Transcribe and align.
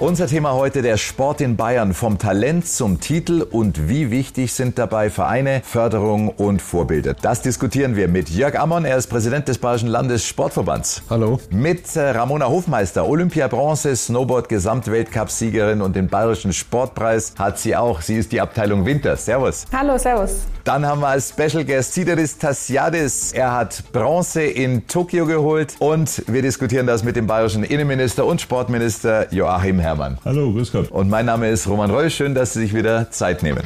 Unser 0.00 0.26
Thema 0.26 0.54
heute 0.54 0.82
der 0.82 0.96
Sport 0.96 1.40
in 1.40 1.54
Bayern 1.54 1.94
vom 1.94 2.18
Talent 2.18 2.66
zum 2.66 2.98
Titel 2.98 3.46
und 3.48 3.88
wie 3.88 4.10
wichtig 4.10 4.52
sind 4.52 4.76
dabei 4.76 5.08
Vereine, 5.08 5.62
Förderung 5.64 6.30
und 6.30 6.60
Vorbilder. 6.60 7.14
Das 7.14 7.42
diskutieren 7.42 7.94
wir 7.94 8.08
mit 8.08 8.28
Jörg 8.28 8.58
Ammon, 8.58 8.84
er 8.84 8.96
ist 8.96 9.06
Präsident 9.06 9.46
des 9.46 9.58
Bayerischen 9.58 9.88
Landessportverbands. 9.88 11.02
Hallo. 11.08 11.38
Mit 11.50 11.94
äh, 11.94 12.10
Ramona 12.10 12.48
Hofmeister, 12.48 13.08
Olympia-Bronze, 13.08 13.94
Snowboard-Gesamtweltcup-Siegerin 13.94 15.80
und 15.80 15.94
den 15.94 16.08
Bayerischen 16.08 16.52
Sportpreis 16.52 17.32
hat 17.38 17.60
sie 17.60 17.76
auch. 17.76 18.00
Sie 18.00 18.16
ist 18.16 18.32
die 18.32 18.40
Abteilung 18.40 18.84
Winter. 18.84 19.16
Servus. 19.16 19.64
Hallo, 19.72 19.96
servus. 19.96 20.40
Dann 20.64 20.84
haben 20.84 21.02
wir 21.02 21.08
als 21.08 21.28
Special 21.28 21.64
Guest 21.64 21.94
Sideris 21.94 22.36
Tassiadis. 22.38 23.32
Er 23.32 23.52
hat 23.52 23.84
Bronze 23.92 24.42
in 24.42 24.88
Tokio 24.88 25.26
geholt 25.26 25.76
und 25.78 26.24
wir 26.26 26.42
diskutieren 26.42 26.86
das 26.86 27.04
mit 27.04 27.14
dem 27.14 27.28
bayerischen 27.28 27.62
Innenminister 27.62 28.26
und 28.26 28.40
Sportminister 28.40 29.32
Joachim 29.32 29.83
Herrmann. 29.84 30.18
Hallo, 30.24 30.52
grüß 30.52 30.72
Gott. 30.72 30.90
Und 30.90 31.10
mein 31.10 31.26
Name 31.26 31.50
ist 31.50 31.68
Roman 31.68 31.90
Reul. 31.90 32.10
Schön, 32.10 32.34
dass 32.34 32.54
Sie 32.54 32.60
sich 32.60 32.74
wieder 32.74 33.10
Zeit 33.10 33.42
nehmen. 33.42 33.62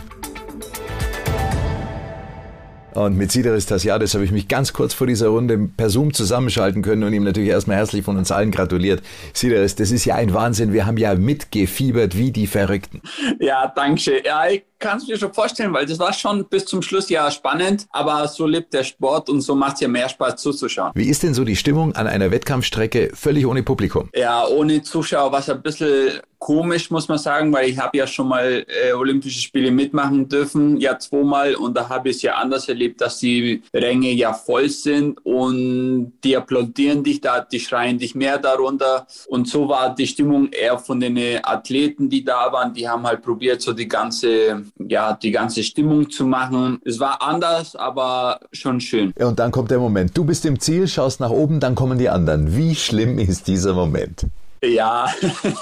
Und 2.95 3.17
mit 3.17 3.31
Sideris 3.31 3.67
Tassiadis 3.67 4.15
habe 4.15 4.25
ich 4.25 4.33
mich 4.33 4.49
ganz 4.49 4.73
kurz 4.73 4.93
vor 4.93 5.07
dieser 5.07 5.29
Runde 5.29 5.57
per 5.77 5.89
Zoom 5.89 6.13
zusammenschalten 6.13 6.83
können 6.83 7.05
und 7.05 7.13
ihm 7.13 7.23
natürlich 7.23 7.51
erstmal 7.51 7.77
herzlich 7.77 8.05
von 8.05 8.17
uns 8.17 8.33
allen 8.33 8.51
gratuliert. 8.51 9.03
Sideris, 9.33 9.77
das 9.77 9.93
ist 9.93 10.05
ja 10.05 10.17
ein 10.17 10.35
Wahnsinn. 10.35 10.73
Wir 10.73 10.85
haben 10.85 10.97
ja 10.97 11.15
mitgefiebert 11.15 12.17
wie 12.17 12.33
die 12.33 12.49
Verrückten. 12.49 13.01
Ja, 13.39 13.73
danke 13.77 14.01
schön. 14.01 14.23
Ja, 14.25 14.49
ich 14.49 14.65
kann 14.78 14.98
es 14.98 15.09
mir 15.09 15.18
schon 15.18 15.32
vorstellen, 15.32 15.73
weil 15.73 15.87
das 15.87 15.98
war 15.98 16.12
schon 16.12 16.46
bis 16.48 16.64
zum 16.64 16.82
Schluss 16.82 17.09
ja 17.09 17.30
spannend, 17.30 17.87
aber 17.91 18.28
so 18.28 18.46
lebt 18.46 18.73
der 18.73 18.84
Sport 18.84 19.28
und 19.28 19.41
so 19.41 19.54
macht 19.54 19.74
es 19.74 19.80
ja 19.80 19.88
mehr 19.88 20.09
Spaß 20.09 20.37
zuzuschauen. 20.37 20.92
Wie 20.95 21.09
ist 21.09 21.23
denn 21.23 21.34
so 21.34 21.45
die 21.45 21.56
Stimmung 21.56 21.95
an 21.95 22.06
einer 22.06 22.30
Wettkampfstrecke 22.30 23.10
völlig 23.15 23.46
ohne 23.46 23.62
Publikum? 23.62 24.09
Ja, 24.15 24.46
ohne 24.46 24.82
Zuschauer 24.82 25.32
war 25.32 25.40
es 25.40 25.51
ein 25.51 25.62
bisschen 25.62 26.20
komisch, 26.38 26.90
muss 26.90 27.09
man 27.09 27.18
sagen, 27.18 27.52
weil 27.52 27.68
ich 27.68 27.79
habe 27.79 27.98
ja 27.98 28.07
schon 28.07 28.29
mal 28.29 28.65
äh, 28.68 28.93
Olympische 28.93 29.40
Spiele 29.40 29.70
mitmachen 29.70 30.29
dürfen, 30.29 30.76
ja 30.79 30.98
zweimal 30.98 31.54
und 31.57 31.76
da 31.76 31.88
habe 31.88 32.10
ich 32.10 32.16
es 32.16 32.23
ja 32.23 32.35
anders 32.37 32.68
erlebt, 32.68 33.01
dass 33.01 33.18
die 33.18 33.63
Ränge 33.74 34.13
ja 34.13 34.32
voll 34.32 34.68
sind 34.68 35.18
und 35.24 36.13
die 36.23 36.37
applaudieren 36.37 37.02
dich 37.02 37.20
da, 37.20 37.40
die 37.40 37.59
schreien 37.59 37.98
dich 37.98 38.15
mehr 38.15 38.38
darunter 38.38 39.07
und 39.26 39.48
so 39.48 39.68
war 39.68 39.95
die 39.95 40.07
Stimmung 40.07 40.51
eher 40.52 40.79
von 40.79 41.01
den 41.01 41.18
Athleten, 41.45 42.09
die 42.09 42.24
da 42.24 42.52
waren, 42.52 42.73
die 42.73 42.88
haben 42.88 43.04
halt 43.04 43.23
probiert, 43.23 43.60
so 43.60 43.73
die 43.73 43.88
ganze 43.88 44.65
ja, 44.79 45.15
die 45.15 45.30
ganze 45.30 45.63
Stimmung 45.63 46.11
zu 46.11 46.24
machen. 46.24 46.80
Es 46.85 47.01
war 47.01 47.23
anders, 47.23 47.77
aber 47.77 48.41
schon 48.52 48.80
schön. 48.80 49.13
Ja, 49.19 49.29
und 49.29 49.38
dann 49.38 49.51
kommt 49.51 49.71
der 49.71 49.79
Moment. 49.79 50.16
Du 50.16 50.25
bist 50.25 50.45
im 50.45 50.59
Ziel, 50.60 50.88
schaust 50.88 51.21
nach 51.21 51.30
oben, 51.30 51.60
dann 51.60 51.75
kommen 51.75 51.99
die 51.99 52.09
anderen. 52.09 52.57
Wie 52.57 52.75
schlimm 52.75 53.19
ist 53.19 53.47
dieser 53.47 53.75
Moment? 53.75 54.27
Ja, 54.62 55.06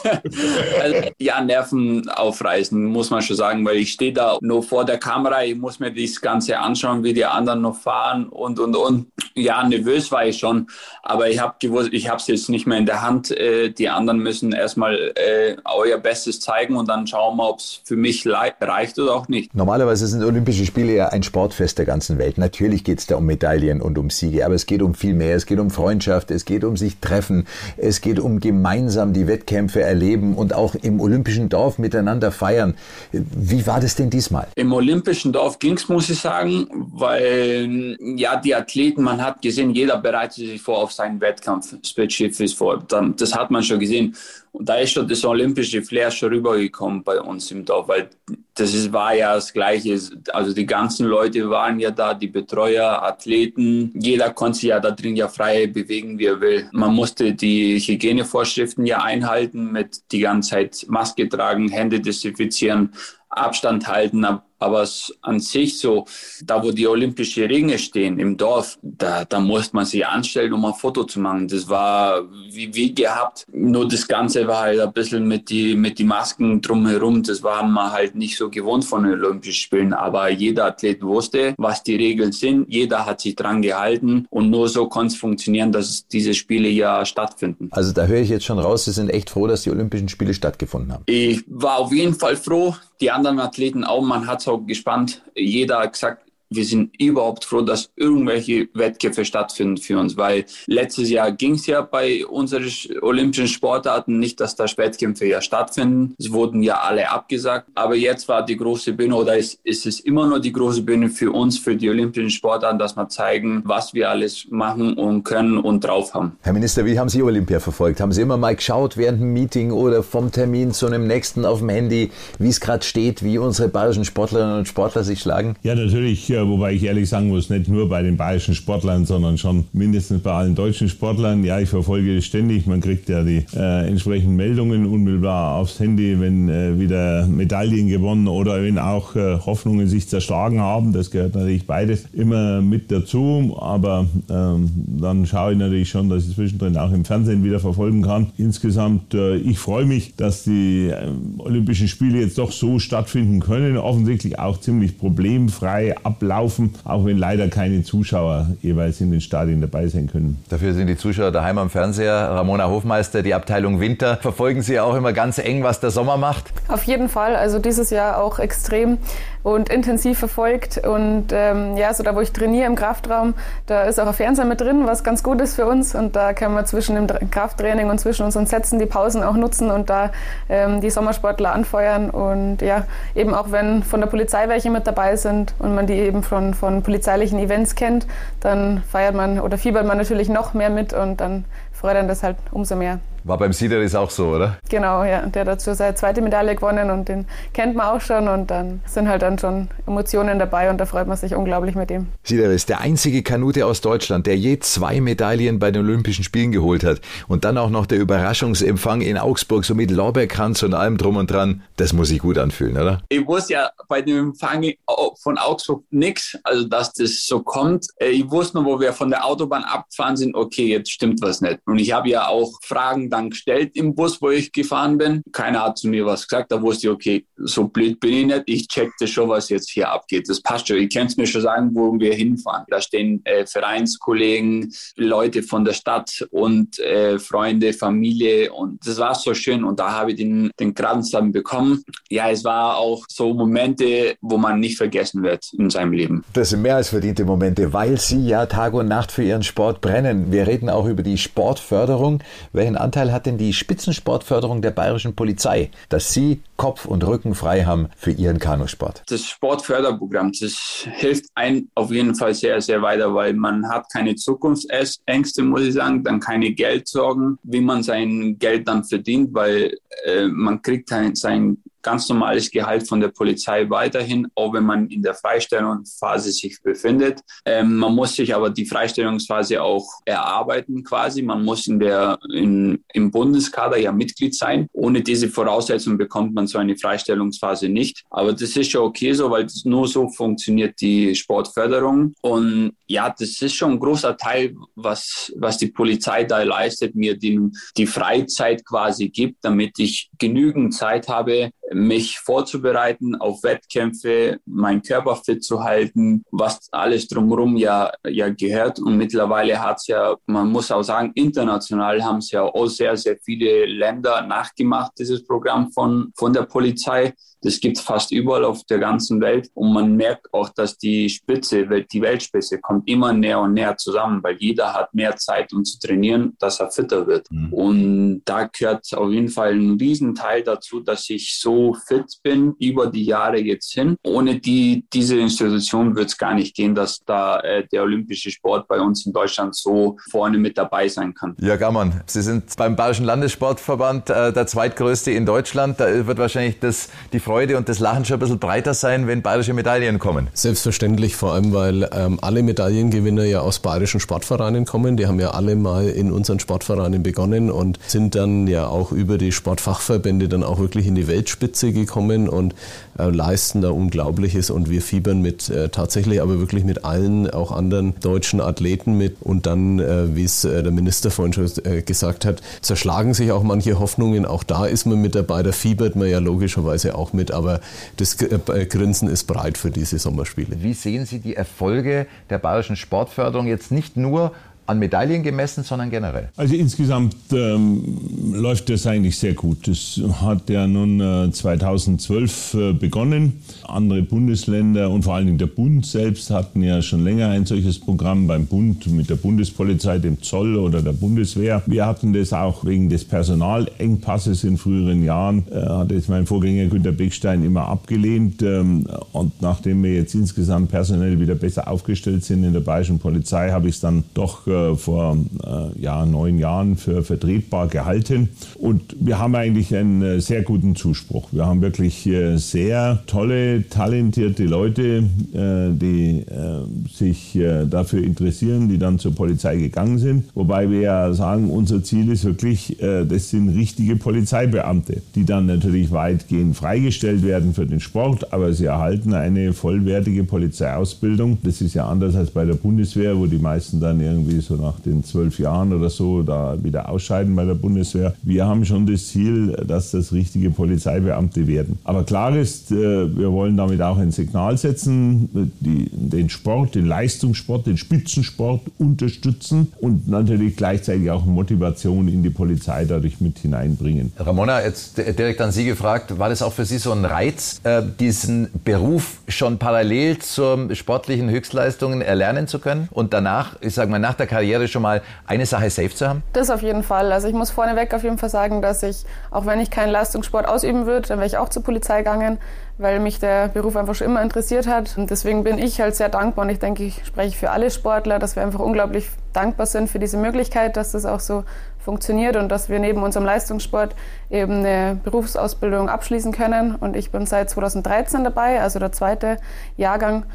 also, 0.81 0.97
ja, 1.19 1.41
Nerven 1.41 2.09
aufreißen, 2.09 2.83
muss 2.85 3.11
man 3.11 3.21
schon 3.21 3.37
sagen, 3.37 3.65
weil 3.65 3.77
ich 3.77 3.93
stehe 3.93 4.13
da 4.13 4.39
nur 4.41 4.63
vor 4.63 4.85
der 4.85 4.99
Kamera, 4.99 5.45
ich 5.45 5.55
muss 5.55 5.79
mir 5.79 5.93
das 5.93 6.21
Ganze 6.21 6.59
anschauen, 6.59 7.05
wie 7.05 7.13
die 7.13 7.25
anderen 7.25 7.61
noch 7.61 7.77
fahren 7.77 8.29
und, 8.29 8.59
und, 8.59 8.75
und. 8.75 9.07
Ja, 9.35 9.67
nervös 9.67 10.11
war 10.11 10.27
ich 10.27 10.39
schon, 10.39 10.69
aber 11.03 11.29
ich 11.29 11.39
habe 11.41 11.57
gewusst, 11.61 11.91
ich 11.93 12.09
habe 12.09 12.19
es 12.19 12.27
jetzt 12.27 12.49
nicht 12.49 12.67
mehr 12.67 12.79
in 12.79 12.87
der 12.87 13.03
Hand. 13.03 13.31
Äh, 13.31 13.71
die 13.71 13.89
anderen 13.89 14.21
müssen 14.21 14.53
erstmal 14.53 15.13
äh, 15.15 15.57
euer 15.65 15.99
Bestes 15.99 16.41
zeigen 16.41 16.77
und 16.77 16.89
dann 16.89 17.07
schauen 17.07 17.37
wir, 17.37 17.51
ob 17.51 17.59
es 17.59 17.83
für 17.85 17.97
mich 17.97 18.27
reicht 18.27 18.99
oder 18.99 19.15
auch 19.15 19.29
nicht. 19.29 19.55
Normalerweise 19.55 20.07
sind 20.07 20.25
Olympische 20.25 20.65
Spiele 20.65 20.95
ja 20.95 21.09
ein 21.09 21.23
Sportfest 21.23 21.79
der 21.79 21.85
ganzen 21.85 22.17
Welt. 22.19 22.39
Natürlich 22.39 22.83
geht 22.83 23.01
es 23.01 23.07
da 23.07 23.17
um 23.17 23.27
Medaillen 23.27 23.83
und 23.83 23.99
um 23.99 24.09
Siege, 24.09 24.47
aber 24.47 24.55
es 24.55 24.65
geht 24.65 24.81
um 24.81 24.95
viel 24.95 25.13
mehr. 25.13 25.37
Es 25.37 25.45
geht 25.45 25.59
um 25.59 25.71
Freundschaft, 25.71 26.31
es 26.31 26.47
geht 26.47 26.65
um 26.65 26.79
sich 26.79 26.99
treffen, 26.99 27.47
es 27.77 28.01
geht 28.01 28.19
um 28.19 28.41
gemeinsam 28.41 28.86
gemeinsam 28.87 29.13
die 29.13 29.27
Wettkämpfe 29.27 29.81
erleben 29.81 30.37
und 30.37 30.55
auch 30.55 30.75
im 30.77 31.01
Olympischen 31.01 31.49
Dorf 31.49 31.79
miteinander 31.79 32.31
feiern. 32.31 32.75
Wie 33.13 33.67
war 33.67 33.81
das 33.81 33.97
denn 33.97 34.11
diesmal? 34.11 34.47
Im 34.55 34.73
Olympischen 34.73 35.33
Dorf 35.33 35.59
ging 35.59 35.75
es, 35.75 35.89
muss 35.89 36.09
ich 36.09 36.21
sagen, 36.21 36.69
weil 36.71 37.97
ja 38.01 38.37
die 38.37 38.55
Athleten, 38.55 39.03
man 39.03 39.21
hat 39.21 39.43
gesehen, 39.43 39.71
jeder 39.71 39.99
bereitet 39.99 40.35
sich 40.35 40.63
vor 40.63 40.79
auf 40.79 40.93
seinen 40.93 41.21
Wettkampf, 41.21 41.75
spezifisch 41.85 42.55
vor. 42.55 42.85
Das 43.17 43.35
hat 43.35 43.51
man 43.51 43.63
schon 43.63 43.81
gesehen. 43.81 44.15
Und 44.53 44.69
da 44.69 44.77
ist 44.77 44.93
schon 44.93 45.09
das 45.09 45.25
olympische 45.25 45.83
Flair 45.83 46.11
schon 46.11 46.31
rübergekommen 46.33 47.03
bei 47.03 47.21
uns 47.21 47.51
im 47.51 47.65
Dorf, 47.65 47.89
weil 47.89 48.09
das 48.57 48.73
ist, 48.73 48.93
war 48.93 49.15
ja 49.15 49.35
das 49.35 49.53
Gleiche. 49.53 50.01
Also 50.33 50.55
die 50.55 50.65
ganzen 50.65 51.07
Leute 51.07 51.49
waren 51.51 51.79
ja 51.79 51.91
da, 51.91 52.15
die 52.15 52.27
Betreuer, 52.27 53.03
Athleten. 53.03 53.93
Jeder 53.95 54.31
konnte 54.31 54.59
sich 54.59 54.71
ja 54.71 54.81
da 54.81 54.91
drin 54.91 55.15
ja 55.15 55.29
frei 55.29 55.67
bewegen, 55.67 56.19
wie 56.19 56.27
er 56.27 56.41
will. 56.41 56.69
Man 56.73 56.95
musste 56.95 57.35
die 57.35 57.79
Hygienevorschriften 57.79 58.87
ja 58.87 59.03
einhalten, 59.03 59.73
mit 59.73 60.11
die 60.11 60.21
ganze 60.21 60.51
Zeit 60.51 60.87
Maske 60.89 61.29
tragen, 61.29 61.69
Hände 61.69 62.01
desinfizieren, 62.01 62.95
Abstand 63.29 63.87
halten, 63.87 64.25
aber 64.59 64.87
an 65.23 65.41
sich 65.41 65.79
so, 65.79 66.05
da 66.45 66.63
wo 66.63 66.71
die 66.71 66.87
Olympischen 66.87 67.45
Ringe 67.45 67.79
stehen 67.79 68.19
im 68.19 68.37
Dorf, 68.37 68.79
da, 68.83 69.25
da 69.25 69.41
musste 69.41 69.77
man 69.77 69.85
sich 69.85 70.07
anstellen, 70.07 70.53
um 70.53 70.65
ein 70.65 70.75
Foto 70.75 71.05
zu 71.05 71.21
machen. 71.21 71.49
Das 71.49 71.69
war 71.69 72.23
wie, 72.51 72.75
wie 72.75 72.95
gehabt. 72.95 73.47
Nur 73.53 73.87
das 73.89 74.07
Ganze 74.07 74.47
war 74.47 74.63
halt 74.63 74.81
ein 74.81 74.93
bisschen 74.93 75.27
mit 75.27 75.51
die, 75.51 75.75
mit 75.75 75.99
die 75.99 76.05
Masken 76.05 76.61
drumherum. 76.61 77.23
Das 77.23 77.43
war 77.43 77.63
man 77.63 77.93
halt 77.93 78.15
nicht 78.15 78.37
so 78.37 78.49
gewohnt 78.51 78.85
von 78.85 79.05
den 79.05 79.13
Olympischen 79.13 79.55
Spielen. 79.55 79.93
Aber 79.93 80.31
jeder 80.31 80.67
Athlet 80.67 81.03
wusste, 81.03 81.55
was 81.59 81.83
die 81.83 81.97
Regeln 81.97 82.33
sind. 82.33 82.67
Jeder 82.69 83.05
hat 83.05 83.21
sich 83.21 83.37
dran 83.37 83.63
gehalten. 83.63 84.27
Und 84.31 84.51
nur 84.51 84.69
so 84.69 84.89
konnte 84.89 85.15
es 85.15 85.17
funktionieren, 85.17 85.73
dass 85.73 86.07
diese 86.09 86.35
Spiele 86.35 86.69
ja 86.69 87.05
stattfinden. 87.05 87.69
Also 87.73 87.93
da 87.93 88.07
höre 88.07 88.21
ich 88.21 88.31
jetzt 88.31 88.45
schon 88.45 88.59
raus, 88.59 88.85
Sie 88.85 88.93
sind 88.93 89.11
echt 89.11 89.31
froh, 89.31 89.47
dass 89.47 89.63
die 89.63 89.71
Olympischen 89.71 90.09
Spiele 90.09 90.35
stattgefunden 90.35 90.93
haben. 90.93 91.05
Ich 91.07 91.45
war 91.49 91.79
auf 91.79 91.93
jeden 91.93 92.15
Fall 92.15 92.37
froh. 92.37 92.75
Die 93.01 93.11
anderen 93.11 93.41
Athleten 93.41 93.85
auch. 93.85 94.01
Man 94.01 94.27
hat 94.27 94.46
gespannt. 94.59 95.23
Jeder 95.35 95.81
hat 95.81 95.93
gesagt, 95.93 96.26
wir 96.51 96.65
sind 96.65 97.01
überhaupt 97.01 97.45
froh, 97.45 97.63
dass 97.63 97.91
irgendwelche 97.97 98.69
Wettkämpfe 98.75 99.25
stattfinden 99.25 99.77
für 99.79 99.99
uns, 99.99 100.17
weil 100.17 100.45
letztes 100.67 101.11
Jahr 101.11 101.33
ging 101.33 101.55
es 101.55 101.67
ja 101.67 101.83
bei 101.83 102.25
unseren 102.27 102.71
olympischen 103.03 103.49
Sportarten 103.49 104.19
nicht, 104.19 104.41
dass 104.41 104.55
da 104.55 104.67
Wettkämpfe 104.77 105.27
ja 105.27 105.41
stattfinden. 105.41 106.15
Es 106.19 106.33
wurden 106.33 106.63
ja 106.63 106.81
alle 106.81 107.11
abgesagt. 107.11 107.69
Aber 107.75 107.95
jetzt 107.95 108.29
war 108.29 108.45
die 108.45 108.57
große 108.57 108.93
Bühne 108.93 109.17
oder 109.17 109.37
ist, 109.37 109.61
ist 109.65 109.87
es 109.87 110.01
immer 110.01 110.27
noch 110.27 110.39
die 110.39 110.53
große 110.53 110.83
Bühne 110.83 111.09
für 111.09 111.33
uns, 111.33 111.59
für 111.59 111.77
die 111.77 111.89
olympischen 111.89 112.31
Sportarten, 112.31 112.79
dass 112.79 112.97
wir 112.97 113.09
zeigen, 113.09 113.63
was 113.65 113.95
wir 113.95 114.11
alles 114.11 114.47
machen 114.51 114.95
und 114.95 115.25
können 115.25 115.59
und 115.59 115.85
drauf 115.85 116.15
haben. 116.15 116.37
Herr 116.43 116.53
Minister, 116.53 116.85
wie 116.85 116.99
haben 116.99 117.09
Sie 117.09 117.23
Olympia 117.23 117.61
verfolgt? 117.61 118.01
Haben 118.01 118.13
Sie 118.13 118.23
immer 118.23 118.37
mal 118.37 118.55
geschaut 118.55 118.97
während 118.97 119.21
dem 119.21 119.33
Meeting 119.33 119.71
oder 119.71 120.03
vom 120.03 120.31
Termin 120.31 120.73
zu 120.73 120.87
einem 120.87 121.07
nächsten 121.07 121.45
auf 121.45 121.61
dem 121.61 121.69
Handy, 121.69 122.11
wie 122.39 122.49
es 122.49 122.61
gerade 122.61 122.85
steht, 122.85 123.23
wie 123.23 123.39
unsere 123.39 123.69
bayerischen 123.69 124.05
Sportlerinnen 124.05 124.59
und 124.59 124.69
Sportler 124.69 125.05
sich 125.05 125.21
schlagen? 125.21 125.57
Ja, 125.63 125.75
natürlich 125.75 126.29
wobei 126.45 126.73
ich 126.75 126.83
ehrlich 126.85 127.09
sagen 127.09 127.29
muss, 127.29 127.51
nicht 127.51 127.69
nur 127.69 127.89
bei 127.89 128.03
den 128.03 128.17
bayerischen 128.17 128.55
Sportlern, 128.55 129.05
sondern 129.07 129.39
schon 129.39 129.65
mindestens 129.73 130.23
bei 130.23 130.33
allen 130.33 130.55
deutschen 130.55 130.89
Sportlern. 130.89 131.45
Ja, 131.45 131.61
ich 131.61 131.69
verfolge 131.69 132.21
ständig. 132.23 132.67
Man 132.67 132.81
kriegt 132.81 133.09
ja 133.09 133.23
die 133.23 133.45
äh, 133.55 133.89
entsprechenden 133.89 134.37
Meldungen 134.37 134.87
unmittelbar 134.87 135.57
aufs 135.57 135.81
Handy, 135.81 136.21
wenn 136.21 136.49
äh, 136.49 136.79
wieder 136.79 137.27
Medaillen 137.27 137.89
gewonnen 137.89 138.29
oder 138.29 138.63
wenn 138.63 138.79
auch 138.79 139.17
äh, 139.17 139.39
Hoffnungen 139.39 139.89
sich 139.89 140.09
zerschlagen 140.09 140.61
haben. 140.61 140.93
Das 140.93 141.11
gehört 141.11 141.35
natürlich 141.35 141.67
beides 141.67 142.07
immer 142.13 142.61
mit 142.61 142.91
dazu. 142.91 143.57
Aber 143.61 144.07
ähm, 144.29 144.71
dann 145.01 145.27
schaue 145.27 145.53
ich 145.53 145.59
natürlich 145.59 145.89
schon, 145.89 146.09
dass 146.09 146.27
ich 146.27 146.35
zwischendrin 146.35 146.77
auch 146.77 146.93
im 146.93 147.05
Fernsehen 147.05 147.45
wieder 147.45 147.61
verfolgen 147.61 148.03
kann. 148.03 148.29
Insgesamt, 148.37 149.15
äh, 149.15 149.37
ich 149.37 149.59
freue 149.59 149.87
mich, 149.87 150.17
dass 150.17 150.45
die 150.45 150.89
äh, 150.89 151.09
Olympischen 151.39 151.89
Spiele 151.89 152.21
jetzt 152.21 152.39
doch 152.39 152.53
so 152.53 152.79
stattfinden 152.79 153.41
können. 153.41 153.77
Offensichtlich 153.77 154.39
auch 154.39 154.61
ziemlich 154.61 154.99
problemfrei 154.99 155.97
ablaufen 155.99 156.26
laufen, 156.27 156.75
auch 156.85 157.05
wenn 157.05 157.17
leider 157.17 157.49
keine 157.49 157.83
Zuschauer 157.83 158.49
jeweils 158.61 159.01
in 159.01 159.11
den 159.11 159.21
Stadien 159.21 159.61
dabei 159.61 159.89
sein 159.89 160.09
können. 160.11 160.39
Dafür 160.49 160.75
sind 160.75 160.89
die 160.89 160.97
Zuschauer 160.97 161.33
daheim 161.33 161.59
am 161.59 161.71
Fernseher. 161.71 162.15
Ramona 162.31 162.69
Hofmeister, 162.69 163.23
die 163.23 163.33
Abteilung 163.33 163.81
Winter. 163.81 164.19
Verfolgen 164.21 164.63
Sie 164.63 164.79
auch 164.79 164.95
immer 164.95 165.13
ganz 165.13 165.39
eng, 165.39 165.63
was 165.63 165.81
der 165.81 165.91
Sommer 165.91 166.17
macht? 166.17 166.53
Auf 166.69 166.83
jeden 166.83 167.09
Fall. 167.09 167.37
Also 167.37 167.59
dieses 167.59 167.91
Jahr 167.91 168.23
auch 168.23 168.39
extrem 168.39 168.99
und 169.47 169.69
intensiv 169.69 170.19
verfolgt. 170.19 170.79
Und 170.79 171.27
ähm, 171.31 171.77
ja, 171.77 171.95
so 171.95 172.03
da, 172.03 172.17
wo 172.17 172.21
ich 172.21 172.33
trainiere 172.33 172.67
im 172.67 172.75
Kraftraum, 172.75 173.35
da 173.67 173.85
ist 173.85 174.01
auch 174.01 174.09
ein 174.09 174.13
Fernseher 174.13 174.45
mit 174.45 174.61
drin, 174.61 174.87
was 174.87 175.05
ganz 175.05 175.23
gut 175.23 175.41
ist 175.41 175.55
für 175.55 175.67
uns. 175.67 175.95
Und 175.95 176.17
da 176.17 176.33
können 176.33 176.57
wir 176.57 176.65
zwischen 176.65 176.97
dem 176.97 177.31
Krafttraining 177.31 177.89
und 177.89 178.01
zwischen 178.01 178.25
unseren 178.25 178.47
Sätzen 178.47 178.81
die 178.81 178.87
Pausen 178.87 179.23
auch 179.23 179.35
nutzen 179.35 179.71
und 179.71 179.89
da 179.89 180.11
ähm, 180.49 180.81
die 180.81 180.91
Sommersportler 180.91 181.53
anfeuern. 181.53 182.11
Und 182.11 182.61
ja, 182.61 182.87
eben 183.15 183.35
auch 183.35 183.53
wenn 183.53 183.85
von 183.85 184.01
der 184.01 184.09
Polizei 184.09 184.49
welche 184.49 184.69
mit 184.69 184.85
dabei 184.89 185.15
sind 185.15 185.55
und 185.61 185.77
man 185.77 185.87
die 185.87 185.95
eben 185.95 186.25
von, 186.25 186.53
von 186.53 186.83
polizeilichen 186.83 187.39
Events 187.39 187.77
kennt, 187.77 188.09
dann 188.41 188.83
feiert 188.91 189.15
man 189.15 189.39
oder 189.39 189.59
fiebert 189.59 189.87
man 189.87 189.97
natürlich 189.97 190.29
noch 190.29 190.55
mehr 190.55 190.71
mit 190.71 190.93
und 190.93 191.21
dann 191.21 191.45
freut 191.73 191.95
dann 191.95 192.09
das 192.09 192.25
halt 192.25 192.37
umso 192.51 192.75
mehr. 192.75 192.99
War 193.27 193.39
beim 193.39 193.53
Sideris 193.53 193.97
auch 193.97 194.11
so, 194.11 194.29
oder? 194.29 194.59
Genau, 194.69 195.03
ja. 195.03 195.27
Der 195.27 195.41
hat 195.41 195.49
dazu 195.49 195.75
seine 195.75 195.97
zweite 195.97 196.23
Medaille 196.23 196.55
gewonnen 196.55 196.91
und 196.91 197.09
den 197.09 197.27
kennt 197.53 197.75
man 197.75 197.87
auch 197.89 198.01
schon 198.01 198.29
und 198.29 198.53
dann 198.53 198.81
sind 198.87 199.09
halt 199.09 199.23
dann 199.23 199.37
schon 199.37 199.69
Emotionen 199.85 200.39
dabei 200.39 200.71
und 200.71 200.79
da 200.79 200.87
freut 200.87 201.09
man 201.09 201.17
sich 201.17 201.35
unglaublich 201.35 201.75
mit 201.75 201.91
ihm. 201.91 202.07
Sideris, 202.23 202.67
der 202.67 202.81
einzige 202.81 203.25
Kanute 203.25 203.67
aus 203.67 203.81
Deutschland, 203.81 204.29
der 204.29 204.37
je 204.37 204.61
zwei 204.61 205.01
Medaillen 205.01 205.59
bei 205.59 205.73
den 205.73 205.83
Olympischen 205.83 206.23
Spielen 206.23 206.53
geholt 206.53 206.85
hat 206.85 207.01
und 207.27 207.45
dann 207.45 207.59
auch 207.59 207.69
noch 207.69 207.87
der 207.87 207.99
Überraschungsempfang 207.99 209.01
in 209.01 209.19
Augsburg, 209.19 209.65
so 209.65 209.75
mit 209.75 209.91
Lorbeerkranz 209.91 210.63
und 210.63 210.75
allem 210.75 210.97
drum 210.97 211.17
und 211.17 211.29
dran, 211.29 211.63
das 211.79 211.93
muss 211.93 212.09
sich 212.09 212.21
gut 212.21 212.39
anfühlen, 212.39 212.77
oder? 212.77 213.03
Ich 213.09 213.27
wusste 213.27 213.55
ja 213.55 213.71
bei 213.89 214.03
dem 214.03 214.29
Empfang 214.29 214.73
von 215.21 215.37
Augsburg 215.37 215.83
nichts, 215.91 216.39
also 216.45 216.69
dass 216.69 216.93
das 216.93 217.27
so 217.27 217.43
kommt. 217.43 217.87
Äh, 217.97 218.11
ich 218.11 218.31
wusste 218.31 218.59
nur, 218.59 218.67
wo 218.67 218.81
wir 218.81 218.93
von 218.93 219.11
der 219.11 219.27
Autobahn 219.27 219.65
abgefahren 219.65 220.17
sind, 220.17 220.37
okay, 220.37 220.69
jetzt 220.69 220.93
stimmt 220.93 221.21
was 221.23 221.41
nicht. 221.41 221.59
Und 221.67 221.81
ich 221.81 221.91
habe 221.91 222.09
ja 222.09 222.29
auch 222.29 222.53
Fragen 222.63 223.11
dann 223.17 223.31
gestellt 223.31 223.73
im 223.75 223.95
Bus, 223.95 224.21
wo 224.21 224.31
ich 224.31 224.53
gefahren 224.53 224.99
bin. 224.99 225.23
Keiner 225.33 225.65
hat 225.65 225.79
zu 225.79 225.89
mir 225.89 226.07
was 226.07 226.27
gesagt. 226.27 226.53
Da 226.53 226.61
wusste 226.61 226.87
ich, 226.87 226.93
okay, 226.93 227.27
so 227.37 227.69
blöd 227.69 227.99
bin 228.01 228.13
ich 228.13 228.27
nicht. 228.27 228.43
Ich 228.47 228.69
checkte 228.69 229.07
schon, 229.09 229.29
was 229.29 229.49
jetzt 229.49 229.71
hier 229.71 229.91
abgeht. 229.91 230.29
Das 230.29 230.41
passt 230.41 230.69
schon. 230.69 230.79
Ich 230.79 230.93
kann 230.93 231.07
es 231.07 231.17
mir 231.17 231.27
schon 231.27 231.43
sagen, 231.43 231.71
wo 231.75 231.93
wir 231.99 232.15
hinfahren. 232.15 232.65
Da 232.69 232.81
stehen 232.81 233.23
äh, 233.25 233.47
Vereinskollegen, 233.47 234.73
Leute 234.97 235.43
von 235.43 235.65
der 235.65 235.73
Stadt 235.73 236.27
und 236.31 236.79
äh, 236.79 237.19
Freunde, 237.19 237.73
Familie. 237.73 238.53
Und 238.53 238.87
das 238.87 238.99
war 238.99 239.15
so 239.15 239.35
schön. 239.35 239.65
Und 239.65 239.81
da 239.81 239.93
habe 239.93 240.13
ich 240.13 240.17
den, 240.17 240.51
den 240.61 240.75
Kranz 240.75 241.11
dann 241.11 241.33
bekommen. 241.33 241.83
Ja, 242.11 242.31
es 242.31 242.45
war 242.45 242.77
auch 242.77 243.05
so 243.09 243.35
Momente, 243.35 244.17
wo 244.21 244.37
man 244.37 244.61
nicht 244.61 244.77
vergessen 244.77 245.23
wird 245.23 245.51
in 245.59 245.71
seinem 245.71 245.93
Leben. 245.93 246.25
Das 246.33 246.51
sind 246.51 246.63
mehr 246.63 246.77
als 246.77 246.91
verdiente 246.91 247.25
Momente, 247.25 247.73
weil 247.73 247.99
Sie 247.99 248.27
ja 248.27 248.47
Tag 248.47 248.75
und 248.75 248.89
Nacht 248.89 249.13
für 249.13 249.23
Ihren 249.23 249.43
Sport 249.43 249.81
brennen. 249.81 250.31
Wir 250.33 250.47
reden 250.47 250.69
auch 250.69 250.87
über 250.87 251.03
die 251.03 251.19
Sportförderung. 251.19 252.23
Welchen 252.53 252.77
Anteil 252.77 253.06
hat 253.13 253.27
denn 253.27 253.39
die 253.39 253.53
Spitzensportförderung 253.53 254.63
der 254.63 254.71
bayerischen 254.71 255.15
Polizei, 255.15 255.71
dass 255.89 256.13
Sie 256.13 256.43
Kopf 256.57 256.87
und 256.87 257.05
Rücken 257.07 257.35
frei 257.35 257.65
haben 257.65 257.89
für 257.97 258.11
Ihren 258.11 258.39
Kanusport? 258.39 259.03
Das 259.09 259.25
Sportförderprogramm, 259.25 260.33
das 260.41 260.87
hilft 260.93 261.27
einem 261.35 261.69
auf 261.75 261.91
jeden 261.91 262.15
Fall 262.15 262.35
sehr, 262.35 262.61
sehr 262.61 262.83
weiter, 262.83 263.15
weil 263.15 263.35
man 263.35 263.69
hat 263.69 263.87
keine 263.93 264.15
Zukunftsängste, 264.15 265.43
muss 265.43 265.63
ich 265.63 265.75
sagen, 265.75 266.03
dann 266.05 266.21
keine 266.21 266.53
Geldsorgen, 266.53 267.39
wie 267.43 267.61
man 267.61 267.83
sein 267.83 268.37
Geld 268.39 268.69
dann 268.69 268.85
verdient, 268.85 269.35
weil 269.35 269.77
äh, 270.05 270.27
man 270.27 270.63
kriegt 270.63 270.89
sein 270.89 271.59
ganz 271.87 272.09
normales 272.09 272.51
Gehalt 272.51 272.89
von 272.89 273.01
der 273.01 273.11
Polizei 273.11 273.71
weiterhin, 273.71 274.27
auch 274.35 274.53
wenn 274.53 274.65
man 274.65 274.89
in 274.89 275.03
der 275.03 275.15
Freistellungsphase 275.15 276.33
sich 276.33 276.61
befindet. 276.61 277.21
Ähm, 277.45 277.77
man 277.77 277.95
muss 277.95 278.17
sich 278.17 278.35
aber 278.35 278.51
die 278.51 278.67
Freistellungsphase 278.67 279.63
auch 279.63 279.87
erarbeiten 280.05 280.83
quasi. 280.83 281.23
Man 281.23 281.45
muss 281.45 281.69
in 281.69 281.79
der, 281.79 282.19
in, 282.35 282.83
im 282.93 283.13
Bundeskader 283.13 283.79
ja 283.79 283.93
Mitglied 283.93 284.35
sein. 284.35 284.67
Ohne 284.73 285.01
diese 285.01 285.29
Voraussetzung 285.29 285.97
bekommt 285.97 286.35
man 286.35 286.49
so 286.49 286.59
eine 286.59 286.77
Freistellungsphase 286.77 287.69
nicht. 287.69 288.03
Aber 288.11 288.33
das 288.33 288.57
ist 288.57 288.73
schon 288.73 288.83
okay 288.83 289.13
so, 289.13 289.31
weil 289.31 289.47
nur 289.63 289.87
so 289.87 290.09
funktioniert 290.09 290.81
die 290.81 291.15
Sportförderung. 291.15 292.15
Und 292.21 292.73
ja, 292.89 293.15
das 293.17 293.41
ist 293.41 293.55
schon 293.55 293.73
ein 293.73 293.79
großer 293.79 294.17
Teil, 294.17 294.57
was, 294.75 295.33
was 295.37 295.59
die 295.59 295.69
Polizei 295.69 296.25
da 296.25 296.43
leistet, 296.43 296.97
mir 296.97 297.17
die, 297.17 297.39
die 297.77 297.87
Freizeit 297.87 298.65
quasi 298.65 299.09
gibt, 299.09 299.45
damit 299.45 299.79
ich 299.79 300.11
genügend 300.19 300.75
Zeit 300.75 301.07
habe, 301.09 301.51
mich 301.73 302.19
vorzubereiten 302.19 303.17
auf 303.17 303.43
Wettkämpfe, 303.43 304.39
meinen 304.47 304.83
Körper 304.83 305.17
fit 305.17 305.45
zu 305.45 305.63
halten, 305.63 306.23
was 306.31 306.69
alles 306.73 307.09
drumherum 307.09 307.57
ja, 307.57 307.93
ja 308.07 308.29
gehört. 308.29 308.79
Und 308.79 308.97
mittlerweile 308.97 309.61
hat 309.61 309.79
es 309.79 309.89
ja, 309.89 310.15
man 310.27 310.51
muss 310.51 310.71
auch 310.71 310.83
sagen, 310.83 311.13
international 311.15 312.03
haben 312.05 312.19
es 312.19 312.31
ja 312.31 312.43
auch 312.43 312.67
sehr, 312.67 312.97
sehr 312.97 313.17
viele 313.19 313.67
Länder 313.67 314.23
nachgemacht, 314.23 314.93
dieses 314.99 315.25
Programm 315.25 315.73
von, 315.73 316.13
von 316.17 316.33
der 316.33 316.43
Polizei. 316.43 317.15
Das 317.47 317.61
gibt 317.61 317.79
es 317.79 317.85
fast 317.85 318.11
überall 318.11 318.45
auf 318.45 318.65
der 318.65 318.81
ganzen 318.81 319.21
Welt. 319.21 319.49
Und 319.55 319.73
man 319.73 319.95
merkt 319.95 320.27
auch, 320.35 320.49
dass 320.49 320.77
die 320.79 321.09
Spitze, 321.09 321.65
die 321.65 322.03
Weltspitze, 322.03 322.59
kommt 322.59 322.89
immer 322.91 323.13
näher 323.13 323.39
und 323.39 323.55
näher 323.55 323.77
zusammen, 323.77 324.21
weil 324.25 324.37
jeder 324.41 324.75
hat 324.75 324.93
mehr 324.93 325.15
Zeit, 325.15 325.53
um 325.53 325.65
zu 325.65 325.79
trainieren, 325.79 326.35
dass 326.41 326.59
er 326.59 326.73
fitter 326.73 327.07
wird. 327.07 327.31
Mhm. 327.31 327.53
Und 327.53 328.23
da 328.25 328.49
gehört 328.53 328.93
auf 328.95 329.13
jeden 329.13 329.29
Fall 329.29 329.55
ein 329.55 329.77
Riesenteil 329.79 330.43
dazu, 330.43 330.81
dass 330.81 331.09
ich 331.09 331.39
so 331.39 331.77
fit 331.87 332.19
bin 332.25 332.57
über 332.59 332.89
die 332.89 333.05
Jahre 333.05 333.39
jetzt 333.39 333.73
hin. 333.73 333.95
Ohne 334.03 334.41
die, 334.41 334.85
diese 334.93 335.17
Institution 335.17 335.95
wird 335.95 336.09
es 336.09 336.19
gar 336.19 336.35
nicht 336.35 336.57
gehen, 336.57 336.75
dass 336.75 336.99
da 337.07 337.39
äh, 337.41 337.65
der 337.69 337.85
olympische 337.85 338.33
Sport 338.33 338.67
bei 338.67 338.81
uns 338.81 339.07
in 339.07 339.13
Deutschland 339.13 339.55
so 339.55 339.99
vorne 340.11 340.39
mit 340.39 340.59
dabei 340.59 340.89
sein 340.89 341.15
kann. 341.15 341.37
Jörg 341.39 341.63
Ammann, 341.63 342.03
Sie 342.07 342.23
sind 342.23 342.57
beim 342.57 342.75
Bayerischen 342.75 343.05
Landessportverband 343.05 344.11
äh, 344.11 344.33
der 344.33 344.49
zweitgrößte 344.49 345.13
in 345.13 345.25
Deutschland. 345.25 345.79
Da 345.79 346.09
wird 346.09 346.19
wahrscheinlich 346.19 346.59
das, 346.59 346.89
die 347.13 347.21
Freude 347.21 347.36
und 347.37 347.69
das 347.69 347.79
Lachen 347.79 348.05
schon 348.05 348.17
ein 348.17 348.21
bisschen 348.21 348.39
breiter 348.39 348.75
sein, 348.75 349.07
wenn 349.07 349.23
bayerische 349.23 349.53
Medaillen 349.53 349.99
kommen. 349.99 350.29
Selbstverständlich, 350.33 351.17
vor 351.17 351.35
allem, 351.35 351.53
weil 351.53 351.89
ähm, 351.93 352.19
alle 352.23 352.43
Medaillengewinner 352.43 353.25
ja 353.25 353.41
aus 353.41 353.59
bayerischen 353.59 354.01
Sportvereinen 354.01 354.65
kommen. 354.65 354.97
Die 354.97 355.07
haben 355.07 355.21
ja 355.21 355.33
alle 355.33 355.57
mal 355.57 355.89
in 355.89 356.13
unseren 356.13 356.41
Sportvereinen 356.41 357.03
begonnen 357.03 357.51
und 357.51 357.79
sind 357.87 358.15
dann 358.15 358.47
ja 358.47 358.67
auch 358.67 358.93
über 358.93 359.19
die 359.19 359.33
Sportfachverbände 359.33 360.29
dann 360.29 360.43
auch 360.43 360.59
wirklich 360.59 360.87
in 360.87 360.95
die 360.95 361.09
Weltspitze 361.09 361.73
gekommen 361.73 362.29
und 362.29 362.55
leisten 362.99 363.63
da 363.63 363.71
Unglaubliches 363.71 364.51
und 364.51 364.71
wir 364.71 364.83
fiebern 364.83 365.21
mit 365.21 365.49
äh, 365.49 365.69
tatsächlich 365.69 366.21
aber 366.23 366.39
wirklich 366.39 366.65
mit 366.65 366.85
allen 366.85 367.31
auch 367.31 367.53
anderen 367.53 367.95
deutschen 368.01 368.41
Athleten 368.41 368.97
mit 368.97 369.17
und 369.21 369.47
dann, 369.47 369.79
äh, 369.79 370.15
wie 370.17 370.25
es 370.25 370.45
äh, 370.45 370.63
der 370.63 370.73
Minister 370.73 371.11
vorhin 371.11 371.33
schon 371.33 371.51
äh, 371.65 371.83
gesagt 371.83 372.25
hat, 372.25 372.43
zerschlagen 372.61 373.15
sich 373.15 373.33
auch 373.33 373.43
manche 373.43 373.79
Hoffnungen. 373.79 374.27
Auch 374.27 374.43
da 374.43 374.67
ist 374.67 374.87
man 374.87 375.01
mit 375.01 375.15
dabei, 375.15 375.43
da 375.43 375.53
fiebert 375.53 375.97
man 375.97 376.09
ja 376.09 376.19
logischerweise 376.19 376.97
auch 376.97 377.13
mit, 377.13 377.31
aber 377.31 377.61
das 377.97 378.17
Grinsen 378.17 379.09
ist 379.09 379.25
breit 379.25 379.59
für 379.59 379.71
diese 379.71 379.99
Sommerspiele. 379.99 380.63
Wie 380.63 380.75
sehen 380.75 381.07
Sie 381.07 381.19
die 381.19 381.37
Erfolge 381.37 382.07
der 382.31 382.39
bayerischen 382.39 382.77
Sportförderung 382.77 383.47
jetzt 383.47 383.71
nicht 383.71 383.97
nur 383.97 384.33
an 384.67 384.79
Medaillen 384.79 385.23
gemessen, 385.23 385.65
sondern 385.65 385.91
generell? 385.91 386.29
Also 386.37 386.55
insgesamt 386.55 387.17
ähm, 387.33 388.35
läuft 388.35 388.69
das 388.69 388.87
eigentlich 388.87 389.19
sehr 389.19 389.35
gut. 389.35 389.69
Das 389.69 390.01
hat 390.21 390.51
ja 390.51 390.67
nun 390.67 391.01
äh, 391.01 391.31
2012 391.31 392.55
äh, 392.55 392.73
begonnen. 392.73 393.41
Andere 393.67 394.03
Bundesländer 394.03 394.91
und 394.91 395.03
vor 395.03 395.15
allen 395.15 395.27
Dingen 395.27 395.39
der 395.39 395.47
Bund 395.47 395.87
selbst 395.87 396.31
hatten 396.31 396.63
ja 396.63 396.83
schon 396.83 397.05
länger 397.05 397.29
ein 397.29 397.47
solches 397.47 397.79
Programm 397.79 398.27
beim 398.27 398.47
Bund 398.47 398.87
mit 398.89 399.09
der 399.11 399.17
Bundespolizei, 399.17 399.99
dem 399.99 400.23
Zoll 400.23 400.57
oder 400.57 400.83
der 400.83 400.93
Bundeswehr. 400.93 401.63
Wir 401.67 401.87
hatten 401.87 402.13
das 402.13 402.33
auch 402.33 402.65
wegen 402.65 402.89
des 402.89 403.05
Personalengpasses 403.05 404.45
in 404.45 404.57
früheren 404.57 405.05
Jahren, 405.05 405.45
äh, 405.51 405.61
hat 405.61 405.91
jetzt 405.91 406.09
mein 406.09 406.27
Vorgänger 406.27 406.67
Günter 406.67 406.93
Beckstein 406.93 407.45
immer 407.45 407.69
abgelehnt. 407.69 408.43
Ähm, 408.43 408.87
und 409.13 409.41
nachdem 409.43 409.83
wir 409.83 409.95
jetzt 409.95 410.15
insgesamt 410.15 410.71
personell 410.71 411.21
wieder 411.21 411.35
besser 411.35 411.69
aufgestellt 411.69 412.25
sind 412.25 412.45
in 412.45 412.53
der 412.53 412.61
bayerischen 412.61 412.99
Polizei, 412.99 413.51
habe 413.51 413.69
ich 413.69 413.77
es 413.77 413.81
dann 413.81 414.05
doch 414.15 414.47
äh, 414.47 414.56
vor 414.77 415.17
äh, 415.45 415.81
ja, 415.81 416.05
neun 416.07 416.39
Jahren 416.39 416.77
für 416.77 417.03
vertretbar 417.03 417.69
gehalten. 417.69 418.31
Und 418.59 418.97
wir 418.99 419.19
haben 419.19 419.35
eigentlich 419.35 419.75
einen 419.75 420.03
äh, 420.03 420.21
sehr 420.21 420.43
guten 420.43 420.77
Zuspruch. 420.77 421.29
Wir 421.33 421.47
haben 421.47 421.63
wirklich 421.63 422.07
äh, 422.07 422.37
sehr 422.37 423.03
tolle, 423.07 423.69
talentierte 423.69 424.45
Leute, 424.45 425.05
äh, 425.33 425.71
die 425.73 426.21
äh, 426.21 426.93
sich 426.93 427.39
dafür 427.71 428.03
interessieren, 428.03 428.69
die 428.69 428.79
dann 428.79 428.99
zur 428.99 429.15
Polizei 429.15 429.57
gegangen 429.57 429.99
sind. 429.99 430.25
Wobei 430.35 430.71
wir 430.71 430.81
ja 430.81 431.13
sagen, 431.13 431.51
unser 431.51 431.83
Ziel 431.83 432.11
ist 432.11 432.25
wirklich, 432.25 432.79
das 432.81 433.31
sind 433.31 433.51
richtige 433.51 433.97
Polizeibeamte, 433.97 435.03
die 435.15 435.25
dann 435.25 435.47
natürlich 435.47 435.91
weitgehend 435.91 436.57
freigestellt 436.57 437.23
werden 437.23 437.53
für 437.55 437.67
den 437.67 437.81
Sport, 437.81 438.33
aber 438.33 438.53
sie 438.53 438.67
erhalten 438.67 439.13
eine 439.13 439.53
vollwertige 439.53 440.25
Polizeiausbildung. 440.25 441.39
Das 441.43 441.61
ist 441.61 441.75
ja 441.75 441.87
anders 441.89 442.17
als 442.17 442.31
bei 442.31 442.45
der 442.45 442.55
Bundeswehr, 442.55 443.19
wo 443.19 443.27
die 443.27 443.39
meisten 443.39 443.81
dann 443.81 444.01
irgendwie 444.01 444.41
so 444.47 444.57
nach 444.57 444.81
den 444.81 445.05
zwölf 445.05 445.39
Jahren 445.39 445.73
oder 445.73 445.91
so 445.91 446.23
da 446.23 446.57
wieder 446.63 446.89
ausscheiden 446.89 447.35
bei 447.35 447.45
der 447.45 447.55
Bundeswehr. 447.55 448.15
Wir 448.23 448.47
haben 448.47 448.65
schon 448.65 448.87
das 448.87 449.09
Ziel, 449.09 449.53
dass 449.67 449.91
das 449.91 450.13
richtige 450.13 450.51
Polizeibeamte 450.51 451.47
werden. 451.47 451.79
Aber 451.85 452.05
klar 452.05 452.37
ist, 452.37 452.71
äh, 452.71 452.75
wir 452.75 453.33
wollen 453.33 453.57
damit 453.57 453.83
auch 453.83 453.99
ein 453.99 454.13
Signal 454.13 454.57
setzen, 454.57 455.53
die, 455.61 455.91
den 455.93 456.29
Sport, 456.29 456.75
den 456.75 456.87
Leistungssport, 456.87 457.67
den 457.67 457.77
Spitzensport 457.77 458.63
unterstützen 458.79 459.69
und 459.81 460.09
natürlich 460.09 460.57
gleichzeitig 460.57 461.11
auch 461.11 461.25
Motivation 461.25 462.09
in 462.09 462.23
die 462.23 462.31
Polizei 462.31 462.85
dadurch 462.85 463.21
mit 463.21 463.39
hineinbringen. 463.39 464.13
Ramona, 464.19 464.63
jetzt 464.63 464.99
direkt 464.99 465.41
an 465.41 465.53
Sie 465.53 465.65
gefragt, 465.65 466.19
war 466.19 466.29
das 466.29 466.43
auch 466.43 466.53
für 466.53 466.65
Sie 466.65 466.79
so 466.79 466.93
ein 466.93 467.05
Reiz, 467.05 467.61
äh, 467.65 467.83
diesen 467.99 468.49
Beruf 468.65 469.19
schon 469.29 469.59
parallel 469.59 470.19
zur 470.19 470.75
sportlichen 470.75 471.31
Höchstleistungen 471.31 472.01
erlernen 472.01 472.47
zu 472.47 472.59
können 472.59 472.89
und 472.91 473.13
danach, 473.13 473.57
ich 473.61 473.75
sage 473.75 473.91
mal, 473.91 473.99
nach 473.99 474.15
der 474.15 474.27
Karriere 474.27 474.36
Karriere 474.37 474.69
schon 474.69 474.83
mal 474.83 475.01
eine 475.27 475.47
Sache 475.47 475.71
safe 475.71 475.95
zu 475.95 476.07
haben? 476.07 476.23
Das 476.35 476.51
auf 476.51 476.61
jeden 476.61 476.83
Fall. 476.83 477.11
Also 477.11 477.27
ich 477.27 477.35
muss 477.35 477.51
vorneweg 477.51 477.95
auf 477.95 478.03
jeden 478.03 478.19
Fall 478.19 478.29
sagen, 478.29 478.61
dass 478.61 478.83
ich, 478.83 479.07
auch 479.31 479.47
wenn 479.47 479.61
ich 479.61 479.71
keinen 479.71 479.91
Leistungssport 479.91 480.47
ausüben 480.47 480.85
würde, 480.85 481.09
dann 481.09 481.19
wäre 481.19 481.27
ich 481.27 481.39
auch 481.39 481.49
zur 481.49 481.63
Polizei 481.63 481.99
gegangen, 481.99 482.39
weil 482.77 483.01
mich 483.01 483.19
der 483.19 483.49
Beruf 483.49 483.77
einfach 483.77 483.95
schon 483.95 484.09
immer 484.09 484.21
interessiert 484.21 484.67
hat. 484.67 484.99
Und 484.99 485.11
deswegen 485.11 485.43
bin 485.43 485.57
ich 485.57 485.81
halt 485.81 485.97
sehr 485.97 486.11
dankbar 486.11 486.45
und 486.45 486.51
ich 486.51 486.59
denke, 486.59 486.83
ich 486.83 487.07
spreche 487.07 487.35
für 487.35 487.51
alle 487.51 487.71
Sportler, 487.71 488.19
dass 488.19 488.37
wir 488.37 488.43
einfach 488.43 488.61
unglaublich 488.61 489.09
dankbar 489.33 489.65
sind 489.65 489.89
für 489.89 489.99
diese 489.99 490.19
Möglichkeit, 490.19 490.77
dass 490.77 490.93
das 490.93 491.07
auch 491.07 491.21
so 491.21 491.45
funktioniert 491.79 492.37
und 492.37 492.51
dass 492.51 492.69
wir 492.69 492.79
neben 492.79 493.03
unserem 493.03 493.25
Leistungssport 493.25 493.95
eben 494.29 494.67
eine 494.67 495.01
Berufsausbildung 495.03 495.89
abschließen 495.89 496.33
können. 496.33 496.75
Und 496.75 496.95
ich 496.95 497.11
bin 497.11 497.25
seit 497.25 497.49
2013 497.49 498.23
dabei, 498.23 498.61
also 498.61 498.79
der 498.79 498.93
zweite 498.93 499.39
Jahrgang 499.79 500.27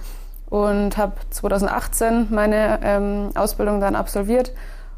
und 0.51 0.97
habe 0.97 1.13
2018 1.31 2.27
meine 2.29 2.79
ähm, 2.83 3.29
Ausbildung 3.33 3.79
dann 3.79 3.95
absolviert 3.95 4.51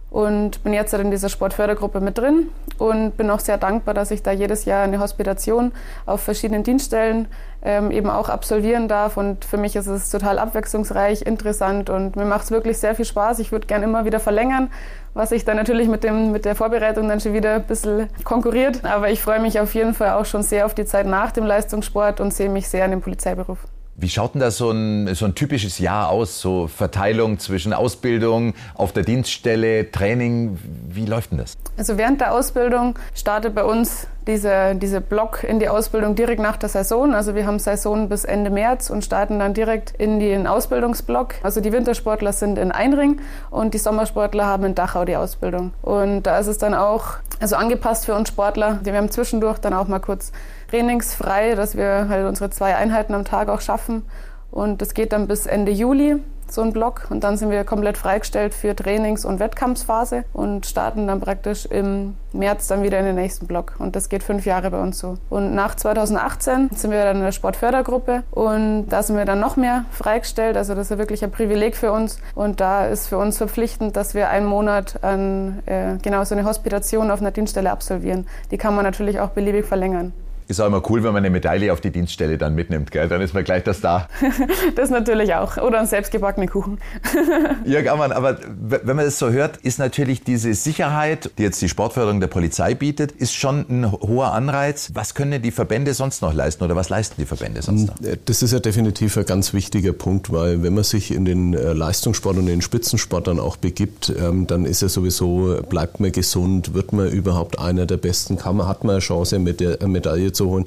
und 0.09 0.63
bin 0.63 0.73
jetzt 0.73 0.93
halt 0.93 1.03
in 1.03 1.11
dieser 1.11 1.29
Sportfördergruppe 1.29 1.99
mit 1.99 2.17
drin 2.17 2.49
und 2.79 3.17
bin 3.17 3.29
auch 3.29 3.39
sehr 3.39 3.57
dankbar, 3.57 3.93
dass 3.93 4.09
ich 4.11 4.23
da 4.23 4.31
jedes 4.31 4.65
Jahr 4.65 4.83
eine 4.83 4.99
Hospitation 4.99 5.71
auf 6.07 6.21
verschiedenen 6.21 6.63
Dienststellen 6.63 7.27
ähm, 7.63 7.91
eben 7.91 8.09
auch 8.09 8.29
absolvieren 8.29 8.87
darf. 8.87 9.15
Und 9.15 9.45
für 9.45 9.57
mich 9.57 9.75
ist 9.75 9.87
es 9.87 10.09
total 10.09 10.37
abwechslungsreich, 10.37 11.23
interessant 11.23 11.89
und 11.89 12.15
mir 12.15 12.25
macht 12.25 12.45
es 12.45 12.51
wirklich 12.51 12.79
sehr 12.79 12.95
viel 12.95 13.05
Spaß. 13.05 13.37
Ich 13.39 13.51
würde 13.51 13.67
gerne 13.67 13.85
immer 13.85 14.05
wieder 14.05 14.19
verlängern, 14.19 14.71
was 15.13 15.29
sich 15.29 15.45
dann 15.45 15.57
natürlich 15.57 15.87
mit, 15.87 16.03
dem, 16.03 16.31
mit 16.31 16.45
der 16.45 16.55
Vorbereitung 16.55 17.07
dann 17.07 17.19
schon 17.19 17.33
wieder 17.33 17.55
ein 17.55 17.63
bisschen 17.63 18.09
konkurriert. 18.23 18.85
Aber 18.85 19.11
ich 19.11 19.21
freue 19.21 19.39
mich 19.39 19.59
auf 19.59 19.73
jeden 19.75 19.93
Fall 19.93 20.13
auch 20.13 20.25
schon 20.25 20.41
sehr 20.41 20.65
auf 20.65 20.73
die 20.73 20.85
Zeit 20.85 21.05
nach 21.05 21.31
dem 21.31 21.45
Leistungssport 21.45 22.21
und 22.21 22.33
sehe 22.33 22.49
mich 22.49 22.67
sehr 22.67 22.85
an 22.85 22.91
dem 22.91 23.01
Polizeiberuf. 23.01 23.59
Wie 23.95 24.09
schaut 24.09 24.33
denn 24.33 24.41
da 24.41 24.49
so 24.49 24.71
ein, 24.71 25.13
so 25.13 25.25
ein 25.25 25.35
typisches 25.35 25.77
Jahr 25.77 26.09
aus? 26.09 26.41
So 26.41 26.67
Verteilung 26.67 27.37
zwischen 27.37 27.73
Ausbildung, 27.73 28.55
auf 28.73 28.91
der 28.91 29.03
Dienststelle, 29.03 29.91
Training. 29.91 30.57
Wie 30.89 31.05
läuft 31.05 31.31
denn 31.31 31.37
das? 31.37 31.55
Also 31.77 31.97
während 31.97 32.19
der 32.19 32.33
Ausbildung 32.33 32.97
startet 33.13 33.53
bei 33.53 33.63
uns 33.63 34.07
dieser 34.25 34.73
diese 34.73 35.01
Block 35.01 35.43
in 35.43 35.59
die 35.59 35.69
Ausbildung 35.69 36.15
direkt 36.15 36.41
nach 36.41 36.57
der 36.57 36.69
Saison. 36.69 37.13
Also 37.13 37.35
wir 37.35 37.45
haben 37.45 37.59
Saison 37.59 38.09
bis 38.09 38.25
Ende 38.25 38.49
März 38.49 38.89
und 38.89 39.05
starten 39.05 39.39
dann 39.39 39.53
direkt 39.53 39.91
in 39.97 40.19
den 40.19 40.47
Ausbildungsblock. 40.47 41.35
Also 41.43 41.61
die 41.61 41.71
Wintersportler 41.71 42.33
sind 42.33 42.57
in 42.57 42.71
Einring 42.71 43.19
und 43.51 43.73
die 43.73 43.79
Sommersportler 43.79 44.45
haben 44.45 44.63
in 44.63 44.75
Dachau 44.75 45.05
die 45.05 45.15
Ausbildung. 45.15 45.73
Und 45.81 46.23
da 46.23 46.39
ist 46.39 46.47
es 46.47 46.57
dann 46.57 46.73
auch 46.73 47.15
also 47.39 47.55
angepasst 47.57 48.05
für 48.05 48.15
uns 48.15 48.29
Sportler. 48.29 48.79
Wir 48.83 48.95
haben 48.95 49.11
zwischendurch 49.11 49.59
dann 49.59 49.73
auch 49.73 49.87
mal 49.87 49.99
kurz 49.99 50.31
trainingsfrei, 50.73 51.53
dass 51.53 51.77
wir 51.77 52.07
halt 52.09 52.25
unsere 52.27 52.49
zwei 52.49 52.75
Einheiten 52.75 53.13
am 53.13 53.25
Tag 53.25 53.47
auch 53.47 53.61
schaffen. 53.61 54.03
Und 54.49 54.81
das 54.81 54.93
geht 54.93 55.13
dann 55.13 55.27
bis 55.27 55.45
Ende 55.45 55.71
Juli 55.71 56.17
so 56.49 56.61
ein 56.61 56.73
Block. 56.73 57.07
Und 57.09 57.23
dann 57.23 57.37
sind 57.37 57.51
wir 57.51 57.63
komplett 57.63 57.97
freigestellt 57.97 58.53
für 58.53 58.75
Trainings- 58.75 59.23
und 59.25 59.39
Wettkampfphase 59.39 60.23
und 60.33 60.65
starten 60.65 61.07
dann 61.07 61.21
praktisch 61.21 61.65
im 61.65 62.15
März 62.31 62.67
dann 62.67 62.83
wieder 62.83 62.99
in 62.99 63.05
den 63.05 63.15
nächsten 63.15 63.47
Block. 63.47 63.73
Und 63.79 63.95
das 63.95 64.09
geht 64.09 64.23
fünf 64.23 64.45
Jahre 64.45 64.71
bei 64.71 64.79
uns 64.79 64.97
so. 64.97 65.17
Und 65.29 65.53
nach 65.53 65.75
2018 65.75 66.69
sind 66.75 66.91
wir 66.91 67.03
dann 67.03 67.17
in 67.17 67.23
der 67.23 67.31
Sportfördergruppe 67.31 68.23
und 68.31 68.87
da 68.89 69.03
sind 69.03 69.15
wir 69.15 69.25
dann 69.25 69.39
noch 69.39 69.55
mehr 69.55 69.85
freigestellt. 69.91 70.57
Also 70.57 70.75
das 70.75 70.91
ist 70.91 70.97
wirklich 70.97 71.23
ein 71.23 71.31
Privileg 71.31 71.75
für 71.75 71.91
uns. 71.91 72.19
Und 72.35 72.59
da 72.59 72.87
ist 72.87 73.07
für 73.07 73.17
uns 73.17 73.37
verpflichtend, 73.37 73.95
dass 73.95 74.13
wir 74.15 74.29
einen 74.29 74.47
Monat 74.47 75.03
an 75.03 75.59
äh, 75.65 75.97
genau 76.01 76.23
so 76.23 76.35
eine 76.35 76.45
Hospitation 76.45 77.11
auf 77.11 77.21
einer 77.21 77.31
Dienststelle 77.31 77.71
absolvieren. 77.71 78.27
Die 78.51 78.57
kann 78.57 78.75
man 78.75 78.83
natürlich 78.83 79.19
auch 79.19 79.29
beliebig 79.29 79.65
verlängern. 79.65 80.13
Ist 80.47 80.59
auch 80.59 80.67
immer 80.67 80.81
cool, 80.89 81.03
wenn 81.03 81.13
man 81.13 81.23
eine 81.23 81.29
Medaille 81.29 81.71
auf 81.71 81.81
die 81.81 81.91
Dienststelle 81.91 82.37
dann 82.37 82.55
mitnimmt, 82.55 82.91
gell? 82.91 83.07
Dann 83.07 83.21
ist 83.21 83.33
man 83.33 83.43
gleich 83.43 83.63
das 83.63 83.81
da. 83.81 84.07
das 84.75 84.89
natürlich 84.89 85.33
auch. 85.35 85.57
Oder 85.57 85.79
einen 85.79 85.87
selbstgebackenen 85.87 86.49
Kuchen. 86.49 86.79
ja, 87.65 87.81
kann 87.81 87.97
man. 87.97 88.11
Aber 88.11 88.37
wenn 88.45 88.95
man 88.95 89.05
das 89.05 89.19
so 89.19 89.31
hört, 89.31 89.57
ist 89.57 89.79
natürlich 89.79 90.23
diese 90.23 90.53
Sicherheit, 90.53 91.31
die 91.37 91.43
jetzt 91.43 91.61
die 91.61 91.69
Sportförderung 91.69 92.19
der 92.19 92.27
Polizei 92.27 92.75
bietet, 92.75 93.11
ist 93.11 93.33
schon 93.33 93.65
ein 93.69 93.91
hoher 93.91 94.33
Anreiz. 94.33 94.91
Was 94.93 95.15
können 95.15 95.41
die 95.41 95.51
Verbände 95.51 95.93
sonst 95.93 96.21
noch 96.21 96.33
leisten 96.33 96.63
oder 96.63 96.75
was 96.75 96.89
leisten 96.89 97.15
die 97.17 97.25
Verbände 97.25 97.61
sonst 97.61 97.87
noch? 97.87 97.95
Das 98.25 98.43
ist 98.43 98.51
ja 98.51 98.59
definitiv 98.59 99.17
ein 99.17 99.25
ganz 99.25 99.53
wichtiger 99.53 99.93
Punkt, 99.93 100.31
weil 100.31 100.63
wenn 100.63 100.73
man 100.73 100.83
sich 100.83 101.13
in 101.13 101.25
den 101.25 101.53
äh, 101.53 101.73
Leistungssport 101.73 102.37
und 102.37 102.47
den 102.47 102.61
Spitzensport 102.61 103.27
dann 103.27 103.39
auch 103.39 103.57
begibt, 103.57 104.13
ähm, 104.19 104.47
dann 104.47 104.65
ist 104.65 104.81
ja 104.81 104.89
sowieso, 104.89 105.59
bleibt 105.69 105.99
man 105.99 106.11
gesund, 106.11 106.73
wird 106.73 106.93
man 106.93 107.09
überhaupt 107.09 107.59
einer 107.59 107.85
der 107.85 107.97
Besten, 107.97 108.37
kann 108.37 108.57
man, 108.57 108.67
hat 108.67 108.83
man 108.83 108.95
eine 108.95 108.99
Chance, 108.99 109.35
eine 109.35 109.87
Medaille 109.87 110.32
zu 110.33 110.49
holen. 110.49 110.65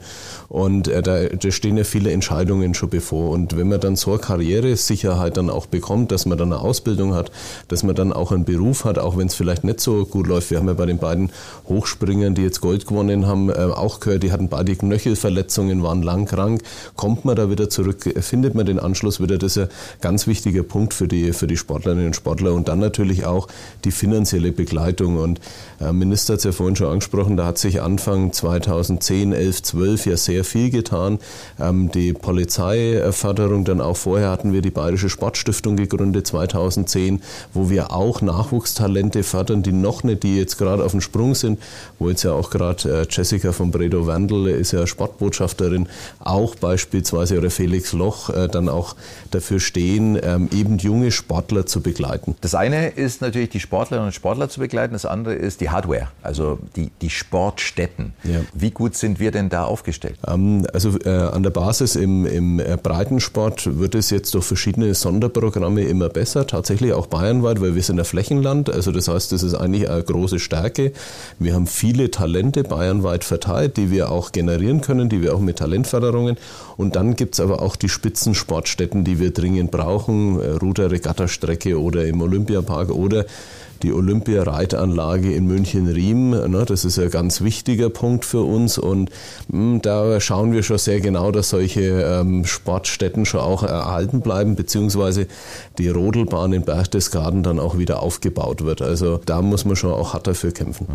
Und 0.49 0.89
äh, 0.89 1.03
da, 1.03 1.25
da 1.25 1.51
stehen 1.51 1.77
ja 1.77 1.85
viele 1.85 2.11
Entscheidungen 2.13 2.75
schon 2.75 2.91
bevor. 2.91 3.31
Und 3.31 3.57
wenn 3.57 3.69
man 3.69 3.81
dann 3.81 3.97
so 3.97 4.13
eine 4.13 4.21
Karrieresicherheit 4.21 5.37
dann 5.37 5.51
auch 5.51 5.67
bekommt, 5.67 6.13
dass 6.13 6.27
man 6.27 6.39
dann 6.39 6.53
eine 6.53 6.61
Ausbildung 6.61 7.15
hat, 7.15 7.31
dass 7.69 7.83
man 7.83 7.95
dann 7.95 8.13
auch 8.13 8.33
einen 8.33 8.45
Beruf 8.45 8.85
hat, 8.85 8.99
auch 8.99 9.17
wenn 9.17 9.27
es 9.27 9.35
vielleicht 9.35 9.65
nicht 9.65 9.81
so 9.81 10.05
gut 10.05 10.27
läuft. 10.27 10.51
Wir 10.51 10.59
haben 10.59 10.69
ja 10.69 10.75
bei 10.75 10.87
den 10.87 10.99
beiden 10.99 11.31
Hochspringern, 11.69 12.35
die 12.35 12.43
jetzt 12.43 12.61
Gold 12.61 12.87
gewonnen 12.87 13.27
haben, 13.27 13.51
äh, 13.51 13.55
auch 13.55 14.01
gehört, 14.01 14.23
die 14.23 14.33
hatten 14.33 14.49
beide 14.49 14.75
Knöchelverletzungen, 14.77 15.83
waren 15.83 16.03
lang 16.03 16.27
krank. 16.27 16.63
Kommt 16.95 17.25
man 17.25 17.37
da 17.37 17.51
wieder 17.51 17.69
zurück, 17.69 18.05
findet 18.21 18.55
man 18.55 18.67
den 18.67 18.79
Anschluss 18.79 19.21
wieder? 19.21 19.39
Das 19.39 19.57
ist 19.57 19.65
ein 19.65 19.69
ganz 20.01 20.27
wichtiger 20.27 20.63
Punkt 20.63 20.95
für 20.95 21.09
die, 21.09 21.33
für 21.33 21.47
die 21.47 21.57
Sportlerinnen 21.57 22.07
und 22.07 22.17
Sportler. 22.17 22.55
Und 22.55 22.69
dann 22.69 22.79
natürlich 22.79 23.27
auch 23.27 23.49
die 23.85 23.91
finanzielle 23.91 24.53
Begleitung. 24.53 25.19
Und 25.19 25.41
äh, 25.81 25.93
Minister 25.93 26.35
hat 26.35 26.39
es 26.39 26.45
ja 26.45 26.53
vorhin 26.53 26.77
schon 26.77 26.89
angesprochen, 26.89 27.37
da 27.37 27.47
hat 27.47 27.59
sich 27.59 27.83
Anfang 27.83 28.33
2010, 28.33 29.33
11, 29.33 29.56
12 29.63 30.07
ja 30.07 30.17
sehr 30.17 30.45
viel 30.45 30.71
getan. 30.71 31.19
Ähm, 31.61 31.91
die 31.91 32.13
Polizeiförderung, 32.13 33.65
dann 33.65 33.81
auch 33.81 33.97
vorher 33.97 34.31
hatten 34.31 34.53
wir 34.53 34.63
die 34.63 34.71
Bayerische 34.71 35.09
Sportstiftung 35.09 35.77
gegründet 35.77 36.27
2010, 36.27 37.23
wo 37.53 37.71
wir 37.71 37.93
auch 37.93 38.21
Nachwuchstalente 38.21 39.23
fördern, 39.23 39.63
die 39.63 39.73
noch 39.73 40.03
nicht, 40.03 40.23
die 40.23 40.37
jetzt 40.37 40.59
gerade 40.59 40.85
auf 40.85 40.93
dem 40.93 41.01
Sprung 41.01 41.35
sind, 41.35 41.61
wo 41.99 42.09
jetzt 42.09 42.23
ja 42.23 42.33
auch 42.33 42.51
gerade 42.51 43.03
äh, 43.03 43.07
Jessica 43.09 43.53
von 43.53 43.71
Bredow 43.71 44.07
Wandel 44.07 44.49
ist 44.49 44.73
ja 44.73 44.87
Sportbotschafterin, 44.87 45.89
auch 46.21 46.55
beispielsweise 46.55 47.39
oder 47.39 47.51
Felix 47.51 47.93
Loch 47.93 48.31
äh, 48.31 48.49
dann 48.49 48.69
auch 48.69 48.97
dafür 49.31 49.61
stehen, 49.61 50.19
ähm, 50.23 50.49
eben 50.53 50.79
junge 50.79 51.11
Sportler 51.11 51.67
zu 51.67 51.81
begleiten. 51.81 52.37
Das 52.41 52.55
eine 52.55 52.89
ist 52.89 53.21
natürlich 53.21 53.51
die 53.51 53.61
Sportlerinnen 53.61 54.09
und 54.09 54.13
Sportler 54.13 54.49
zu 54.49 54.61
begleiten, 54.61 54.93
das 54.93 55.07
andere 55.07 55.35
ist 55.35 55.61
die 55.61 55.71
Hardware, 55.71 56.09
also 56.23 56.59
die, 56.77 56.91
die 57.01 57.11
Sportstätten. 57.11 58.13
Ja. 58.25 58.41
Wie 58.55 58.71
gut 58.71 58.95
sind 58.97 59.21
wir 59.21 59.31
denn 59.31 59.46
da 59.49 59.65
aufgestellt? 59.65 60.19
Ähm, 60.27 60.67
also 60.73 60.99
äh, 61.05 61.11
an 61.11 61.43
der 61.43 61.51
Basis 61.51 61.97
im, 61.97 62.27
im 62.27 62.61
äh, 62.61 62.77
Breitensport 62.83 63.79
wird 63.79 63.95
es 63.95 64.11
jetzt 64.11 64.35
durch 64.35 64.45
verschiedene 64.45 64.95
Sonderprogramme 64.95 65.83
immer 65.83 66.09
besser, 66.09 66.47
tatsächlich 66.47 66.93
auch 66.93 67.07
bayernweit, 67.07 67.61
weil 67.61 67.75
wir 67.75 67.83
sind 67.83 67.99
ein 67.99 68.05
Flächenland. 68.05 68.71
Also 68.71 68.93
das 68.93 69.09
heißt, 69.09 69.33
das 69.33 69.43
ist 69.43 69.55
eigentlich 69.55 69.89
eine 69.89 70.03
große 70.03 70.39
Stärke. 70.39 70.93
Wir 71.39 71.55
haben 71.55 71.67
viele 71.67 72.11
Talente 72.11 72.65
bayernweit 72.65 73.25
verteilt, 73.25 73.77
die 73.77 73.91
wir 73.91 74.11
auch 74.11 74.33
generieren 74.33 74.81
können, 74.81 75.09
die 75.09 75.23
wir 75.23 75.35
auch 75.35 75.41
mit 75.41 75.59
Talentförderungen. 75.59 76.37
Und 76.77 76.97
dann 76.97 77.17
gibt 77.17 77.35
es 77.35 77.41
aber 77.41 77.63
auch 77.63 77.77
die 77.77 77.89
Spitzensportstätten, 77.89 79.05
die 79.05 79.19
wir 79.19 79.33
dringend 79.33 79.71
brauchen, 79.71 80.41
äh, 80.41 80.51
Ruder-Regatta-Strecke 80.51 81.81
oder 81.81 82.07
im 82.07 82.21
Olympiapark 82.21 82.91
oder 82.91 83.25
die 83.83 83.93
Olympia-Reitanlage 83.93 85.33
in 85.33 85.47
München-Riem. 85.47 86.31
Ne, 86.31 86.65
das 86.67 86.85
ist 86.85 86.99
ein 86.99 87.11
ganz 87.11 87.41
wichtiger 87.41 87.91
Punkt 87.91 88.25
für 88.25 88.43
uns 88.43 88.79
und 88.79 89.11
hm, 89.51 89.81
da 89.83 90.21
schauen 90.21 90.53
wir 90.53 90.63
schon 90.63 90.79
sehr 90.79 91.01
genau, 91.01 91.31
dass 91.31 91.51
solche 91.51 91.83
ähm, 91.83 92.45
Sportstätten 92.45 93.25
schon 93.25 93.41
auch 93.41 93.63
erhalten 93.63 94.21
bleiben, 94.21 94.57
beziehungsweise 94.57 95.27
die 95.79 95.89
Rodelbahn 95.89 96.53
in 96.53 96.63
Berchtesgaden 96.63 97.43
dann 97.43 97.59
auch 97.59 97.79
wieder 97.79 98.03
aufgebaut 98.03 98.65
wird. 98.65 98.83
Also 98.83 99.21
da 99.25 99.43
muss 99.43 99.65
man 99.65 99.77
schon 99.77 99.93
auch 99.93 100.15
hart 100.15 100.27
dafür 100.27 100.53
kämpfen. 100.53 100.87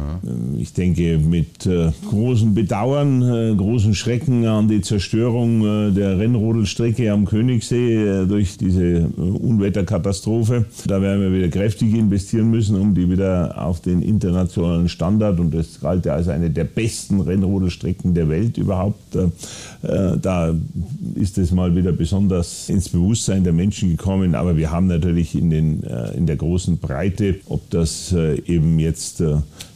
Ich 0.58 0.74
denke, 0.74 1.18
mit 1.18 1.66
äh, 1.66 1.92
großem 2.10 2.54
Bedauern, 2.54 3.22
äh, 3.22 3.56
großen 3.56 3.96
Schrecken 3.96 4.46
an 4.46 4.68
die 4.68 4.82
Zerstörung 4.82 5.66
äh, 5.66 5.92
der 5.92 6.18
Rennrodelstrecke 6.20 7.12
am 7.12 7.26
Königssee 7.26 7.96
äh, 7.96 8.26
durch 8.26 8.58
diese 8.58 9.08
Unwetterkatastrophe, 9.18 10.66
da 10.86 11.02
werden 11.02 11.22
wir 11.22 11.34
wieder 11.34 11.50
kräftig 11.50 11.94
investieren 11.94 12.50
müssen 12.50 12.71
müssen, 12.72 12.82
um 12.82 12.96
die 12.96 13.10
wieder 13.10 13.62
auf 13.64 13.82
den 13.82 14.02
internationalen 14.02 14.90
Standard, 14.90 15.40
und 15.40 15.54
das 15.54 15.80
galt 15.80 16.06
ja 16.06 16.14
als 16.14 16.28
eine 16.28 16.50
der 16.50 16.64
besten 16.64 17.22
Rennrodelstrecken 17.22 18.14
der 18.14 18.30
Welt 18.30 18.58
überhaupt, 18.58 19.16
äh, 19.16 19.26
äh, 19.88 20.18
da 20.20 20.54
ist 21.16 21.38
es 21.38 21.52
mal 21.52 21.76
wieder 21.76 21.92
besonders 21.92 22.70
ins 22.70 22.90
Bewusstsein 22.90 23.44
der 23.44 23.54
Menschen 23.54 23.90
gekommen. 23.90 24.36
Aber 24.36 24.58
wir 24.58 24.72
haben 24.72 24.88
natürlich 24.88 25.36
in, 25.36 25.50
den, 25.50 25.84
äh, 25.84 26.16
in 26.16 26.26
der 26.26 26.38
großen 26.38 26.78
Breite, 26.78 27.36
ob 27.48 27.70
das 27.70 28.14
eben 28.46 28.80
jetzt 28.80 29.24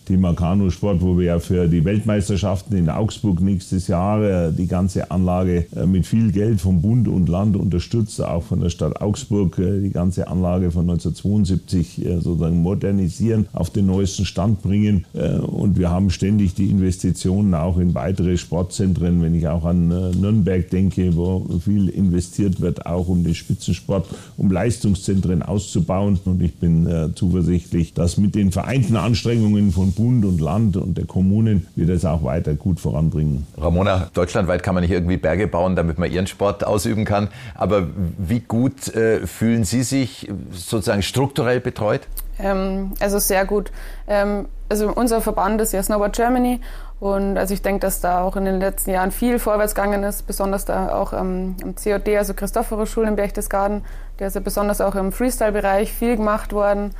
Thema 0.05 0.33
Kanusport, 0.33 1.01
wo 1.01 1.17
wir 1.17 1.25
ja 1.25 1.39
für 1.39 1.67
die 1.67 1.83
Weltmeisterschaften 1.83 2.77
in 2.77 2.89
Augsburg 2.89 3.41
nächstes 3.41 3.87
Jahr 3.87 4.23
äh, 4.23 4.51
die 4.53 4.67
ganze 4.67 5.09
Anlage 5.09 5.65
äh, 5.75 5.87
mit 5.87 6.05
viel 6.05 6.31
Geld 6.31 6.61
vom 6.61 6.81
Bund 6.81 7.07
und 7.07 7.27
Land 7.27 7.57
unterstützt, 7.57 8.21
auch 8.21 8.43
von 8.43 8.61
der 8.61 8.69
Stadt 8.69 9.01
Augsburg 9.01 9.57
äh, 9.57 9.81
die 9.81 9.89
ganze 9.89 10.27
Anlage 10.27 10.69
von 10.69 10.81
1972 10.81 12.05
sozusagen 12.19 12.61
modernisieren, 12.61 13.47
auf 13.53 13.71
den 13.71 13.87
neuesten 13.87 14.25
Stand 14.25 14.61
bringen. 14.61 15.05
Und 15.13 15.77
wir 15.77 15.89
haben 15.89 16.09
ständig 16.09 16.53
die 16.53 16.69
Investitionen 16.69 17.53
auch 17.53 17.77
in 17.77 17.95
weitere 17.95 18.37
Sportzentren, 18.37 19.21
wenn 19.21 19.33
ich 19.33 19.47
auch 19.47 19.65
an 19.65 19.87
Nürnberg 19.87 20.69
denke, 20.69 21.15
wo 21.15 21.45
viel 21.63 21.89
investiert 21.89 22.61
wird, 22.61 22.85
auch 22.85 23.07
um 23.07 23.23
den 23.23 23.35
Spitzensport, 23.35 24.07
um 24.37 24.51
Leistungszentren 24.51 25.41
auszubauen. 25.41 26.19
Und 26.25 26.41
ich 26.41 26.55
bin 26.55 26.87
zuversichtlich, 27.15 27.93
dass 27.93 28.17
mit 28.17 28.35
den 28.35 28.51
vereinten 28.51 28.97
Anstrengungen 28.97 29.71
von 29.71 29.94
Bund 29.95 30.25
und 30.25 30.39
Land 30.41 30.77
und 30.77 30.97
der 30.97 31.05
Kommunen 31.05 31.67
wir 31.75 31.87
das 31.87 32.05
auch 32.05 32.23
weiter 32.23 32.53
gut 32.53 32.79
voranbringen. 32.79 33.47
Ramona, 33.57 34.09
deutschlandweit 34.13 34.63
kann 34.63 34.75
man 34.75 34.83
nicht 34.83 34.91
irgendwie 34.91 35.17
Berge 35.17 35.47
bauen, 35.47 35.75
damit 35.75 35.97
man 35.97 36.11
ihren 36.11 36.27
Sport 36.27 36.65
ausüben 36.65 37.05
kann. 37.05 37.29
Aber 37.55 37.87
wie 38.17 38.39
gut 38.41 38.93
äh, 38.93 39.25
fühlen 39.25 39.63
Sie 39.63 39.83
sich 39.83 40.29
sozusagen 40.51 41.01
strukturell 41.01 41.59
betreut? 41.59 42.01
Ähm, 42.39 42.93
also 42.99 43.19
sehr 43.19 43.45
gut. 43.45 43.71
Ähm, 44.07 44.47
also 44.69 44.91
unser 44.91 45.21
Verband 45.21 45.61
ist 45.61 45.73
ja 45.73 45.81
Snowboard 45.81 46.15
Germany 46.15 46.59
und 46.99 47.37
also 47.37 47.53
ich 47.53 47.61
denke, 47.61 47.81
dass 47.81 47.99
da 47.99 48.21
auch 48.21 48.35
in 48.35 48.45
den 48.45 48.59
letzten 48.59 48.91
Jahren 48.91 49.11
viel 49.11 49.37
vorwärts 49.37 49.75
gegangen 49.75 50.03
ist, 50.03 50.27
besonders 50.27 50.65
da 50.65 50.95
auch 50.95 51.13
ähm, 51.13 51.55
am 51.61 51.75
COD, 51.75 52.17
also 52.17 52.33
Christophorus 52.33 52.89
Schule 52.89 53.07
in 53.07 53.15
Berchtesgaden. 53.15 53.83
Der 54.19 54.27
ist 54.27 54.35
ja 54.35 54.41
besonders 54.41 54.81
auch 54.81 54.95
im 54.95 55.11
Freestyle-Bereich 55.11 55.91
viel 55.91 56.15
gemacht 56.15 56.53
worden. 56.53 56.91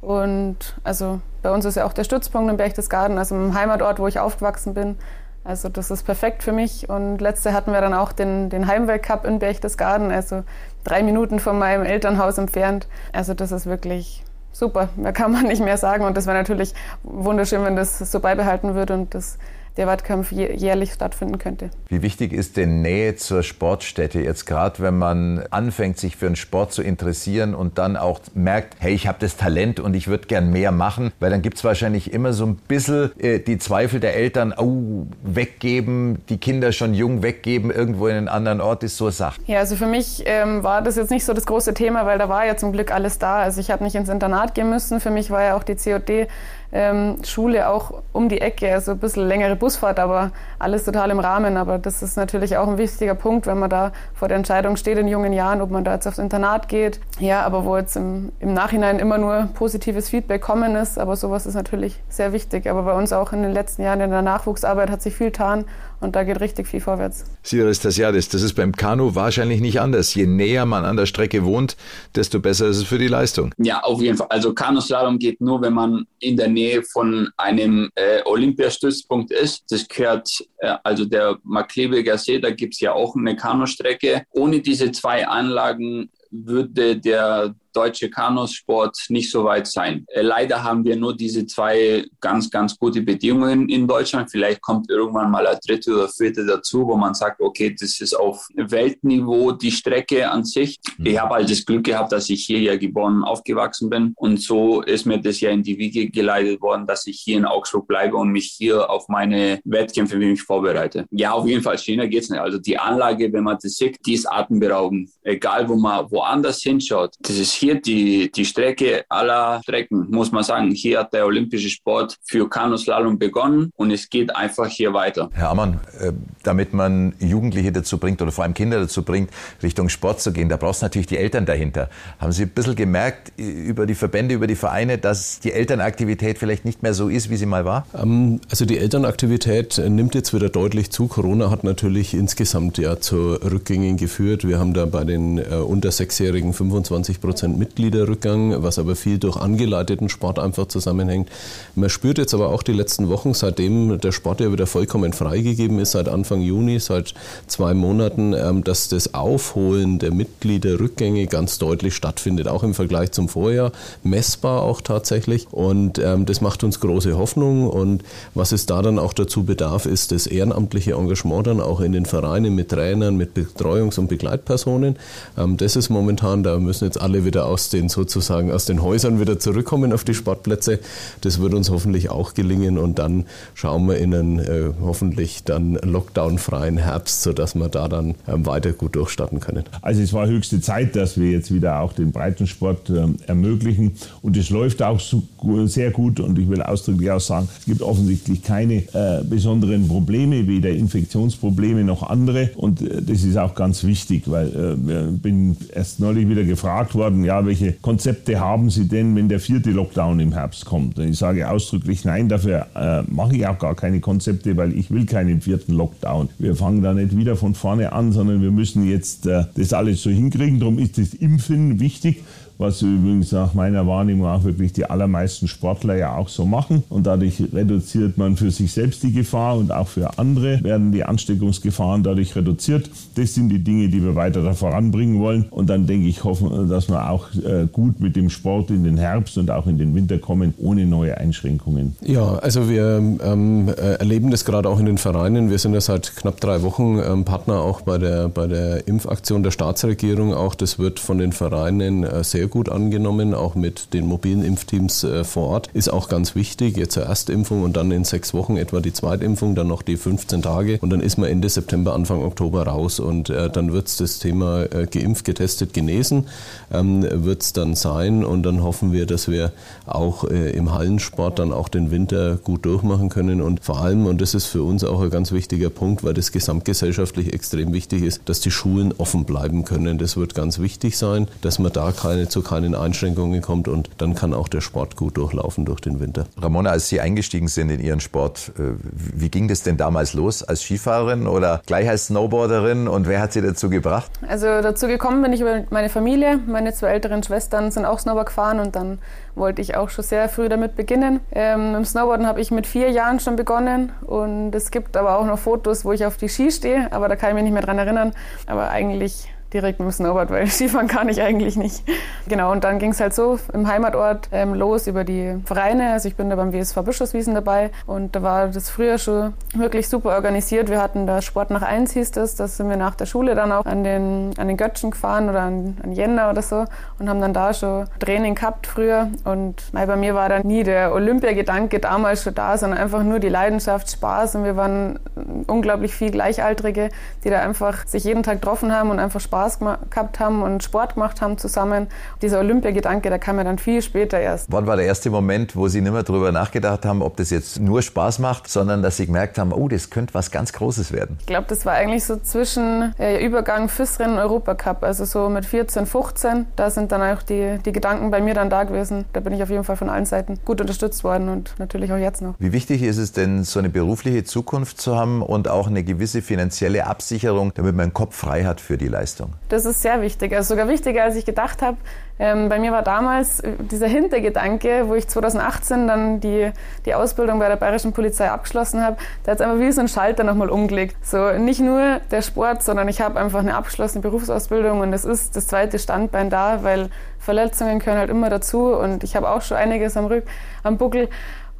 Und 0.00 0.76
also 0.82 1.20
bei 1.44 1.50
uns 1.50 1.66
ist 1.66 1.74
ja 1.74 1.84
auch 1.84 1.92
der 1.92 2.04
Stützpunkt 2.04 2.50
in 2.50 2.56
Berchtesgaden, 2.56 3.18
also 3.18 3.34
im 3.34 3.52
Heimatort, 3.52 3.98
wo 3.98 4.08
ich 4.08 4.18
aufgewachsen 4.18 4.72
bin. 4.72 4.96
Also 5.44 5.68
das 5.68 5.90
ist 5.90 6.04
perfekt 6.04 6.42
für 6.42 6.52
mich. 6.52 6.88
Und 6.88 7.18
letzte 7.18 7.52
hatten 7.52 7.70
wir 7.70 7.82
dann 7.82 7.92
auch 7.92 8.12
den, 8.12 8.48
den 8.48 8.66
Heimweltcup 8.66 9.26
in 9.26 9.40
Berchtesgaden, 9.40 10.10
also 10.10 10.44
drei 10.84 11.02
Minuten 11.02 11.40
von 11.40 11.58
meinem 11.58 11.84
Elternhaus 11.84 12.38
entfernt. 12.38 12.88
Also 13.12 13.34
das 13.34 13.52
ist 13.52 13.66
wirklich 13.66 14.24
super. 14.52 14.88
Da 14.96 15.12
kann 15.12 15.32
man 15.32 15.44
nicht 15.44 15.62
mehr 15.62 15.76
sagen. 15.76 16.06
Und 16.06 16.16
das 16.16 16.26
wäre 16.26 16.38
natürlich 16.38 16.72
wunderschön, 17.02 17.62
wenn 17.62 17.76
das 17.76 17.98
so 17.98 18.20
beibehalten 18.20 18.74
würde 18.74 18.94
und 18.94 19.14
das 19.14 19.36
der 19.76 19.88
Wettkampf 19.88 20.30
jährlich 20.30 20.92
stattfinden 20.92 21.38
könnte. 21.38 21.70
Wie 21.88 22.02
wichtig 22.02 22.32
ist 22.32 22.56
denn 22.56 22.82
Nähe 22.82 23.16
zur 23.16 23.42
Sportstätte 23.42 24.20
jetzt 24.20 24.46
gerade, 24.46 24.80
wenn 24.80 24.98
man 24.98 25.44
anfängt, 25.50 25.98
sich 25.98 26.16
für 26.16 26.26
einen 26.26 26.36
Sport 26.36 26.72
zu 26.72 26.82
interessieren 26.82 27.54
und 27.54 27.78
dann 27.78 27.96
auch 27.96 28.20
merkt, 28.34 28.76
hey, 28.78 28.94
ich 28.94 29.08
habe 29.08 29.18
das 29.20 29.36
Talent 29.36 29.80
und 29.80 29.94
ich 29.94 30.06
würde 30.06 30.26
gern 30.26 30.50
mehr 30.50 30.70
machen, 30.70 31.12
weil 31.18 31.30
dann 31.30 31.42
gibt 31.42 31.56
es 31.56 31.64
wahrscheinlich 31.64 32.12
immer 32.12 32.32
so 32.32 32.46
ein 32.46 32.56
bisschen 32.56 33.10
äh, 33.18 33.40
die 33.40 33.58
Zweifel 33.58 33.98
der 33.98 34.14
Eltern, 34.14 34.54
oh, 34.56 35.06
weggeben, 35.22 36.18
die 36.28 36.38
Kinder 36.38 36.70
schon 36.72 36.94
jung 36.94 37.22
weggeben, 37.22 37.70
irgendwo 37.70 38.06
in 38.06 38.16
einen 38.16 38.28
anderen 38.28 38.60
Ort 38.60 38.84
ist 38.84 38.96
so 38.96 39.06
eine 39.06 39.12
Sache. 39.12 39.40
Ja, 39.46 39.58
also 39.58 39.74
für 39.74 39.86
mich 39.86 40.22
ähm, 40.26 40.62
war 40.62 40.82
das 40.82 40.96
jetzt 40.96 41.10
nicht 41.10 41.24
so 41.24 41.32
das 41.32 41.46
große 41.46 41.74
Thema, 41.74 42.06
weil 42.06 42.18
da 42.18 42.28
war 42.28 42.46
ja 42.46 42.56
zum 42.56 42.72
Glück 42.72 42.92
alles 42.92 43.18
da. 43.18 43.38
Also 43.38 43.60
ich 43.60 43.70
habe 43.70 43.82
nicht 43.82 43.96
ins 43.96 44.08
Internat 44.08 44.54
gehen 44.54 44.70
müssen. 44.70 45.00
Für 45.00 45.10
mich 45.10 45.30
war 45.30 45.42
ja 45.42 45.56
auch 45.56 45.64
die 45.64 45.74
COD 45.74 46.28
ähm, 46.74 47.18
Schule 47.24 47.68
auch 47.68 48.02
um 48.12 48.28
die 48.28 48.40
Ecke, 48.40 48.72
also 48.72 48.92
ein 48.92 48.98
bisschen 48.98 49.28
längere 49.28 49.54
Busfahrt, 49.54 50.00
aber 50.00 50.32
alles 50.58 50.84
total 50.84 51.10
im 51.10 51.20
Rahmen. 51.20 51.56
Aber 51.56 51.78
das 51.78 52.02
ist 52.02 52.16
natürlich 52.16 52.56
auch 52.56 52.66
ein 52.66 52.78
wichtiger 52.78 53.14
Punkt, 53.14 53.46
wenn 53.46 53.58
man 53.58 53.70
da 53.70 53.92
vor 54.12 54.26
der 54.26 54.36
Entscheidung 54.36 54.76
steht 54.76 54.98
in 54.98 55.06
jungen 55.06 55.32
Jahren, 55.32 55.60
ob 55.60 55.70
man 55.70 55.84
da 55.84 55.94
jetzt 55.94 56.08
aufs 56.08 56.18
Internat 56.18 56.68
geht. 56.68 57.00
Ja, 57.20 57.42
aber 57.42 57.64
wo 57.64 57.76
jetzt 57.76 57.96
im, 57.96 58.32
im 58.40 58.52
Nachhinein 58.52 58.98
immer 58.98 59.18
nur 59.18 59.48
positives 59.54 60.08
Feedback 60.08 60.42
kommen 60.42 60.74
ist, 60.74 60.98
aber 60.98 61.14
sowas 61.14 61.46
ist 61.46 61.54
natürlich 61.54 62.02
sehr 62.08 62.32
wichtig. 62.32 62.68
Aber 62.68 62.82
bei 62.82 62.92
uns 62.92 63.12
auch 63.12 63.32
in 63.32 63.42
den 63.42 63.52
letzten 63.52 63.82
Jahren 63.82 64.00
in 64.00 64.10
der 64.10 64.22
Nachwuchsarbeit 64.22 64.90
hat 64.90 65.00
sich 65.00 65.14
viel 65.14 65.28
getan 65.28 65.64
und 66.04 66.14
da 66.14 66.22
geht 66.22 66.40
richtig 66.40 66.68
viel 66.68 66.80
vorwärts. 66.80 67.24
Siris 67.42 67.80
Tasiadis, 67.80 68.28
das 68.28 68.42
ist 68.42 68.54
beim 68.54 68.72
Kanu 68.72 69.14
wahrscheinlich 69.14 69.60
nicht 69.60 69.80
anders. 69.80 70.14
Je 70.14 70.26
näher 70.26 70.66
man 70.66 70.84
an 70.84 70.96
der 70.96 71.06
Strecke 71.06 71.44
wohnt, 71.44 71.76
desto 72.14 72.40
besser 72.40 72.66
ist 72.66 72.76
es 72.76 72.84
für 72.84 72.98
die 72.98 73.08
Leistung. 73.08 73.52
Ja, 73.58 73.82
auf 73.82 74.00
jeden 74.00 74.16
Fall. 74.16 74.28
Also 74.30 74.54
Kanuslalom 74.54 75.18
geht 75.18 75.40
nur, 75.40 75.62
wenn 75.62 75.72
man 75.72 76.06
in 76.20 76.36
der 76.36 76.48
Nähe 76.48 76.82
von 76.82 77.30
einem 77.36 77.90
äh, 77.94 78.22
Olympiastützpunkt 78.24 79.32
ist. 79.32 79.64
Das 79.70 79.88
gehört, 79.88 80.28
äh, 80.58 80.76
also 80.84 81.04
der 81.04 81.38
Markleberger 81.42 82.18
See, 82.18 82.38
da 82.38 82.50
gibt 82.50 82.74
es 82.74 82.80
ja 82.80 82.92
auch 82.92 83.16
eine 83.16 83.34
Kanustrecke. 83.34 84.24
Ohne 84.32 84.60
diese 84.60 84.92
zwei 84.92 85.26
Anlagen 85.26 86.10
würde 86.30 86.96
der 86.96 87.54
deutsche 87.74 88.10
Kanusport 88.10 88.96
nicht 89.08 89.30
so 89.30 89.44
weit 89.44 89.66
sein. 89.66 90.04
Äh, 90.08 90.22
leider 90.22 90.62
haben 90.62 90.84
wir 90.84 90.96
nur 90.96 91.16
diese 91.16 91.46
zwei 91.46 92.06
ganz, 92.20 92.50
ganz 92.50 92.78
gute 92.78 93.02
Bedingungen 93.02 93.68
in 93.68 93.86
Deutschland. 93.86 94.30
Vielleicht 94.30 94.60
kommt 94.62 94.90
irgendwann 94.90 95.30
mal 95.30 95.46
ein 95.46 95.58
dritte 95.66 95.94
oder 95.94 96.08
vierte 96.08 96.46
dazu, 96.46 96.86
wo 96.86 96.96
man 96.96 97.14
sagt, 97.14 97.40
okay, 97.40 97.74
das 97.78 98.00
ist 98.00 98.14
auf 98.14 98.46
Weltniveau 98.54 99.52
die 99.52 99.70
Strecke 99.70 100.30
an 100.30 100.44
sich. 100.44 100.78
Mhm. 100.98 101.06
Ich 101.06 101.20
habe 101.20 101.34
halt 101.34 101.50
das 101.50 101.64
Glück 101.64 101.84
gehabt, 101.84 102.12
dass 102.12 102.30
ich 102.30 102.44
hier 102.44 102.60
ja 102.60 102.76
geboren 102.76 103.16
und 103.16 103.24
aufgewachsen 103.24 103.90
bin. 103.90 104.12
Und 104.16 104.40
so 104.40 104.82
ist 104.82 105.06
mir 105.06 105.18
das 105.18 105.40
ja 105.40 105.50
in 105.50 105.62
die 105.62 105.78
Wiege 105.78 106.10
geleitet 106.10 106.60
worden, 106.60 106.86
dass 106.86 107.06
ich 107.06 107.20
hier 107.20 107.38
in 107.38 107.44
Augsburg 107.44 107.86
bleibe 107.86 108.16
und 108.16 108.30
mich 108.30 108.54
hier 108.56 108.88
auf 108.88 109.08
meine 109.08 109.60
Wettkämpfe 109.64 110.16
mich 110.16 110.42
vorbereite. 110.42 111.06
Ja, 111.10 111.32
auf 111.32 111.46
jeden 111.46 111.62
Fall 111.62 111.78
schöner 111.78 112.06
geht's 112.06 112.30
nicht. 112.30 112.40
Also 112.40 112.58
die 112.58 112.78
Anlage, 112.78 113.32
wenn 113.32 113.44
man 113.44 113.58
das 113.62 113.72
sieht, 113.74 113.98
die 114.06 114.14
ist 114.14 114.30
atemberaubend. 114.30 115.10
Egal, 115.22 115.68
wo 115.68 115.76
man 115.76 116.10
woanders 116.10 116.62
hinschaut. 116.62 117.14
Das 117.20 117.38
ist 117.38 117.52
hier 117.52 117.63
die, 117.72 118.30
die 118.30 118.44
Strecke 118.44 119.04
aller 119.08 119.60
Strecken, 119.62 120.06
muss 120.10 120.30
man 120.32 120.44
sagen. 120.44 120.70
Hier 120.72 121.00
hat 121.00 121.12
der 121.12 121.24
olympische 121.26 121.70
Sport 121.70 122.16
für 122.24 122.48
Kanuslalom 122.48 123.18
begonnen 123.18 123.70
und 123.76 123.90
es 123.90 124.08
geht 124.10 124.34
einfach 124.36 124.68
hier 124.68 124.92
weiter. 124.92 125.30
Herr 125.32 125.50
Ammann, 125.50 125.80
äh, 126.00 126.12
damit 126.42 126.74
man 126.74 127.14
Jugendliche 127.18 127.72
dazu 127.72 127.98
bringt 127.98 128.20
oder 128.20 128.32
vor 128.32 128.44
allem 128.44 128.54
Kinder 128.54 128.80
dazu 128.80 129.02
bringt, 129.02 129.30
Richtung 129.62 129.88
Sport 129.88 130.20
zu 130.20 130.32
gehen, 130.32 130.48
da 130.48 130.56
brauchst 130.56 130.82
du 130.82 130.86
natürlich 130.86 131.06
die 131.06 131.16
Eltern 131.16 131.46
dahinter. 131.46 131.88
Haben 132.18 132.32
Sie 132.32 132.42
ein 132.42 132.50
bisschen 132.50 132.76
gemerkt 132.76 133.32
äh, 133.38 133.42
über 133.42 133.86
die 133.86 133.94
Verbände, 133.94 134.34
über 134.34 134.46
die 134.46 134.56
Vereine, 134.56 134.98
dass 134.98 135.40
die 135.40 135.52
Elternaktivität 135.52 136.38
vielleicht 136.38 136.64
nicht 136.64 136.82
mehr 136.82 136.94
so 136.94 137.08
ist, 137.08 137.30
wie 137.30 137.36
sie 137.36 137.46
mal 137.46 137.64
war? 137.64 137.86
Ähm, 137.96 138.40
also 138.50 138.66
die 138.66 138.78
Elternaktivität 138.78 139.78
nimmt 139.78 140.14
jetzt 140.14 140.34
wieder 140.34 140.48
deutlich 140.48 140.90
zu. 140.90 141.08
Corona 141.08 141.50
hat 141.50 141.64
natürlich 141.64 142.14
insgesamt 142.14 142.78
ja 142.78 143.00
zu 143.00 143.34
Rückgängen 143.34 143.96
geführt. 143.96 144.46
Wir 144.46 144.58
haben 144.58 144.74
da 144.74 144.86
bei 144.86 145.04
den 145.04 145.38
äh, 145.38 145.56
unter 145.56 145.90
Sechsjährigen 145.90 146.52
25 146.52 147.20
Prozent 147.20 147.53
Mitgliederrückgang, 147.58 148.62
was 148.62 148.78
aber 148.78 148.96
viel 148.96 149.18
durch 149.18 149.36
angeleiteten 149.36 150.08
Sport 150.08 150.38
einfach 150.38 150.66
zusammenhängt. 150.66 151.28
Man 151.74 151.90
spürt 151.90 152.18
jetzt 152.18 152.34
aber 152.34 152.48
auch 152.48 152.62
die 152.62 152.72
letzten 152.72 153.08
Wochen, 153.08 153.34
seitdem 153.34 153.98
der 154.00 154.12
Sport 154.12 154.40
ja 154.40 154.52
wieder 154.52 154.66
vollkommen 154.66 155.12
freigegeben 155.12 155.78
ist, 155.78 155.92
seit 155.92 156.08
Anfang 156.08 156.40
Juni, 156.40 156.78
seit 156.80 157.14
zwei 157.46 157.74
Monaten, 157.74 158.32
ähm, 158.34 158.64
dass 158.64 158.88
das 158.88 159.14
Aufholen 159.14 159.98
der 159.98 160.12
Mitgliederrückgänge 160.12 161.26
ganz 161.26 161.58
deutlich 161.58 161.94
stattfindet, 161.94 162.48
auch 162.48 162.62
im 162.62 162.74
Vergleich 162.74 163.12
zum 163.12 163.28
Vorjahr, 163.28 163.72
messbar 164.02 164.62
auch 164.62 164.80
tatsächlich. 164.80 165.46
Und 165.50 165.98
ähm, 165.98 166.26
das 166.26 166.40
macht 166.40 166.64
uns 166.64 166.80
große 166.80 167.16
Hoffnung. 167.16 167.68
Und 167.68 168.02
was 168.34 168.52
es 168.52 168.66
da 168.66 168.82
dann 168.82 168.98
auch 168.98 169.12
dazu 169.12 169.44
bedarf, 169.44 169.86
ist 169.86 170.12
das 170.12 170.26
ehrenamtliche 170.26 170.92
Engagement 170.92 171.46
dann 171.46 171.60
auch 171.60 171.80
in 171.80 171.92
den 171.92 172.06
Vereinen 172.06 172.54
mit 172.54 172.70
Trainern, 172.70 173.16
mit 173.16 173.34
Betreuungs- 173.34 173.98
und 173.98 174.08
Begleitpersonen. 174.08 174.96
Ähm, 175.36 175.56
das 175.56 175.76
ist 175.76 175.90
momentan, 175.90 176.42
da 176.42 176.58
müssen 176.58 176.84
jetzt 176.84 177.00
alle 177.00 177.24
wieder 177.24 177.43
aus 177.44 177.68
den 177.68 177.88
sozusagen 177.88 178.50
aus 178.50 178.64
den 178.64 178.82
Häusern 178.82 179.20
wieder 179.20 179.38
zurückkommen 179.38 179.92
auf 179.92 180.04
die 180.04 180.14
Sportplätze. 180.14 180.80
Das 181.20 181.40
wird 181.40 181.54
uns 181.54 181.70
hoffentlich 181.70 182.10
auch 182.10 182.34
gelingen 182.34 182.78
und 182.78 182.98
dann 182.98 183.24
schauen 183.54 183.86
wir 183.88 183.98
in 183.98 184.14
einen 184.14 184.38
äh, 184.38 184.70
hoffentlich 184.80 185.44
dann 185.44 185.74
lockdownfreien 185.74 186.78
Herbst, 186.78 187.22
sodass 187.22 187.54
wir 187.54 187.68
da 187.68 187.88
dann 187.88 188.14
ähm, 188.28 188.46
weiter 188.46 188.72
gut 188.72 188.96
durchstarten 188.96 189.40
können. 189.40 189.64
Also 189.82 190.02
es 190.02 190.12
war 190.12 190.26
höchste 190.26 190.60
Zeit, 190.60 190.96
dass 190.96 191.18
wir 191.18 191.30
jetzt 191.30 191.52
wieder 191.52 191.80
auch 191.80 191.92
den 191.92 192.12
Breitensport 192.12 192.90
ähm, 192.90 193.16
ermöglichen 193.26 193.92
und 194.22 194.36
es 194.36 194.50
läuft 194.50 194.82
auch 194.82 195.00
so, 195.00 195.22
sehr 195.66 195.90
gut 195.90 196.20
und 196.20 196.38
ich 196.38 196.48
will 196.48 196.62
ausdrücklich 196.62 197.10
auch 197.10 197.20
sagen, 197.20 197.48
es 197.58 197.66
gibt 197.66 197.82
offensichtlich 197.82 198.42
keine 198.42 198.76
äh, 198.94 199.22
besonderen 199.24 199.88
Probleme, 199.88 200.46
weder 200.46 200.70
Infektionsprobleme 200.70 201.84
noch 201.84 202.02
andere 202.02 202.50
und 202.56 202.82
äh, 202.82 203.02
das 203.02 203.22
ist 203.24 203.36
auch 203.36 203.54
ganz 203.54 203.84
wichtig, 203.84 204.24
weil 204.26 204.48
äh, 204.48 205.10
bin 205.10 205.56
erst 205.74 206.00
neulich 206.00 206.28
wieder 206.28 206.44
gefragt 206.44 206.94
worden, 206.94 207.24
ja, 207.34 207.46
welche 207.46 207.72
Konzepte 207.72 208.38
haben 208.38 208.70
Sie 208.70 208.86
denn, 208.86 209.16
wenn 209.16 209.28
der 209.28 209.40
vierte 209.40 209.70
Lockdown 209.70 210.20
im 210.20 210.32
Herbst 210.32 210.64
kommt? 210.64 210.98
Und 210.98 211.08
ich 211.08 211.18
sage 211.18 211.50
ausdrücklich 211.50 212.04
nein, 212.04 212.28
dafür 212.28 212.66
äh, 212.76 213.02
mache 213.10 213.36
ich 213.36 213.46
auch 213.46 213.58
gar 213.58 213.74
keine 213.74 214.00
Konzepte, 214.00 214.56
weil 214.56 214.72
ich 214.72 214.90
will 214.90 215.04
keinen 215.04 215.40
vierten 215.40 215.72
Lockdown. 215.72 216.28
Wir 216.38 216.54
fangen 216.54 216.82
da 216.82 216.94
nicht 216.94 217.16
wieder 217.16 217.36
von 217.36 217.54
vorne 217.54 217.92
an, 217.92 218.12
sondern 218.12 218.40
wir 218.40 218.52
müssen 218.52 218.88
jetzt 218.88 219.26
äh, 219.26 219.44
das 219.56 219.72
alles 219.72 220.02
so 220.02 220.10
hinkriegen. 220.10 220.60
Darum 220.60 220.78
ist 220.78 220.96
das 220.96 221.12
Impfen 221.14 221.80
wichtig. 221.80 222.22
Was 222.58 222.82
übrigens 222.82 223.32
nach 223.32 223.54
meiner 223.54 223.86
Wahrnehmung 223.86 224.26
auch 224.26 224.44
wirklich 224.44 224.72
die 224.72 224.84
allermeisten 224.84 225.48
Sportler 225.48 225.96
ja 225.96 226.14
auch 226.16 226.28
so 226.28 226.44
machen. 226.44 226.84
Und 226.88 227.06
dadurch 227.06 227.42
reduziert 227.52 228.16
man 228.16 228.36
für 228.36 228.50
sich 228.50 228.72
selbst 228.72 229.02
die 229.02 229.12
Gefahr 229.12 229.56
und 229.56 229.72
auch 229.72 229.88
für 229.88 230.18
andere 230.18 230.62
werden 230.62 230.92
die 230.92 231.04
Ansteckungsgefahren 231.04 232.02
dadurch 232.02 232.36
reduziert. 232.36 232.90
Das 233.16 233.34
sind 233.34 233.48
die 233.48 233.58
Dinge, 233.58 233.88
die 233.88 234.02
wir 234.02 234.14
weiter 234.14 234.54
voranbringen 234.54 235.20
wollen. 235.20 235.46
Und 235.50 235.68
dann 235.68 235.86
denke 235.86 236.06
ich, 236.06 236.24
hoffen, 236.24 236.68
dass 236.68 236.88
wir 236.88 237.10
auch 237.10 237.26
äh, 237.34 237.66
gut 237.70 238.00
mit 238.00 238.16
dem 238.16 238.30
Sport 238.30 238.70
in 238.70 238.84
den 238.84 238.96
Herbst 238.96 239.36
und 239.38 239.50
auch 239.50 239.66
in 239.66 239.78
den 239.78 239.94
Winter 239.94 240.18
kommen, 240.18 240.54
ohne 240.58 240.86
neue 240.86 241.18
Einschränkungen. 241.18 241.96
Ja, 242.02 242.36
also 242.36 242.68
wir 242.68 243.18
ähm, 243.22 243.68
äh, 243.68 243.94
erleben 243.94 244.30
das 244.30 244.44
gerade 244.44 244.68
auch 244.68 244.78
in 244.78 244.86
den 244.86 244.98
Vereinen. 244.98 245.50
Wir 245.50 245.58
sind 245.58 245.74
ja 245.74 245.80
seit 245.80 246.14
knapp 246.16 246.40
drei 246.40 246.62
Wochen 246.62 247.00
ähm, 247.04 247.24
Partner 247.24 247.60
auch 247.60 247.80
bei 247.80 247.98
der, 247.98 248.28
bei 248.28 248.46
der 248.46 248.86
Impfaktion 248.86 249.42
der 249.42 249.50
Staatsregierung. 249.50 250.34
Auch 250.34 250.54
das 250.54 250.78
wird 250.78 251.00
von 251.00 251.18
den 251.18 251.32
Vereinen 251.32 252.04
äh, 252.04 252.22
sehr 252.22 252.43
gut 252.48 252.68
angenommen, 252.68 253.34
auch 253.34 253.54
mit 253.54 253.92
den 253.92 254.06
mobilen 254.06 254.44
Impfteams 254.44 255.04
äh, 255.04 255.24
vor 255.24 255.48
Ort. 255.48 255.70
Ist 255.74 255.92
auch 255.92 256.08
ganz 256.08 256.34
wichtig. 256.34 256.76
Jetzt 256.76 256.94
zur 256.94 257.04
Erstimpfung 257.04 257.62
und 257.62 257.76
dann 257.76 257.90
in 257.90 258.04
sechs 258.04 258.34
Wochen 258.34 258.56
etwa 258.56 258.80
die 258.80 258.92
Zweitimpfung, 258.92 259.54
dann 259.54 259.68
noch 259.68 259.82
die 259.82 259.96
15 259.96 260.42
Tage 260.42 260.78
und 260.80 260.90
dann 260.90 261.00
ist 261.00 261.18
man 261.18 261.28
Ende 261.28 261.48
September, 261.48 261.94
Anfang 261.94 262.22
Oktober 262.22 262.66
raus 262.66 263.00
und 263.00 263.30
äh, 263.30 263.50
dann 263.50 263.72
wird 263.72 263.88
es 263.88 263.96
das 263.96 264.18
Thema 264.18 264.64
äh, 264.64 264.86
geimpft, 264.86 265.24
getestet, 265.24 265.74
genesen, 265.74 266.26
ähm, 266.72 267.04
wird 267.24 267.42
es 267.42 267.52
dann 267.52 267.74
sein 267.74 268.24
und 268.24 268.44
dann 268.44 268.62
hoffen 268.62 268.92
wir, 268.92 269.06
dass 269.06 269.28
wir 269.28 269.52
auch 269.86 270.24
im 270.24 270.72
Hallensport 270.72 271.38
dann 271.38 271.52
auch 271.52 271.68
den 271.68 271.90
Winter 271.90 272.36
gut 272.36 272.64
durchmachen 272.64 273.08
können 273.08 273.40
und 273.40 273.64
vor 273.64 273.80
allem, 273.80 274.06
und 274.06 274.20
das 274.20 274.34
ist 274.34 274.46
für 274.46 274.62
uns 274.62 274.84
auch 274.84 275.00
ein 275.00 275.10
ganz 275.10 275.32
wichtiger 275.32 275.70
Punkt, 275.70 276.04
weil 276.04 276.14
das 276.14 276.32
gesamtgesellschaftlich 276.32 277.32
extrem 277.32 277.72
wichtig 277.72 278.02
ist, 278.02 278.22
dass 278.26 278.40
die 278.40 278.50
Schulen 278.50 278.94
offen 278.98 279.24
bleiben 279.24 279.64
können. 279.64 279.98
Das 279.98 280.16
wird 280.16 280.34
ganz 280.34 280.58
wichtig 280.58 280.96
sein, 280.96 281.28
dass 281.42 281.58
man 281.58 281.72
da 281.72 281.92
keine, 281.92 282.28
zu 282.34 282.42
keinen 282.42 282.74
Einschränkungen 282.74 283.40
kommt 283.42 283.68
und 283.68 283.88
dann 283.98 284.16
kann 284.16 284.34
auch 284.34 284.48
der 284.48 284.60
Sport 284.60 284.96
gut 284.96 285.16
durchlaufen 285.16 285.64
durch 285.64 285.78
den 285.78 286.00
Winter. 286.00 286.24
Ramona, 286.36 286.70
als 286.70 286.88
Sie 286.88 287.00
eingestiegen 287.00 287.46
sind 287.46 287.70
in 287.70 287.78
Ihren 287.78 288.00
Sport, 288.00 288.50
äh, 288.58 288.72
wie 288.82 289.28
ging 289.28 289.46
das 289.46 289.62
denn 289.62 289.76
damals 289.76 290.14
los? 290.14 290.42
Als 290.42 290.64
Skifahrerin 290.64 291.28
oder 291.28 291.62
gleich 291.64 291.88
als 291.88 292.06
Snowboarderin 292.06 292.88
und 292.88 293.06
wer 293.06 293.20
hat 293.20 293.32
Sie 293.32 293.40
dazu 293.40 293.70
gebracht? 293.70 294.10
Also 294.26 294.46
dazu 294.46 294.88
gekommen 294.88 295.22
bin 295.22 295.32
ich 295.32 295.42
über 295.42 295.62
meine 295.70 295.88
Familie. 295.88 296.40
Meine 296.48 296.74
zwei 296.74 296.88
älteren 296.88 297.22
Schwestern 297.22 297.70
sind 297.70 297.84
auch 297.84 298.00
Snowboard 298.00 298.26
gefahren 298.26 298.58
und 298.58 298.74
dann 298.74 298.98
wollte 299.36 299.62
ich 299.62 299.76
auch 299.76 299.90
schon 299.90 300.02
sehr 300.02 300.28
früh 300.28 300.48
damit 300.48 300.74
beginnen. 300.74 301.20
Ähm, 301.30 301.76
Im 301.76 301.84
Snowboarden 301.84 302.26
habe 302.26 302.40
ich 302.40 302.50
mit 302.50 302.66
vier 302.66 302.90
Jahren 302.90 303.20
schon 303.20 303.36
begonnen 303.36 303.92
und 304.00 304.52
es 304.56 304.72
gibt 304.72 304.96
aber 304.96 305.20
auch 305.20 305.26
noch 305.26 305.38
Fotos, 305.38 305.84
wo 305.84 305.92
ich 305.92 306.04
auf 306.04 306.16
die 306.16 306.28
Ski 306.28 306.50
stehe, 306.50 306.92
aber 306.92 307.08
da 307.08 307.14
kann 307.14 307.28
ich 307.28 307.34
mich 307.36 307.44
nicht 307.44 307.52
mehr 307.52 307.62
dran 307.62 307.78
erinnern. 307.78 308.12
Aber 308.48 308.70
eigentlich 308.70 309.28
direkt 309.54 309.78
mit 309.78 309.88
dem 309.88 309.92
Snowboard, 309.92 310.30
weil 310.30 310.46
Skifahren 310.48 310.88
kann 310.88 311.08
ich 311.08 311.22
eigentlich 311.22 311.56
nicht. 311.56 311.84
Genau, 312.28 312.52
und 312.52 312.64
dann 312.64 312.78
ging 312.78 312.90
es 312.90 313.00
halt 313.00 313.14
so 313.14 313.38
im 313.52 313.68
Heimatort 313.68 314.28
ähm, 314.32 314.54
los 314.54 314.86
über 314.86 315.04
die 315.04 315.36
Vereine. 315.44 315.92
Also 315.92 316.08
ich 316.08 316.16
bin 316.16 316.28
da 316.28 316.36
beim 316.36 316.52
WSV 316.52 316.76
Bischofswiesen 316.84 317.34
dabei 317.34 317.70
und 317.86 318.16
da 318.16 318.22
war 318.22 318.48
das 318.48 318.68
früher 318.68 318.98
schon 318.98 319.32
wirklich 319.54 319.88
super 319.88 320.10
organisiert. 320.10 320.68
Wir 320.68 320.82
hatten 320.82 321.06
da 321.06 321.22
Sport 321.22 321.50
nach 321.50 321.62
eins 321.62 321.92
hieß 321.92 322.10
das, 322.10 322.34
da 322.34 322.48
sind 322.48 322.68
wir 322.68 322.76
nach 322.76 322.96
der 322.96 323.06
Schule 323.06 323.34
dann 323.34 323.52
auch 323.52 323.64
an 323.64 323.84
den, 323.84 324.32
an 324.36 324.48
den 324.48 324.56
Göttschen 324.56 324.90
gefahren 324.90 325.28
oder 325.28 325.42
an, 325.42 325.78
an 325.82 325.92
Jänner 325.92 326.30
oder 326.30 326.42
so 326.42 326.64
und 326.98 327.08
haben 327.08 327.20
dann 327.20 327.32
da 327.32 327.54
schon 327.54 327.86
Training 328.00 328.34
gehabt 328.34 328.66
früher 328.66 329.08
und 329.24 329.62
nein, 329.72 329.86
bei 329.86 329.96
mir 329.96 330.14
war 330.14 330.28
dann 330.28 330.46
nie 330.46 330.64
der 330.64 330.92
Olympiagedanke 330.92 331.78
damals 331.78 332.24
schon 332.24 332.34
da, 332.34 332.58
sondern 332.58 332.78
einfach 332.80 333.02
nur 333.02 333.20
die 333.20 333.28
Leidenschaft, 333.28 333.90
Spaß 333.90 334.36
und 334.36 334.44
wir 334.44 334.56
waren 334.56 334.98
unglaublich 335.46 335.94
viel 335.94 336.10
Gleichaltrige, 336.10 336.88
die 337.22 337.30
da 337.30 337.40
einfach 337.40 337.86
sich 337.86 338.04
jeden 338.04 338.22
Tag 338.22 338.40
getroffen 338.40 338.72
haben 338.72 338.90
und 338.90 338.98
einfach 338.98 339.20
Spaß 339.20 339.43
Spaß 339.44 339.58
gehabt 339.90 340.20
haben 340.20 340.42
und 340.42 340.62
Sport 340.62 340.94
gemacht 340.94 341.20
haben 341.20 341.36
zusammen. 341.38 341.88
Dieser 342.22 342.38
Olympiagedanke, 342.38 343.10
der 343.10 343.18
kam 343.18 343.36
ja 343.38 343.44
dann 343.44 343.58
viel 343.58 343.82
später 343.82 344.18
erst. 344.18 344.50
Wann 344.50 344.66
war 344.66 344.76
der 344.76 344.86
erste 344.86 345.10
Moment, 345.10 345.54
wo 345.56 345.68
Sie 345.68 345.80
nicht 345.80 345.92
mehr 345.92 346.02
darüber 346.02 346.32
nachgedacht 346.32 346.86
haben, 346.86 347.02
ob 347.02 347.16
das 347.16 347.30
jetzt 347.30 347.60
nur 347.60 347.82
Spaß 347.82 348.18
macht, 348.20 348.48
sondern 348.48 348.82
dass 348.82 348.96
Sie 348.96 349.06
gemerkt 349.06 349.38
haben, 349.38 349.52
oh, 349.52 349.68
das 349.68 349.90
könnte 349.90 350.14
was 350.14 350.30
ganz 350.30 350.52
Großes 350.52 350.92
werden? 350.92 351.18
Ich 351.20 351.26
glaube, 351.26 351.46
das 351.48 351.66
war 351.66 351.74
eigentlich 351.74 352.04
so 352.04 352.16
zwischen 352.16 352.94
äh, 352.98 353.24
Übergang 353.24 353.68
FIS-Rennen 353.68 354.18
Europacup, 354.18 354.82
also 354.82 355.04
so 355.04 355.28
mit 355.28 355.44
14, 355.44 355.86
15. 355.86 356.46
Da 356.56 356.70
sind 356.70 356.92
dann 356.92 357.02
auch 357.02 357.22
die, 357.22 357.58
die 357.64 357.72
Gedanken 357.72 358.10
bei 358.10 358.20
mir 358.20 358.34
dann 358.34 358.48
da 358.50 358.64
gewesen. 358.64 359.04
Da 359.12 359.20
bin 359.20 359.32
ich 359.32 359.42
auf 359.42 359.50
jeden 359.50 359.64
Fall 359.64 359.76
von 359.76 359.90
allen 359.90 360.06
Seiten 360.06 360.38
gut 360.44 360.60
unterstützt 360.60 361.04
worden 361.04 361.28
und 361.28 361.54
natürlich 361.58 361.92
auch 361.92 361.98
jetzt 361.98 362.22
noch. 362.22 362.34
Wie 362.38 362.52
wichtig 362.52 362.82
ist 362.82 362.96
es 362.96 363.12
denn, 363.12 363.44
so 363.44 363.58
eine 363.58 363.68
berufliche 363.68 364.24
Zukunft 364.24 364.80
zu 364.80 364.96
haben 364.96 365.22
und 365.22 365.48
auch 365.48 365.66
eine 365.66 365.84
gewisse 365.84 366.22
finanzielle 366.22 366.86
Absicherung, 366.86 367.52
damit 367.54 367.74
man 367.74 367.88
den 367.88 367.94
Kopf 367.94 368.16
frei 368.16 368.44
hat 368.44 368.60
für 368.60 368.78
die 368.78 368.88
Leistung? 368.88 369.23
Das 369.48 369.64
ist 369.64 369.82
sehr 369.82 370.00
wichtig, 370.00 370.34
also 370.34 370.54
sogar 370.54 370.68
wichtiger, 370.68 371.04
als 371.04 371.16
ich 371.16 371.24
gedacht 371.24 371.62
habe. 371.62 371.76
Ähm, 372.18 372.48
bei 372.48 372.60
mir 372.60 372.70
war 372.70 372.82
damals 372.82 373.42
dieser 373.70 373.88
Hintergedanke, 373.88 374.88
wo 374.88 374.94
ich 374.94 375.08
2018 375.08 375.88
dann 375.88 376.20
die, 376.20 376.52
die 376.86 376.94
Ausbildung 376.94 377.40
bei 377.40 377.48
der 377.48 377.56
Bayerischen 377.56 377.92
Polizei 377.92 378.30
abgeschlossen 378.30 378.82
habe, 378.82 378.96
da 379.24 379.32
hat 379.32 379.40
es 379.40 379.44
einfach 379.44 379.58
wie 379.58 379.72
so 379.72 379.80
ein 379.80 379.88
Schalter 379.88 380.22
nochmal 380.22 380.48
umgelegt. 380.48 380.96
So 381.04 381.32
nicht 381.32 381.60
nur 381.60 382.00
der 382.10 382.22
Sport, 382.22 382.62
sondern 382.62 382.88
ich 382.88 383.00
habe 383.00 383.18
einfach 383.18 383.40
eine 383.40 383.56
abgeschlossene 383.56 384.02
Berufsausbildung 384.02 384.80
und 384.80 384.92
das 384.92 385.04
ist 385.04 385.34
das 385.34 385.48
zweite 385.48 385.78
Standbein 385.78 386.30
da, 386.30 386.62
weil 386.62 386.88
Verletzungen 387.18 387.80
gehören 387.80 387.98
halt 387.98 388.10
immer 388.10 388.30
dazu 388.30 388.74
und 388.74 389.02
ich 389.02 389.16
habe 389.16 389.28
auch 389.28 389.42
schon 389.42 389.56
einiges 389.56 389.96
am 389.96 390.06
Rück, 390.06 390.24
am 390.62 390.78
Buckel. 390.78 391.08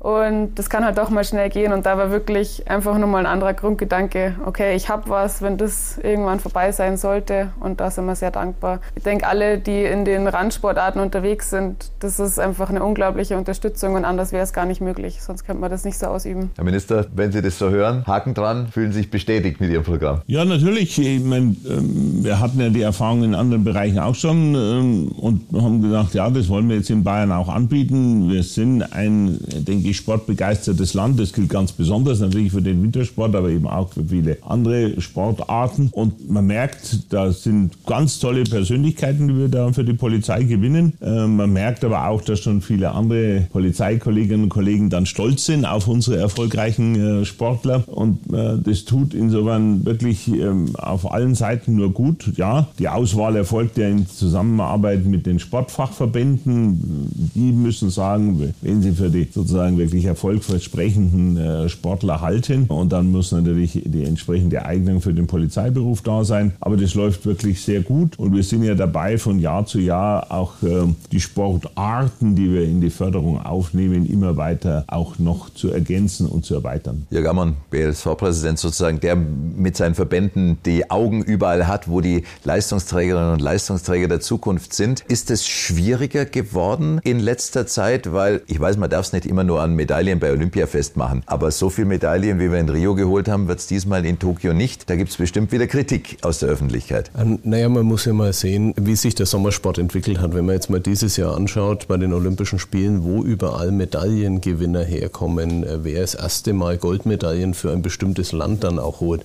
Und 0.04 0.56
das 0.56 0.68
kann 0.68 0.84
halt 0.84 0.98
doch 0.98 1.08
mal 1.08 1.24
schnell 1.24 1.48
gehen. 1.48 1.72
Und 1.72 1.86
da 1.86 1.96
war 1.96 2.10
wirklich 2.10 2.68
einfach 2.68 2.98
nur 2.98 3.08
mal 3.08 3.20
ein 3.20 3.26
anderer 3.26 3.54
Grundgedanke. 3.54 4.34
Okay, 4.44 4.76
ich 4.76 4.90
habe 4.90 5.08
was, 5.08 5.40
wenn 5.40 5.56
das 5.56 5.96
irgendwann 5.96 6.40
vorbei 6.40 6.72
sein 6.72 6.98
sollte. 6.98 7.52
Und 7.58 7.80
da 7.80 7.90
sind 7.90 8.04
wir 8.04 8.14
sehr 8.14 8.30
dankbar. 8.30 8.80
Ich 8.96 9.02
denke, 9.02 9.26
alle, 9.26 9.56
die 9.56 9.82
in 9.82 10.04
den 10.04 10.28
Randsportarten 10.28 11.00
unterwegs 11.00 11.48
sind, 11.48 11.90
das 12.00 12.20
ist 12.20 12.38
einfach 12.38 12.68
eine 12.68 12.84
unglaubliche 12.84 13.38
Unterstützung. 13.38 13.94
Und 13.94 14.04
anders 14.04 14.30
wäre 14.30 14.44
es 14.44 14.52
gar 14.52 14.66
nicht 14.66 14.82
möglich. 14.82 15.22
Sonst 15.22 15.46
könnte 15.46 15.62
man 15.62 15.70
das 15.70 15.86
nicht 15.86 15.98
so 15.98 16.04
ausüben. 16.08 16.50
Herr 16.56 16.64
Minister, 16.64 17.06
wenn 17.14 17.32
Sie 17.32 17.40
das 17.40 17.58
so 17.58 17.70
hören, 17.70 18.06
Haken 18.06 18.34
dran, 18.34 18.68
fühlen 18.68 18.92
Sie 18.92 18.98
sich 18.98 19.10
bestätigt 19.10 19.58
mit 19.58 19.70
Ihrem 19.70 19.84
Programm? 19.84 20.20
Ja, 20.26 20.44
natürlich. 20.44 20.98
Ich 20.98 21.24
meine, 21.24 21.56
ähm, 21.66 22.22
wir 22.22 22.40
hatten 22.40 22.60
ja 22.60 22.68
die 22.68 22.82
Erfahrung 22.82 23.24
in 23.24 23.34
anderen 23.34 23.64
Bereichen 23.64 23.98
auch 23.98 24.14
schon 24.14 24.54
ähm, 24.54 25.08
und 25.12 25.46
haben 25.54 25.80
gesagt, 25.80 26.12
ja, 26.12 26.28
das 26.28 26.50
wollen 26.50 26.68
wir 26.68 26.76
jetzt 26.76 26.90
in 26.90 27.04
Bayern 27.04 27.32
auch 27.32 27.48
anbieten. 27.48 28.28
Wir 28.28 28.42
sind 28.42 28.82
ein, 28.92 29.38
denke 29.66 29.88
ich, 29.88 29.93
sportbegeistertes 29.94 30.94
Land. 30.94 31.18
Das 31.20 31.32
gilt 31.32 31.48
ganz 31.48 31.72
besonders 31.72 32.20
natürlich 32.20 32.52
für 32.52 32.62
den 32.62 32.82
Wintersport, 32.82 33.34
aber 33.34 33.48
eben 33.48 33.66
auch 33.66 33.92
für 33.92 34.04
viele 34.04 34.38
andere 34.42 35.00
Sportarten. 35.00 35.88
Und 35.92 36.30
man 36.30 36.46
merkt, 36.46 37.12
da 37.12 37.32
sind 37.32 37.86
ganz 37.86 38.18
tolle 38.18 38.44
Persönlichkeiten, 38.44 39.28
die 39.28 39.36
wir 39.36 39.48
da 39.48 39.72
für 39.72 39.84
die 39.84 39.94
Polizei 39.94 40.44
gewinnen. 40.44 40.94
Äh, 41.00 41.26
man 41.26 41.52
merkt 41.52 41.84
aber 41.84 42.08
auch, 42.08 42.22
dass 42.22 42.40
schon 42.40 42.60
viele 42.60 42.92
andere 42.92 43.48
Polizeikolleginnen 43.52 44.44
und 44.44 44.48
Kollegen 44.48 44.90
dann 44.90 45.06
stolz 45.06 45.46
sind 45.46 45.64
auf 45.64 45.88
unsere 45.88 46.16
erfolgreichen 46.16 46.94
äh, 46.94 47.24
Sportler. 47.24 47.84
Und 47.86 48.32
äh, 48.32 48.58
das 48.62 48.84
tut 48.84 49.14
insofern 49.14 49.84
wirklich 49.84 50.28
ähm, 50.28 50.74
auf 50.76 51.10
allen 51.10 51.34
Seiten 51.34 51.74
nur 51.76 51.92
gut. 51.92 52.32
Ja, 52.36 52.68
die 52.78 52.88
Auswahl 52.88 53.36
erfolgt 53.36 53.78
ja 53.78 53.88
in 53.88 54.06
Zusammenarbeit 54.06 55.04
mit 55.04 55.26
den 55.26 55.38
Sportfachverbänden. 55.38 57.30
Die 57.34 57.52
müssen 57.52 57.90
sagen, 57.90 58.54
wenn 58.62 58.82
sie 58.82 58.92
für 58.92 59.10
die 59.10 59.28
sozusagen 59.30 59.78
wirklich 59.84 60.06
erfolgversprechenden 60.06 61.36
äh, 61.36 61.68
Sportler 61.68 62.20
halten. 62.20 62.64
Und 62.68 62.92
dann 62.92 63.10
muss 63.10 63.32
natürlich 63.32 63.82
die 63.84 64.04
entsprechende 64.04 64.64
Eignung 64.64 65.00
für 65.00 65.12
den 65.12 65.26
Polizeiberuf 65.26 66.02
da 66.02 66.24
sein. 66.24 66.52
Aber 66.60 66.76
das 66.76 66.94
läuft 66.94 67.26
wirklich 67.26 67.62
sehr 67.62 67.80
gut. 67.80 68.18
Und 68.18 68.34
wir 68.34 68.42
sind 68.42 68.64
ja 68.64 68.74
dabei, 68.74 69.18
von 69.18 69.38
Jahr 69.38 69.66
zu 69.66 69.78
Jahr 69.78 70.32
auch 70.32 70.62
äh, 70.62 70.86
die 71.12 71.20
Sportarten, 71.20 72.34
die 72.34 72.52
wir 72.52 72.64
in 72.64 72.80
die 72.80 72.90
Förderung 72.90 73.44
aufnehmen, 73.44 74.06
immer 74.06 74.36
weiter 74.36 74.84
auch 74.86 75.18
noch 75.18 75.50
zu 75.50 75.70
ergänzen 75.70 76.26
und 76.26 76.44
zu 76.44 76.54
erweitern. 76.54 77.06
Jörg 77.10 77.28
Ammann, 77.28 77.56
BSV-Präsident 77.70 78.58
sozusagen, 78.58 79.00
der 79.00 79.16
mit 79.16 79.76
seinen 79.76 79.94
Verbänden 79.94 80.58
die 80.64 80.90
Augen 80.90 81.22
überall 81.22 81.66
hat, 81.66 81.88
wo 81.88 82.00
die 82.00 82.24
Leistungsträgerinnen 82.44 83.32
und 83.32 83.40
Leistungsträger 83.40 84.08
der 84.08 84.20
Zukunft 84.20 84.72
sind. 84.74 85.04
Ist 85.08 85.30
es 85.30 85.46
schwieriger 85.46 86.24
geworden 86.24 87.00
in 87.04 87.20
letzter 87.20 87.66
Zeit? 87.66 88.12
Weil 88.12 88.42
ich 88.46 88.58
weiß, 88.58 88.76
man 88.76 88.90
darf 88.90 89.06
es 89.06 89.12
nicht 89.12 89.26
immer 89.26 89.44
nur 89.44 89.62
an 89.64 89.74
Medaillen 89.74 90.20
bei 90.20 90.30
Olympia 90.30 90.66
festmachen. 90.66 91.22
Aber 91.26 91.50
so 91.50 91.70
viele 91.70 91.88
Medaillen, 91.88 92.38
wie 92.38 92.52
wir 92.52 92.60
in 92.60 92.68
Rio 92.68 92.94
geholt 92.94 93.28
haben, 93.28 93.48
wird 93.48 93.58
es 93.58 93.66
diesmal 93.66 94.04
in 94.04 94.18
Tokio 94.18 94.52
nicht. 94.52 94.88
Da 94.88 94.96
gibt 94.96 95.10
es 95.10 95.16
bestimmt 95.16 95.50
wieder 95.52 95.66
Kritik 95.66 96.18
aus 96.22 96.38
der 96.38 96.50
Öffentlichkeit. 96.50 97.10
Ähm, 97.18 97.38
naja, 97.42 97.68
man 97.68 97.86
muss 97.86 98.04
ja 98.04 98.12
mal 98.12 98.32
sehen, 98.32 98.74
wie 98.76 98.94
sich 98.94 99.14
der 99.14 99.26
Sommersport 99.26 99.78
entwickelt 99.78 100.20
hat. 100.20 100.34
Wenn 100.34 100.44
man 100.44 100.54
jetzt 100.54 100.70
mal 100.70 100.80
dieses 100.80 101.16
Jahr 101.16 101.34
anschaut, 101.34 101.88
bei 101.88 101.96
den 101.96 102.12
Olympischen 102.12 102.58
Spielen, 102.58 103.04
wo 103.04 103.24
überall 103.24 103.72
Medaillengewinner 103.72 104.84
herkommen, 104.84 105.64
äh, 105.64 105.82
wer 105.82 106.02
das 106.02 106.14
erste 106.14 106.52
Mal 106.52 106.76
Goldmedaillen 106.76 107.54
für 107.54 107.72
ein 107.72 107.82
bestimmtes 107.82 108.32
Land 108.32 108.64
dann 108.64 108.78
auch 108.78 109.00
holt 109.00 109.24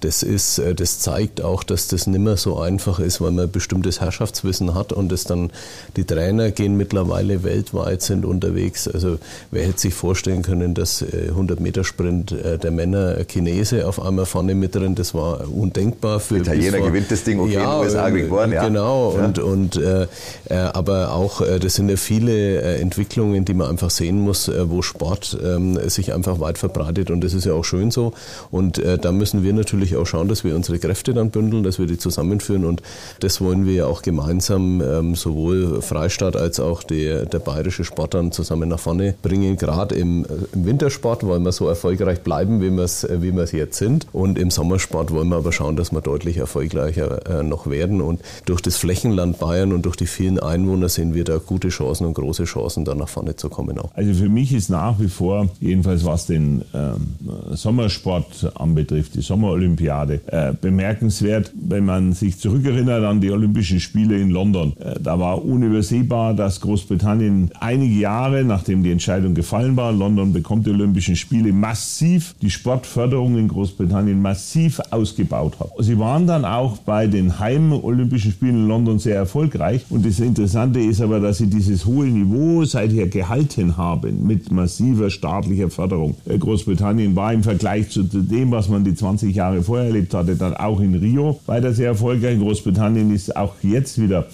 das, 0.00 0.22
ist, 0.22 0.58
äh, 0.58 0.74
das 0.74 0.98
zeigt 1.00 1.42
auch, 1.42 1.62
dass 1.62 1.88
das 1.88 2.06
nicht 2.06 2.20
mehr 2.20 2.36
so 2.36 2.58
einfach 2.58 2.98
ist, 2.98 3.20
weil 3.20 3.30
man 3.30 3.50
bestimmtes 3.50 4.00
Herrschaftswissen 4.00 4.74
hat 4.74 4.92
und 4.92 5.10
das 5.10 5.24
dann, 5.24 5.50
die 5.96 6.04
Trainer 6.04 6.50
gehen 6.50 6.76
mittlerweile 6.76 7.42
weltweit, 7.42 8.02
sind 8.02 8.24
unterwegs. 8.24 8.88
Also 8.88 9.18
wer 9.50 9.64
hätte 9.76 9.82
sich 9.82 9.94
vorstellen 9.94 10.42
können, 10.42 10.74
dass 10.74 11.02
100 11.02 11.60
Meter 11.60 11.84
Sprint 11.84 12.34
der 12.62 12.70
Männer 12.70 13.24
Chinese 13.24 13.86
auf 13.86 14.00
einmal 14.00 14.26
vorne 14.26 14.54
mit 14.54 14.74
drin, 14.74 14.94
das 14.94 15.14
war 15.14 15.44
undenkbar. 15.52 16.20
Für 16.20 16.38
Italiener 16.38 16.78
vor, 16.78 16.86
gewinnt 16.88 17.10
das 17.10 17.24
Ding, 17.24 17.40
okay, 17.40 17.54
ja, 17.54 17.78
USA 17.78 18.08
geworden, 18.08 18.52
ja. 18.52 18.64
Genau, 18.64 19.14
ja. 19.16 19.24
und, 19.24 19.38
und 19.38 19.76
äh, 19.76 20.06
aber 20.48 21.12
auch, 21.12 21.42
das 21.60 21.74
sind 21.74 21.88
ja 21.88 21.96
viele 21.96 22.60
Entwicklungen, 22.60 23.44
die 23.44 23.54
man 23.54 23.68
einfach 23.68 23.90
sehen 23.90 24.20
muss, 24.20 24.50
wo 24.50 24.82
Sport 24.82 25.38
ähm, 25.44 25.78
sich 25.88 26.14
einfach 26.14 26.40
weit 26.40 26.58
verbreitet 26.58 27.10
und 27.10 27.22
das 27.22 27.34
ist 27.34 27.44
ja 27.44 27.52
auch 27.52 27.64
schön 27.64 27.90
so. 27.90 28.12
Und 28.50 28.78
äh, 28.78 28.98
da 28.98 29.12
müssen 29.12 29.42
wir 29.42 29.52
natürlich 29.52 29.96
auch 29.96 30.06
schauen, 30.06 30.28
dass 30.28 30.44
wir 30.44 30.54
unsere 30.54 30.78
Kräfte 30.78 31.12
dann 31.12 31.30
bündeln, 31.30 31.62
dass 31.62 31.78
wir 31.78 31.86
die 31.86 31.98
zusammenführen 31.98 32.64
und 32.64 32.82
das 33.20 33.40
wollen 33.40 33.66
wir 33.66 33.74
ja 33.74 33.86
auch 33.86 34.02
gemeinsam 34.02 34.80
ähm, 34.80 35.14
sowohl 35.14 35.82
Freistaat 35.82 36.36
als 36.36 36.60
auch 36.60 36.82
die, 36.82 37.24
der 37.30 37.38
bayerische 37.38 37.84
Sport 37.84 38.14
dann 38.14 38.32
zusammen 38.32 38.68
nach 38.68 38.80
vorne 38.80 39.14
bringen. 39.20 39.56
Gerade 39.66 39.96
im, 39.96 40.24
äh, 40.24 40.28
im 40.52 40.64
Wintersport 40.64 41.24
wollen 41.24 41.42
wir 41.42 41.50
so 41.50 41.66
erfolgreich 41.68 42.20
bleiben, 42.20 42.60
wie 42.60 42.70
wir 42.70 42.84
es 42.84 43.02
äh, 43.02 43.20
wie 43.20 43.56
jetzt 43.56 43.78
sind. 43.78 44.06
Und 44.12 44.38
im 44.38 44.52
Sommersport 44.52 45.10
wollen 45.10 45.28
wir 45.28 45.36
aber 45.38 45.50
schauen, 45.50 45.74
dass 45.74 45.90
wir 45.90 46.00
deutlich 46.00 46.36
erfolgreicher 46.36 47.40
äh, 47.40 47.42
noch 47.42 47.68
werden. 47.68 48.00
Und 48.00 48.20
durch 48.44 48.60
das 48.60 48.76
Flächenland 48.76 49.40
Bayern 49.40 49.72
und 49.72 49.84
durch 49.84 49.96
die 49.96 50.06
vielen 50.06 50.38
Einwohner 50.38 50.88
sehen 50.88 51.14
wir 51.14 51.24
da 51.24 51.38
gute 51.38 51.70
Chancen 51.70 52.06
und 52.06 52.14
große 52.14 52.44
Chancen, 52.44 52.84
da 52.84 52.94
nach 52.94 53.08
vorne 53.08 53.34
zu 53.34 53.48
kommen 53.48 53.76
auch. 53.80 53.90
Also 53.94 54.14
für 54.14 54.28
mich 54.28 54.52
ist 54.52 54.70
nach 54.70 55.00
wie 55.00 55.08
vor, 55.08 55.48
jedenfalls 55.58 56.04
was 56.04 56.26
den 56.26 56.62
ähm, 56.72 57.16
Sommersport 57.50 58.52
anbetrifft, 58.54 59.16
die 59.16 59.20
Sommerolympiade, 59.20 60.20
äh, 60.26 60.52
bemerkenswert, 60.60 61.52
wenn 61.60 61.84
man 61.84 62.12
sich 62.12 62.38
zurückerinnert 62.38 63.02
an 63.02 63.20
die 63.20 63.32
Olympischen 63.32 63.80
Spiele 63.80 64.16
in 64.16 64.30
London. 64.30 64.74
Äh, 64.78 65.00
da 65.00 65.18
war 65.18 65.44
unübersehbar, 65.44 66.34
dass 66.34 66.60
Großbritannien 66.60 67.50
einige 67.58 67.98
Jahre, 67.98 68.44
nachdem 68.44 68.84
die 68.84 68.92
Entscheidung 68.92 69.34
gefallen 69.34 69.55
war, 69.76 69.92
London 69.92 70.32
bekommt 70.32 70.66
die 70.66 70.70
Olympischen 70.70 71.16
Spiele, 71.16 71.52
massiv 71.52 72.34
die 72.42 72.50
Sportförderung 72.50 73.38
in 73.38 73.48
Großbritannien 73.48 74.20
massiv 74.20 74.80
ausgebaut 74.90 75.58
hat. 75.58 75.70
Sie 75.78 75.98
waren 75.98 76.26
dann 76.26 76.44
auch 76.44 76.78
bei 76.78 77.06
den 77.06 77.38
Heim-Olympischen 77.38 78.32
Spielen 78.32 78.56
in 78.56 78.68
London 78.68 78.98
sehr 78.98 79.16
erfolgreich. 79.16 79.86
Und 79.88 80.04
das 80.04 80.20
Interessante 80.20 80.80
ist 80.80 81.00
aber, 81.00 81.20
dass 81.20 81.38
sie 81.38 81.46
dieses 81.46 81.86
hohe 81.86 82.06
Niveau 82.06 82.64
seither 82.64 83.06
gehalten 83.06 83.76
haben 83.76 84.26
mit 84.26 84.50
massiver 84.52 85.10
staatlicher 85.10 85.70
Förderung. 85.70 86.16
Äh, 86.26 86.38
Großbritannien 86.38 87.16
war 87.16 87.32
im 87.32 87.42
Vergleich 87.42 87.88
zu 87.90 88.02
dem, 88.02 88.50
was 88.50 88.68
man 88.68 88.84
die 88.84 88.94
20 88.94 89.34
Jahre 89.34 89.62
vorher 89.62 89.86
erlebt 89.86 90.12
hatte, 90.14 90.36
dann 90.36 90.54
auch 90.54 90.80
in 90.80 90.94
Rio 90.94 91.40
weiter 91.46 91.72
sehr 91.72 91.88
erfolgreich. 91.88 92.38
Großbritannien 92.38 93.14
ist 93.14 93.34
auch 93.36 93.54
jetzt 93.62 94.00
wieder 94.00 94.26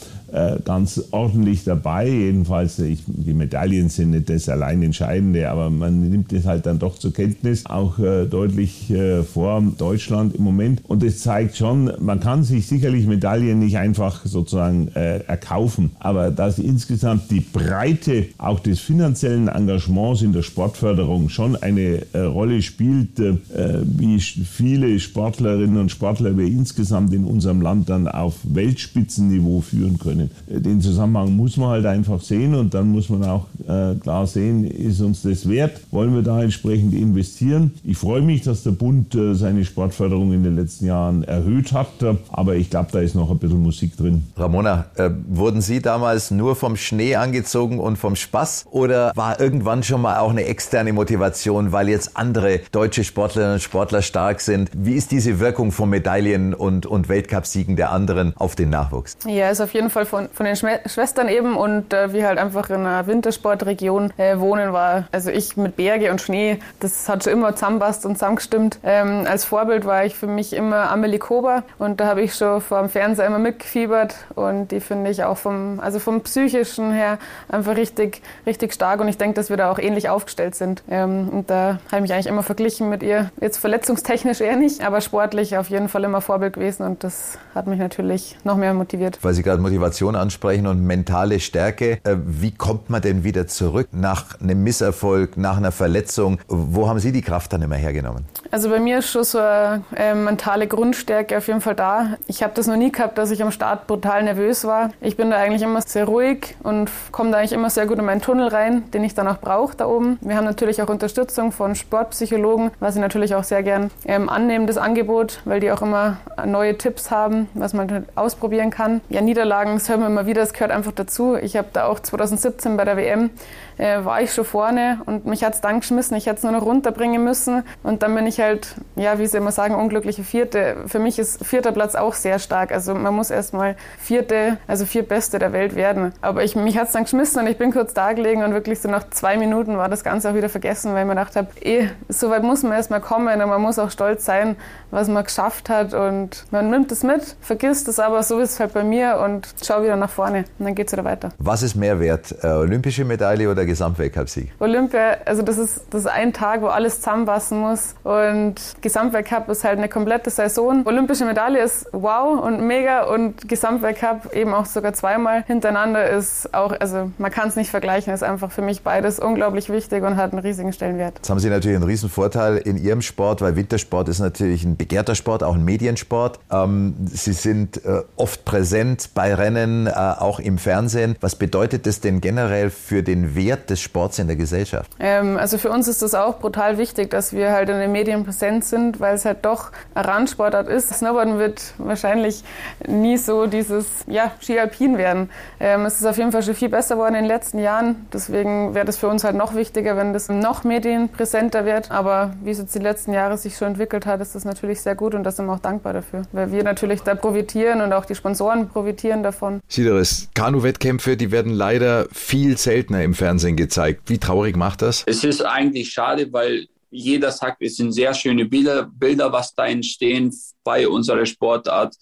ganz 0.64 1.02
ordentlich 1.10 1.64
dabei. 1.64 2.08
Jedenfalls, 2.08 2.78
ich, 2.78 3.02
die 3.06 3.34
Medaillen 3.34 3.88
sind 3.88 4.10
nicht 4.10 4.30
das 4.30 4.48
allein 4.48 4.82
Entscheidende, 4.82 5.50
aber 5.50 5.70
man 5.70 6.08
nimmt 6.08 6.32
es 6.32 6.46
halt 6.46 6.66
dann 6.66 6.78
doch 6.78 6.98
zur 6.98 7.12
Kenntnis, 7.12 7.66
auch 7.66 7.98
äh, 7.98 8.26
deutlich 8.26 8.90
äh, 8.90 9.22
vor 9.22 9.62
Deutschland 9.76 10.34
im 10.34 10.44
Moment. 10.44 10.82
Und 10.88 11.02
es 11.02 11.20
zeigt 11.20 11.56
schon, 11.56 11.92
man 12.00 12.20
kann 12.20 12.44
sich 12.44 12.66
sicherlich 12.66 13.06
Medaillen 13.06 13.58
nicht 13.58 13.76
einfach 13.76 14.24
sozusagen 14.24 14.88
äh, 14.94 15.18
erkaufen, 15.18 15.90
aber 16.00 16.30
dass 16.30 16.58
insgesamt 16.58 17.30
die 17.30 17.40
Breite 17.40 18.26
auch 18.38 18.60
des 18.60 18.80
finanziellen 18.80 19.48
Engagements 19.48 20.22
in 20.22 20.32
der 20.32 20.42
Sportförderung 20.42 21.28
schon 21.28 21.56
eine 21.56 22.02
äh, 22.12 22.20
Rolle 22.20 22.62
spielt, 22.62 23.18
äh, 23.18 23.34
wie 23.82 24.20
viele 24.20 24.98
Sportlerinnen 24.98 25.78
und 25.78 25.90
Sportler 25.90 26.36
wir 26.36 26.46
insgesamt 26.46 27.12
in 27.12 27.24
unserem 27.24 27.60
Land 27.60 27.88
dann 27.88 28.08
auf 28.08 28.36
Weltspitzenniveau 28.44 29.60
führen 29.60 29.98
können 29.98 30.21
können. 30.28 30.62
Den 30.62 30.80
Zusammenhang 30.80 31.32
muss 31.36 31.56
man 31.56 31.68
halt 31.68 31.86
einfach 31.86 32.20
sehen 32.20 32.54
und 32.54 32.74
dann 32.74 32.90
muss 32.90 33.08
man 33.08 33.24
auch 33.24 33.46
äh, 33.68 33.94
klar 33.96 34.26
sehen, 34.26 34.64
ist 34.64 35.00
uns 35.00 35.22
das 35.22 35.48
wert? 35.48 35.80
Wollen 35.90 36.14
wir 36.14 36.22
da 36.22 36.42
entsprechend 36.42 36.94
investieren? 36.94 37.72
Ich 37.84 37.98
freue 37.98 38.22
mich, 38.22 38.42
dass 38.42 38.62
der 38.62 38.72
Bund 38.72 39.14
äh, 39.14 39.34
seine 39.34 39.64
Sportförderung 39.64 40.32
in 40.32 40.42
den 40.42 40.56
letzten 40.56 40.86
Jahren 40.86 41.24
erhöht 41.24 41.72
hat, 41.72 41.88
aber 42.30 42.56
ich 42.56 42.70
glaube, 42.70 42.88
da 42.92 43.00
ist 43.00 43.14
noch 43.14 43.30
ein 43.30 43.38
bisschen 43.38 43.62
Musik 43.62 43.96
drin. 43.96 44.24
Ramona, 44.36 44.86
äh, 44.96 45.10
wurden 45.28 45.60
Sie 45.60 45.80
damals 45.80 46.30
nur 46.30 46.56
vom 46.56 46.76
Schnee 46.76 47.16
angezogen 47.16 47.78
und 47.78 47.96
vom 47.96 48.16
Spaß 48.16 48.66
oder 48.70 49.12
war 49.14 49.40
irgendwann 49.40 49.82
schon 49.82 50.00
mal 50.00 50.18
auch 50.18 50.30
eine 50.30 50.44
externe 50.44 50.92
Motivation, 50.92 51.72
weil 51.72 51.88
jetzt 51.88 52.16
andere 52.16 52.60
deutsche 52.72 53.04
Sportlerinnen 53.04 53.54
und 53.54 53.62
Sportler 53.62 54.02
stark 54.02 54.40
sind? 54.40 54.70
Wie 54.74 54.94
ist 54.94 55.10
diese 55.10 55.40
Wirkung 55.40 55.72
von 55.72 55.90
Medaillen 55.90 56.54
und, 56.54 56.86
und 56.86 57.08
Weltcupsiegen 57.08 57.76
der 57.76 57.92
anderen 57.92 58.34
auf 58.36 58.56
den 58.56 58.70
Nachwuchs? 58.70 59.16
Ja, 59.26 59.50
ist 59.50 59.60
auf 59.60 59.74
jeden 59.74 59.90
Fall 59.90 60.06
von, 60.12 60.28
von 60.28 60.44
den 60.44 60.56
Schwestern 60.56 61.28
eben 61.28 61.56
und 61.56 61.94
äh, 61.94 62.12
wir 62.12 62.26
halt 62.26 62.38
einfach 62.38 62.68
in 62.68 62.80
einer 62.80 63.06
Wintersportregion 63.06 64.12
äh, 64.18 64.38
wohnen, 64.38 64.74
war 64.74 65.08
also 65.10 65.30
ich 65.30 65.56
mit 65.56 65.76
Berge 65.76 66.10
und 66.10 66.20
Schnee, 66.20 66.58
das 66.80 67.08
hat 67.08 67.24
schon 67.24 67.32
immer 67.32 67.54
zusammenpasst 67.54 68.04
und 68.04 68.16
zusammengestimmt. 68.16 68.78
Ähm, 68.82 69.24
als 69.26 69.46
Vorbild 69.46 69.86
war 69.86 70.04
ich 70.04 70.14
für 70.14 70.26
mich 70.26 70.52
immer 70.52 70.90
Amelie 70.90 71.18
Kober 71.18 71.62
und 71.78 71.98
da 71.98 72.08
habe 72.08 72.20
ich 72.20 72.34
schon 72.34 72.60
vor 72.60 72.80
dem 72.80 72.90
Fernseher 72.90 73.26
immer 73.26 73.38
mitgefiebert 73.38 74.14
und 74.34 74.70
die 74.70 74.80
finde 74.80 75.10
ich 75.10 75.24
auch 75.24 75.38
vom, 75.38 75.80
also 75.80 75.98
vom 75.98 76.20
psychischen 76.20 76.92
her 76.92 77.18
einfach 77.48 77.74
richtig, 77.76 78.20
richtig 78.44 78.74
stark 78.74 79.00
und 79.00 79.08
ich 79.08 79.16
denke, 79.16 79.36
dass 79.36 79.48
wir 79.48 79.56
da 79.56 79.70
auch 79.70 79.78
ähnlich 79.78 80.10
aufgestellt 80.10 80.54
sind. 80.54 80.82
Ähm, 80.90 81.30
und 81.30 81.48
da 81.48 81.78
habe 81.90 81.96
ich 81.96 82.02
mich 82.02 82.12
eigentlich 82.12 82.26
immer 82.26 82.42
verglichen 82.42 82.90
mit 82.90 83.02
ihr. 83.02 83.30
Jetzt 83.40 83.56
verletzungstechnisch 83.56 84.42
eher 84.42 84.56
nicht, 84.56 84.84
aber 84.84 85.00
sportlich 85.00 85.56
auf 85.56 85.70
jeden 85.70 85.88
Fall 85.88 86.04
immer 86.04 86.20
Vorbild 86.20 86.52
gewesen 86.52 86.82
und 86.82 87.02
das 87.02 87.38
hat 87.54 87.66
mich 87.66 87.78
natürlich 87.78 88.36
noch 88.44 88.58
mehr 88.58 88.74
motiviert. 88.74 89.18
Weil 89.22 89.32
Sie 89.32 89.42
gerade 89.42 89.62
Motivation 89.62 90.01
Motivation 90.02 90.16
ansprechen 90.16 90.66
und 90.66 90.84
mentale 90.84 91.38
Stärke. 91.40 91.98
Äh, 92.04 92.16
wie 92.26 92.50
kommt 92.50 92.90
man 92.90 93.02
denn 93.02 93.24
wieder 93.24 93.46
zurück 93.46 93.88
nach 93.92 94.40
einem 94.40 94.62
Misserfolg, 94.62 95.36
nach 95.36 95.56
einer 95.56 95.72
Verletzung? 95.72 96.38
Wo 96.48 96.88
haben 96.88 96.98
Sie 96.98 97.12
die 97.12 97.22
Kraft 97.22 97.52
dann 97.52 97.62
immer 97.62 97.76
hergenommen? 97.76 98.24
Also 98.50 98.68
bei 98.68 98.80
mir 98.80 98.98
ist 98.98 99.10
schon 99.10 99.24
so 99.24 99.38
eine 99.38 99.82
äh, 99.96 100.14
mentale 100.14 100.66
Grundstärke 100.66 101.38
auf 101.38 101.46
jeden 101.46 101.60
Fall 101.60 101.74
da. 101.74 102.16
Ich 102.26 102.42
habe 102.42 102.52
das 102.54 102.66
noch 102.66 102.76
nie 102.76 102.90
gehabt, 102.90 103.16
dass 103.18 103.30
ich 103.30 103.42
am 103.42 103.52
Start 103.52 103.86
brutal 103.86 104.22
nervös 104.24 104.64
war. 104.64 104.90
Ich 105.00 105.16
bin 105.16 105.30
da 105.30 105.36
eigentlich 105.36 105.62
immer 105.62 105.80
sehr 105.82 106.04
ruhig 106.04 106.56
und 106.62 106.90
komme 107.12 107.30
da 107.30 107.38
eigentlich 107.38 107.52
immer 107.52 107.70
sehr 107.70 107.86
gut 107.86 107.98
in 107.98 108.04
meinen 108.04 108.20
Tunnel 108.20 108.48
rein, 108.48 108.90
den 108.92 109.04
ich 109.04 109.14
dann 109.14 109.28
auch 109.28 109.38
brauche 109.38 109.76
da 109.76 109.86
oben. 109.86 110.18
Wir 110.20 110.36
haben 110.36 110.44
natürlich 110.44 110.82
auch 110.82 110.88
Unterstützung 110.88 111.52
von 111.52 111.74
Sportpsychologen, 111.74 112.72
was 112.80 112.96
ich 112.96 113.00
natürlich 113.00 113.34
auch 113.34 113.44
sehr 113.44 113.62
gern 113.62 113.90
ähm, 114.04 114.28
annehme, 114.28 114.66
das 114.66 114.76
Angebot, 114.76 115.40
weil 115.44 115.60
die 115.60 115.70
auch 115.70 115.82
immer 115.82 116.18
neue 116.44 116.76
Tipps 116.76 117.10
haben, 117.10 117.48
was 117.54 117.72
man 117.72 118.06
ausprobieren 118.14 118.70
kann. 118.70 119.00
Ja, 119.08 119.20
Niederlagen 119.20 119.78
hören 119.88 120.00
wir 120.00 120.06
immer 120.06 120.26
wieder, 120.26 120.42
es 120.42 120.52
gehört 120.52 120.70
einfach 120.70 120.92
dazu. 120.92 121.36
Ich 121.36 121.56
habe 121.56 121.68
da 121.72 121.86
auch 121.86 122.00
2017 122.00 122.76
bei 122.76 122.84
der 122.84 122.96
WM 122.96 123.30
äh, 123.78 124.04
war 124.04 124.22
ich 124.22 124.32
schon 124.32 124.44
vorne 124.44 125.00
und 125.06 125.26
mich 125.26 125.44
hat 125.44 125.54
es 125.54 125.60
dann 125.60 125.80
geschmissen. 125.80 126.16
Ich 126.16 126.26
hätte 126.26 126.38
es 126.38 126.42
nur 126.42 126.52
noch 126.52 126.64
runterbringen 126.64 127.22
müssen 127.22 127.62
und 127.82 128.02
dann 128.02 128.14
bin 128.14 128.26
ich 128.26 128.40
halt, 128.40 128.74
ja, 128.96 129.18
wie 129.18 129.26
sie 129.26 129.38
immer 129.38 129.52
sagen, 129.52 129.74
unglückliche 129.74 130.24
Vierte. 130.24 130.76
Für 130.86 130.98
mich 130.98 131.18
ist 131.18 131.44
vierter 131.44 131.72
Platz 131.72 131.94
auch 131.94 132.14
sehr 132.14 132.38
stark. 132.38 132.72
Also 132.72 132.94
man 132.94 133.14
muss 133.14 133.30
erstmal 133.30 133.76
Vierte, 133.98 134.58
also 134.66 134.84
vier 134.84 135.02
Beste 135.02 135.38
der 135.38 135.52
Welt 135.52 135.74
werden. 135.74 136.12
Aber 136.20 136.44
ich, 136.44 136.56
mich 136.56 136.78
hat 136.78 136.86
es 136.86 136.92
dann 136.92 137.04
geschmissen 137.04 137.40
und 137.40 137.46
ich 137.46 137.58
bin 137.58 137.72
kurz 137.72 137.94
da 137.94 138.12
gelegen 138.12 138.42
und 138.42 138.52
wirklich 138.52 138.80
so 138.80 138.88
nach 138.88 139.08
zwei 139.10 139.36
Minuten 139.36 139.76
war 139.76 139.88
das 139.88 140.04
Ganze 140.04 140.30
auch 140.30 140.34
wieder 140.34 140.48
vergessen, 140.48 140.92
weil 140.92 141.02
ich 141.02 141.06
mir 141.06 141.14
gedacht 141.14 141.36
habe, 141.36 141.48
eh, 141.60 141.88
so 142.08 142.30
weit 142.30 142.42
muss 142.42 142.62
man 142.62 142.72
erstmal 142.72 143.00
kommen 143.00 143.40
und 143.40 143.48
man 143.48 143.60
muss 143.60 143.78
auch 143.78 143.90
stolz 143.90 144.24
sein, 144.24 144.56
was 144.90 145.08
man 145.08 145.24
geschafft 145.24 145.68
hat 145.68 145.94
und 145.94 146.44
man 146.50 146.70
nimmt 146.70 146.92
es 146.92 147.02
mit, 147.02 147.36
vergisst 147.40 147.88
es 147.88 147.98
aber, 147.98 148.22
so 148.22 148.38
ist 148.38 148.52
es 148.52 148.60
halt 148.60 148.74
bei 148.74 148.84
mir 148.84 149.20
und 149.24 149.48
schau 149.64 149.82
wieder 149.82 149.96
nach 149.96 150.10
vorne 150.10 150.44
und 150.58 150.66
dann 150.66 150.74
geht 150.74 150.88
es 150.88 150.92
wieder 150.92 151.04
weiter. 151.04 151.30
Was 151.38 151.62
ist 151.62 151.74
mehr 151.74 151.98
wert, 152.00 152.34
äh, 152.42 152.48
olympische 152.48 153.04
Medaille 153.04 153.50
oder 153.50 153.61
Gesamtweltcup-Sieg? 153.64 154.52
Olympia, 154.60 155.16
also 155.24 155.42
das 155.42 155.58
ist, 155.58 155.82
das 155.90 156.02
ist 156.02 156.06
ein 156.06 156.32
Tag, 156.32 156.62
wo 156.62 156.66
alles 156.66 156.96
zusammenpassen 157.00 157.60
muss. 157.60 157.94
Und 158.04 158.54
Gesamtweltcup 158.80 159.48
ist 159.48 159.64
halt 159.64 159.78
eine 159.78 159.88
komplette 159.88 160.30
Saison. 160.30 160.86
Olympische 160.86 161.24
Medaille 161.24 161.62
ist 161.62 161.86
wow 161.92 162.42
und 162.42 162.66
mega 162.66 163.04
und 163.04 163.48
Gesamtweltcup 163.48 164.32
eben 164.34 164.54
auch 164.54 164.66
sogar 164.66 164.92
zweimal 164.92 165.44
hintereinander 165.46 166.10
ist 166.10 166.54
auch, 166.54 166.72
also 166.78 167.10
man 167.18 167.30
kann 167.30 167.48
es 167.48 167.56
nicht 167.56 167.70
vergleichen, 167.70 168.12
ist 168.12 168.22
einfach 168.22 168.50
für 168.50 168.62
mich 168.62 168.82
beides 168.82 169.18
unglaublich 169.18 169.70
wichtig 169.70 170.02
und 170.02 170.16
hat 170.16 170.32
einen 170.32 170.40
riesigen 170.40 170.72
Stellenwert. 170.72 171.14
Jetzt 171.16 171.30
haben 171.30 171.38
Sie 171.38 171.50
natürlich 171.50 171.76
einen 171.76 171.86
riesen 171.86 172.08
Vorteil 172.08 172.56
in 172.56 172.76
Ihrem 172.76 173.02
Sport, 173.02 173.40
weil 173.40 173.56
Wintersport 173.56 174.08
ist 174.08 174.18
natürlich 174.18 174.64
ein 174.64 174.76
begehrter 174.76 175.14
Sport, 175.14 175.42
auch 175.42 175.54
ein 175.54 175.64
Mediensport. 175.64 176.40
Ähm, 176.50 176.94
Sie 177.06 177.32
sind 177.32 177.84
äh, 177.84 178.02
oft 178.16 178.44
präsent 178.44 179.10
bei 179.14 179.34
Rennen, 179.34 179.86
äh, 179.86 179.90
auch 179.90 180.40
im 180.40 180.58
Fernsehen. 180.58 181.16
Was 181.20 181.36
bedeutet 181.36 181.86
das 181.86 182.00
denn 182.00 182.20
generell 182.20 182.70
für 182.70 183.02
den 183.02 183.34
Wert 183.34 183.51
Wert 183.52 183.70
des 183.70 183.80
Sports 183.80 184.18
in 184.18 184.26
der 184.26 184.36
Gesellschaft? 184.36 184.90
Ähm, 184.98 185.36
also 185.36 185.58
für 185.58 185.70
uns 185.70 185.88
ist 185.88 186.02
das 186.02 186.14
auch 186.14 186.38
brutal 186.38 186.78
wichtig, 186.78 187.10
dass 187.10 187.32
wir 187.32 187.52
halt 187.52 187.68
in 187.68 187.78
den 187.78 187.92
Medien 187.92 188.24
präsent 188.24 188.64
sind, 188.64 189.00
weil 189.00 189.14
es 189.14 189.24
halt 189.24 189.44
doch 189.44 189.70
eine 189.94 190.08
Randsportart 190.08 190.68
ist. 190.68 190.88
Snowboarden 190.88 191.38
wird 191.38 191.74
wahrscheinlich 191.78 192.42
nie 192.86 193.18
so 193.18 193.46
dieses 193.46 193.86
ja, 194.06 194.32
Ski 194.40 194.58
Alpin 194.58 194.96
werden. 194.96 195.30
Ähm, 195.60 195.84
es 195.84 196.00
ist 196.00 196.06
auf 196.06 196.16
jeden 196.16 196.32
Fall 196.32 196.42
schon 196.42 196.54
viel 196.54 196.70
besser 196.70 196.94
geworden 196.94 197.14
in 197.14 197.24
den 197.24 197.28
letzten 197.28 197.58
Jahren. 197.58 198.06
Deswegen 198.12 198.74
wäre 198.74 198.86
das 198.86 198.96
für 198.96 199.08
uns 199.08 199.22
halt 199.22 199.36
noch 199.36 199.54
wichtiger, 199.54 199.96
wenn 199.96 200.12
das 200.12 200.28
noch 200.28 200.64
medienpräsenter 200.64 201.64
wird. 201.66 201.90
Aber 201.90 202.32
wie 202.42 202.50
es 202.50 202.58
jetzt 202.58 202.74
die 202.74 202.78
letzten 202.78 203.12
Jahre 203.12 203.36
sich 203.36 203.56
schon 203.56 203.68
entwickelt 203.68 204.06
hat, 204.06 204.20
ist 204.20 204.34
das 204.34 204.44
natürlich 204.44 204.62
natürlich 204.62 204.80
sehr 204.80 204.94
gut 204.94 205.14
und 205.14 205.24
da 205.24 205.32
sind 205.32 205.46
wir 205.46 205.54
auch 205.54 205.58
dankbar 205.58 205.92
dafür, 205.92 206.22
weil 206.30 206.52
wir 206.52 206.62
natürlich 206.62 207.02
da 207.02 207.16
profitieren 207.16 207.80
und 207.80 207.92
auch 207.92 208.04
die 208.04 208.14
Sponsoren 208.14 208.68
profitieren 208.68 209.24
davon. 209.24 209.60
Sideris, 209.68 210.28
Kanu-Wettkämpfe, 210.34 211.16
die 211.16 211.32
werden 211.32 211.52
leider 211.52 212.06
viel 212.12 212.56
seltener 212.56 213.02
im 213.02 213.14
Fernsehen 213.14 213.41
gezeigt. 213.50 214.02
Wie 214.06 214.18
traurig 214.18 214.56
macht 214.56 214.82
das? 214.82 215.02
Es 215.06 215.24
ist 215.24 215.42
eigentlich 215.42 215.92
schade, 215.92 216.32
weil 216.32 216.66
jeder 216.90 217.32
sagt, 217.32 217.62
es 217.62 217.76
sind 217.76 217.92
sehr 217.92 218.14
schöne 218.14 218.44
Bilder, 218.44 218.84
Bilder, 218.84 219.32
was 219.32 219.54
da 219.54 219.66
entstehen 219.66 220.32
bei 220.62 220.86
unserer 220.86 221.26
Sportart 221.26 221.96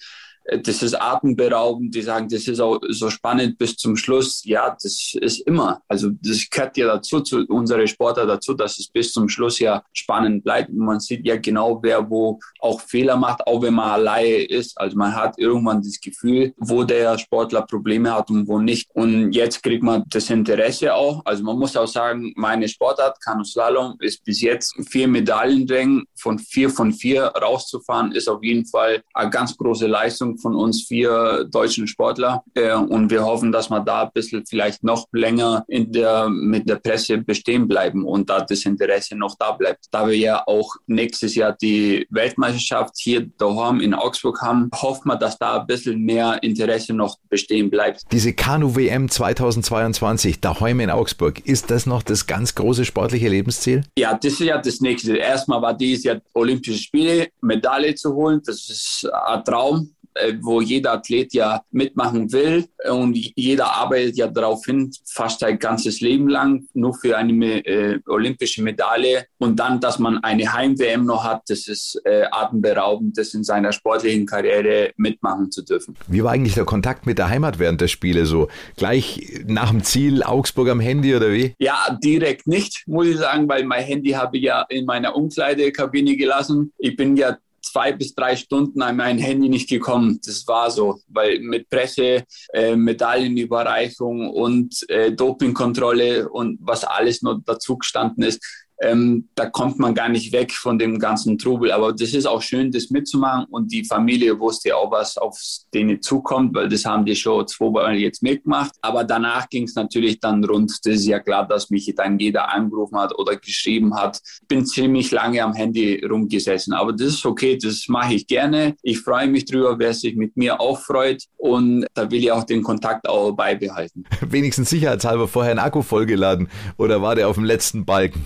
das 0.63 0.83
ist 0.83 1.01
atemberaubend. 1.01 1.95
Die 1.95 2.03
sagen, 2.03 2.29
das 2.29 2.47
ist 2.49 2.61
auch 2.61 2.81
so 2.89 3.11
spannend 3.11 3.59
bis 3.59 3.77
zum 3.77 3.97
Schluss. 3.97 4.43
Ja, 4.45 4.71
das 4.71 5.15
ist 5.21 5.41
immer. 5.47 5.83
Also 5.89 6.11
das 6.23 6.49
gehört 6.51 6.77
ja 6.77 6.87
dazu, 6.87 7.21
zu 7.21 7.45
unserer 7.47 7.87
Sportler 7.87 8.27
dazu, 8.27 8.55
dass 8.55 8.79
es 8.79 8.89
bis 8.89 9.13
zum 9.13 9.29
Schluss 9.29 9.59
ja 9.59 9.83
spannend 9.93 10.45
bleibt. 10.45 10.73
Man 10.73 11.01
sieht 11.01 11.27
ja 11.27 11.37
genau, 11.37 11.81
wer 11.83 12.09
wo 12.11 12.39
auch 12.61 12.81
Fehler 12.81 13.17
macht, 13.17 13.47
auch 13.47 13.63
wenn 13.63 13.75
man 13.75 13.91
alleine 13.91 14.43
ist. 14.45 14.79
Also 14.79 14.97
man 14.97 15.15
hat 15.15 15.39
irgendwann 15.39 15.83
das 15.83 16.01
Gefühl, 16.01 16.53
wo 16.57 16.85
der 16.85 17.19
Sportler 17.19 17.63
Probleme 17.63 18.13
hat 18.13 18.31
und 18.31 18.49
wo 18.49 18.59
nicht. 18.59 18.89
Und 18.95 19.33
jetzt 19.33 19.63
kriegt 19.63 19.83
man 19.83 20.05
das 20.09 20.31
Interesse 20.31 20.95
auch. 20.95 21.23
Also 21.25 21.45
man 21.45 21.59
muss 21.59 21.77
auch 21.77 21.87
sagen, 21.87 22.33
meine 22.37 22.69
Sportart, 22.69 23.21
Kanuslalom, 23.23 23.97
ist 24.01 24.25
bis 24.25 24.41
jetzt 24.41 24.75
vier 24.89 25.07
Medaillenrängen 25.07 26.05
von 26.17 26.39
vier 26.39 26.71
von 26.71 26.93
vier 26.93 27.25
rauszufahren, 27.25 28.13
ist 28.13 28.29
auf 28.29 28.43
jeden 28.43 28.67
Fall 28.67 29.03
eine 29.15 29.31
ganz 29.31 29.57
große 29.57 29.87
Leistung 29.87 30.39
von 30.41 30.55
uns 30.55 30.87
vier 30.87 31.47
deutschen 31.51 31.87
Sportler. 31.87 32.43
Äh, 32.55 32.75
und 32.75 33.11
wir 33.11 33.25
hoffen, 33.25 33.53
dass 33.53 33.71
wir 33.71 33.81
da 33.81 34.05
ein 34.05 34.11
bisschen 34.13 34.45
vielleicht 34.47 34.83
noch 34.83 35.07
länger 35.13 35.65
in 35.69 35.93
der, 35.93 36.29
mit 36.29 36.69
der 36.69 36.77
Presse 36.77 37.19
bestehen 37.19 37.69
bleiben 37.69 38.05
und 38.05 38.29
da 38.31 38.41
das 38.41 38.65
Interesse 38.65 39.17
noch 39.17 39.37
da 39.39 39.53
bleibt. 39.53 39.87
Da 39.91 40.07
wir 40.07 40.17
ja 40.17 40.43
auch 40.47 40.75
nächstes 40.87 41.35
Jahr 41.35 41.57
die 41.61 42.07
Weltmeisterschaft 42.11 42.95
hier 42.99 43.29
daheim 43.39 43.81
in 43.81 43.95
Augsburg 43.95 44.41
haben, 44.43 44.71
hoffen 44.75 45.09
wir, 45.09 45.17
dass 45.17 45.39
da 45.39 45.61
ein 45.61 45.67
bisschen 45.67 46.01
mehr 46.03 46.43
Interesse 46.43 46.93
noch 46.93 47.17
bestehen 47.29 47.71
bleibt. 47.71 48.03
Diese 48.13 48.33
Kanu-WM 48.33 49.09
2022 49.09 50.41
daheim 50.41 50.81
in 50.81 50.91
Augsburg, 50.91 51.47
ist 51.47 51.71
das 51.71 51.87
noch 51.87 52.03
das 52.03 52.27
ganz 52.27 52.55
große 52.55 52.85
sportliche 52.85 53.29
Lebensziel? 53.29 53.85
Ja, 53.99 54.15
das 54.15 54.33
ist 54.35 54.41
ja 54.41 54.59
das 54.59 54.81
nächste. 54.81 55.17
Erstmal 55.17 55.63
war 55.63 55.75
dies 55.75 56.05
ja 56.05 56.17
Olympische 56.35 56.79
Spiele, 56.79 57.29
Medaille 57.41 57.95
zu 57.95 58.15
holen. 58.15 58.41
Das 58.45 58.69
ist 58.69 59.09
ein 59.13 59.45
Traum. 59.45 59.95
Äh, 60.15 60.35
wo 60.41 60.61
jeder 60.61 60.95
Athlet 60.95 61.33
ja 61.35 61.63
mitmachen 61.71 62.33
will 62.33 62.67
und 62.91 63.17
jeder 63.37 63.77
arbeitet 63.77 64.17
ja 64.17 64.27
darauf 64.27 64.65
hin, 64.65 64.91
fast 65.07 65.39
sein 65.39 65.57
ganzes 65.57 66.01
Leben 66.01 66.29
lang, 66.29 66.67
nur 66.75 66.95
für 66.95 67.17
eine 67.17 67.65
äh, 67.65 68.01
olympische 68.09 68.63
Medaille 68.63 69.27
und 69.39 69.61
dann, 69.61 69.79
dass 69.79 70.01
man 70.01 70.19
eine 70.25 70.53
Heim-WM 70.53 71.05
noch 71.05 71.23
hat, 71.23 71.43
das 71.47 71.69
ist 71.69 72.01
äh, 72.05 72.25
atemberaubend, 72.29 73.17
das 73.19 73.35
in 73.35 73.45
seiner 73.45 73.73
sportlichen 73.73 74.27
Karriere 74.27 74.91
mitmachen 74.97 75.53
zu 75.53 75.63
dürfen. 75.63 75.97
Wie 76.09 76.25
war 76.25 76.33
eigentlich 76.33 76.55
der 76.55 76.65
Kontakt 76.65 77.07
mit 77.07 77.19
der 77.19 77.29
Heimat 77.29 77.61
während 77.61 77.81
der 77.81 77.89
Spiele 77.89 78.27
so? 78.27 78.49
Gleich 78.77 79.43
nach 79.47 79.71
dem 79.71 79.85
Ziel 79.85 80.25
Augsburg 80.25 80.71
am 80.71 80.81
Handy 80.81 81.15
oder 81.15 81.31
wie? 81.31 81.55
Ja, 81.61 81.97
direkt 82.03 82.49
nicht, 82.49 82.83
muss 82.87 83.07
ich 83.07 83.17
sagen, 83.17 83.49
weil 83.49 83.65
mein 83.65 83.85
Handy 83.85 84.11
habe 84.11 84.39
ich 84.39 84.43
ja 84.43 84.63
in 84.69 84.87
meiner 84.87 85.15
Umkleidekabine 85.15 86.17
gelassen. 86.17 86.73
Ich 86.79 86.97
bin 86.97 87.17
ja 87.17 87.37
zwei 87.63 87.93
bis 87.93 88.15
drei 88.15 88.37
Stunden 88.37 88.83
an 88.83 88.97
mein 88.97 89.19
Handy 89.19 89.49
nicht 89.49 89.69
gekommen. 89.69 90.21
Das 90.25 90.47
war 90.47 90.71
so, 90.71 91.01
weil 91.09 91.41
mit 91.41 91.69
Presse, 91.69 92.25
äh, 92.53 92.77
Medaillenüberreichung 92.77 94.31
und 94.31 94.89
äh, 94.89 95.13
Dopingkontrolle 95.13 96.29
und 96.29 96.59
was 96.61 96.85
alles 96.85 97.23
noch 97.23 97.41
dazu 97.45 97.79
gestanden 97.79 98.25
ist, 98.25 98.41
ähm, 98.81 99.29
da 99.35 99.49
kommt 99.49 99.79
man 99.79 99.95
gar 99.95 100.09
nicht 100.09 100.33
weg 100.33 100.53
von 100.53 100.79
dem 100.79 100.99
ganzen 100.99 101.39
Trubel. 101.39 101.71
Aber 101.71 101.93
das 101.93 102.15
ist 102.15 102.27
auch 102.27 102.41
schön, 102.41 102.73
das 102.73 102.91
mitzumachen. 102.91 103.47
Und 103.51 103.71
die 103.73 103.85
Familie 103.85 104.39
wusste 104.39 104.75
auch, 104.77 104.91
was 104.91 105.19
auf 105.19 105.39
denen 105.75 106.01
zukommt, 106.01 106.55
weil 106.55 106.69
das 106.69 106.85
haben 106.85 107.05
die 107.05 107.15
schon 107.15 107.47
zweimal 107.47 107.97
jetzt 107.97 108.23
mitgemacht. 108.23 108.73
Aber 108.81 109.05
danach 109.05 109.49
ging 109.49 109.65
es 109.65 109.75
natürlich 109.75 110.19
dann 110.21 110.43
rund. 110.45 110.71
Das 110.85 110.95
ist 110.95 111.07
ja 111.07 111.21
klar, 111.21 111.47
dass 111.47 111.69
mich 111.69 111.93
dann 111.95 112.19
jeder 112.19 112.53
angerufen 112.53 112.99
hat 112.99 113.17
oder 113.19 113.37
geschrieben 113.37 113.95
hat. 113.95 114.19
Bin 114.49 114.65
ziemlich 114.65 115.11
lange 115.11 115.43
am 115.43 115.53
Handy 115.53 116.03
rumgesessen. 116.05 116.73
Aber 116.73 116.93
das 116.93 117.09
ist 117.09 117.27
okay, 117.27 117.59
das 117.61 117.85
mache 117.89 118.15
ich 118.15 118.27
gerne. 118.27 118.77
Ich 118.83 119.01
freue 119.01 119.29
mich 119.29 119.45
drüber, 119.45 119.79
wer 119.79 119.93
sich 119.93 120.17
mit 120.17 120.37
mir 120.37 120.61
auch 120.61 120.81
freut. 120.81 121.25
Und 121.37 121.87
da 121.95 122.11
will 122.11 122.21
ich 122.21 122.33
auch 122.33 122.45
den 122.45 122.63
Kontakt 122.63 123.07
auch 123.07 123.33
beibehalten. 123.33 124.05
Wenigstens 124.27 124.71
sicherheitshalber 124.71 125.29
vorher 125.29 125.51
einen 125.51 125.61
Akku 125.61 125.83
vollgeladen 125.83 126.49
oder 126.79 127.03
war 127.03 127.15
der 127.15 127.29
auf 127.29 127.37
dem 127.37 127.45
letzten 127.45 127.85
Balken? 127.85 128.25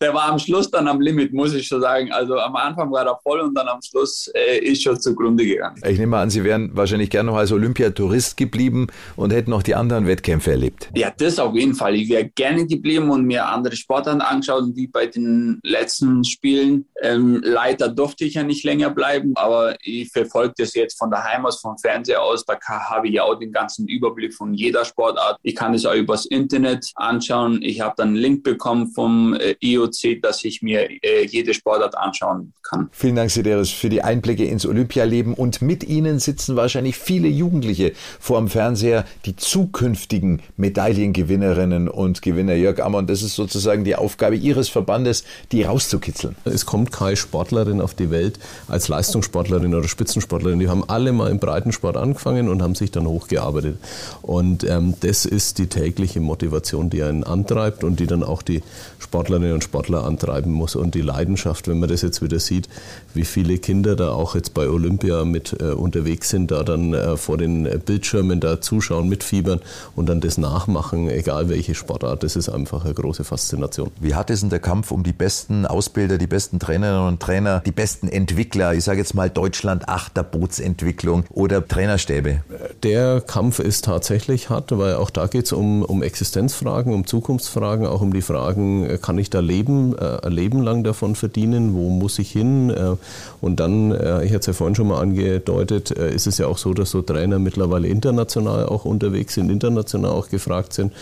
Der 0.00 0.14
war 0.14 0.30
am 0.30 0.38
Schluss 0.38 0.70
dann 0.70 0.88
am 0.88 1.00
Limit, 1.00 1.32
muss 1.32 1.54
ich 1.54 1.66
schon 1.66 1.80
sagen. 1.80 2.12
Also 2.12 2.38
am 2.38 2.56
Anfang 2.56 2.90
war 2.90 3.06
er 3.06 3.18
voll 3.22 3.40
und 3.40 3.54
dann 3.54 3.68
am 3.68 3.80
Schluss 3.82 4.30
äh, 4.34 4.58
ist 4.58 4.82
schon 4.82 5.00
zugrunde 5.00 5.44
gegangen. 5.44 5.80
Ich 5.86 5.98
nehme 5.98 6.16
an, 6.16 6.30
Sie 6.30 6.44
wären 6.44 6.70
wahrscheinlich 6.74 7.10
gerne 7.10 7.30
noch 7.30 7.38
als 7.38 7.52
Olympiatourist 7.52 8.36
geblieben 8.36 8.88
und 9.16 9.32
hätten 9.32 9.50
noch 9.50 9.62
die 9.62 9.74
anderen 9.74 10.06
Wettkämpfe 10.06 10.52
erlebt. 10.52 10.90
Ja, 10.94 11.12
das 11.16 11.38
auf 11.38 11.54
jeden 11.54 11.74
Fall. 11.74 11.94
Ich 11.94 12.08
wäre 12.08 12.28
gerne 12.28 12.66
geblieben 12.66 13.10
und 13.10 13.24
mir 13.24 13.46
andere 13.46 13.76
Sportarten 13.76 14.20
angeschaut, 14.20 14.64
wie 14.74 14.86
bei 14.86 15.06
den 15.06 15.60
letzten 15.62 16.24
Spielen. 16.24 16.86
Ähm, 17.02 17.40
leider 17.44 17.88
durfte 17.88 18.24
ich 18.24 18.34
ja 18.34 18.42
nicht 18.42 18.64
länger 18.64 18.90
bleiben, 18.90 19.32
aber 19.36 19.76
ich 19.82 20.10
verfolge 20.10 20.54
das 20.58 20.74
jetzt 20.74 20.98
von 20.98 21.10
daheim 21.10 21.46
aus, 21.46 21.60
vom 21.60 21.78
Fernseher 21.78 22.22
aus. 22.22 22.44
Da 22.44 22.58
habe 22.68 23.08
ich 23.08 23.14
ja 23.14 23.24
auch 23.24 23.38
den 23.38 23.52
ganzen 23.52 23.86
Überblick 23.88 24.34
von 24.34 24.54
jeder 24.54 24.84
Sportart. 24.84 25.38
Ich 25.42 25.54
kann 25.54 25.74
es 25.74 25.86
auch 25.86 25.94
übers 25.94 26.26
Internet 26.26 26.90
anschauen. 26.94 27.60
Ich 27.62 27.80
habe 27.80 27.94
dann 27.96 28.08
einen 28.08 28.16
Link 28.16 28.42
bekommen 28.42 28.90
vom 28.92 29.34
äh, 29.34 29.54
IOC, 29.72 30.22
dass 30.22 30.44
ich 30.44 30.62
mir 30.62 30.88
äh, 31.02 31.24
jede 31.26 31.54
Sportart 31.54 31.96
anschauen 31.96 32.52
kann. 32.62 32.88
Vielen 32.92 33.16
Dank, 33.16 33.30
Sideris, 33.30 33.70
für 33.70 33.88
die 33.88 34.02
Einblicke 34.02 34.44
ins 34.44 34.66
Olympialeben. 34.66 35.34
Und 35.34 35.62
mit 35.62 35.84
Ihnen 35.84 36.18
sitzen 36.18 36.56
wahrscheinlich 36.56 36.96
viele 36.96 37.28
Jugendliche 37.28 37.92
vor 38.18 38.38
dem 38.38 38.48
Fernseher, 38.48 39.04
die 39.26 39.36
zukünftigen 39.36 40.42
Medaillengewinnerinnen 40.56 41.88
und 41.88 42.22
Gewinner. 42.22 42.54
Jörg 42.54 42.80
Ammann, 42.80 43.06
das 43.06 43.22
ist 43.22 43.34
sozusagen 43.34 43.84
die 43.84 43.96
Aufgabe 43.96 44.36
Ihres 44.36 44.68
Verbandes, 44.68 45.24
die 45.52 45.62
rauszukitzeln. 45.62 46.36
Es 46.44 46.66
kommt 46.66 46.92
keine 46.92 47.16
Sportlerin 47.16 47.80
auf 47.80 47.94
die 47.94 48.10
Welt 48.10 48.38
als 48.68 48.88
Leistungssportlerin 48.88 49.74
oder 49.74 49.88
Spitzensportlerin. 49.88 50.58
Die 50.58 50.68
haben 50.68 50.88
alle 50.88 51.12
mal 51.12 51.30
im 51.30 51.38
Breitensport 51.38 51.96
angefangen 51.96 52.48
und 52.48 52.62
haben 52.62 52.74
sich 52.74 52.90
dann 52.90 53.06
hochgearbeitet. 53.06 53.78
Und 54.22 54.64
ähm, 54.64 54.94
das 55.00 55.24
ist 55.24 55.58
die 55.58 55.66
tägliche 55.66 56.20
Motivation, 56.20 56.90
die 56.90 57.02
einen 57.02 57.24
antreibt 57.24 57.84
und 57.84 58.00
die 58.00 58.06
dann 58.06 58.22
auch 58.22 58.42
die 58.42 58.62
Sportlerinnen 58.98 59.52
und 59.52 59.59
und 59.60 59.64
Sportler 59.64 60.04
antreiben 60.04 60.52
muss. 60.52 60.74
Und 60.74 60.94
die 60.94 61.02
Leidenschaft, 61.02 61.68
wenn 61.68 61.78
man 61.78 61.88
das 61.88 62.00
jetzt 62.02 62.22
wieder 62.22 62.40
sieht, 62.40 62.68
wie 63.14 63.24
viele 63.24 63.58
Kinder 63.58 63.94
da 63.94 64.12
auch 64.12 64.34
jetzt 64.34 64.54
bei 64.54 64.68
Olympia 64.68 65.24
mit 65.24 65.56
äh, 65.60 65.72
unterwegs 65.72 66.30
sind, 66.30 66.50
da 66.50 66.62
dann 66.62 66.94
äh, 66.94 67.16
vor 67.16 67.36
den 67.36 67.64
Bildschirmen 67.84 68.40
da 68.40 68.60
zuschauen, 68.60 69.08
mitfiebern 69.08 69.60
und 69.96 70.08
dann 70.08 70.20
das 70.20 70.38
nachmachen, 70.38 71.10
egal 71.10 71.48
welche 71.48 71.74
Sportart, 71.74 72.22
das 72.22 72.36
ist 72.36 72.48
einfach 72.48 72.84
eine 72.84 72.94
große 72.94 73.24
Faszination. 73.24 73.90
Wie 74.00 74.14
hart 74.14 74.30
ist 74.30 74.42
denn 74.42 74.50
der 74.50 74.60
Kampf 74.60 74.90
um 74.90 75.02
die 75.02 75.12
besten 75.12 75.66
Ausbilder, 75.66 76.16
die 76.16 76.26
besten 76.26 76.58
Trainerinnen 76.58 77.08
und 77.08 77.20
Trainer, 77.20 77.60
die 77.60 77.72
besten 77.72 78.08
Entwickler? 78.08 78.74
Ich 78.74 78.84
sage 78.84 78.98
jetzt 78.98 79.14
mal 79.14 79.28
Deutschland 79.28 79.88
Achterbootsentwicklung 79.88 81.24
oder 81.30 81.66
Trainerstäbe. 81.66 82.42
Der 82.82 83.20
Kampf 83.20 83.58
ist 83.58 83.84
tatsächlich 83.84 84.48
hart, 84.48 84.76
weil 84.76 84.94
auch 84.94 85.10
da 85.10 85.26
geht 85.26 85.44
es 85.46 85.52
um, 85.52 85.82
um 85.82 86.02
Existenzfragen, 86.02 86.94
um 86.94 87.06
Zukunftsfragen, 87.06 87.86
auch 87.86 88.00
um 88.00 88.12
die 88.12 88.22
Fragen, 88.22 88.98
kann 89.02 89.18
ich 89.18 89.28
da 89.28 89.40
Leben, 89.50 89.96
äh, 89.98 90.26
ein 90.26 90.32
Leben 90.32 90.62
lang 90.62 90.84
davon 90.84 91.14
verdienen? 91.14 91.74
Wo 91.74 91.90
muss 91.90 92.18
ich 92.18 92.30
hin? 92.30 92.70
Äh, 92.70 92.96
und 93.40 93.58
dann, 93.60 93.92
äh, 93.92 94.24
ich 94.24 94.30
hatte 94.30 94.40
es 94.40 94.46
ja 94.46 94.52
vorhin 94.52 94.74
schon 94.74 94.88
mal 94.88 95.00
angedeutet, 95.00 95.90
ist 95.90 96.26
es 96.26 96.38
ja 96.38 96.46
auch 96.46 96.58
so, 96.58 96.72
dass 96.74 96.90
so 96.90 97.02
Trainer 97.02 97.38
mittlerweile 97.38 97.88
international 97.88 98.66
auch 98.66 98.84
unterwegs 98.84 99.34
sind, 99.34 99.50
international 99.50 100.12
auch 100.12 100.28
gefragt 100.28 100.72
sind. 100.72 100.92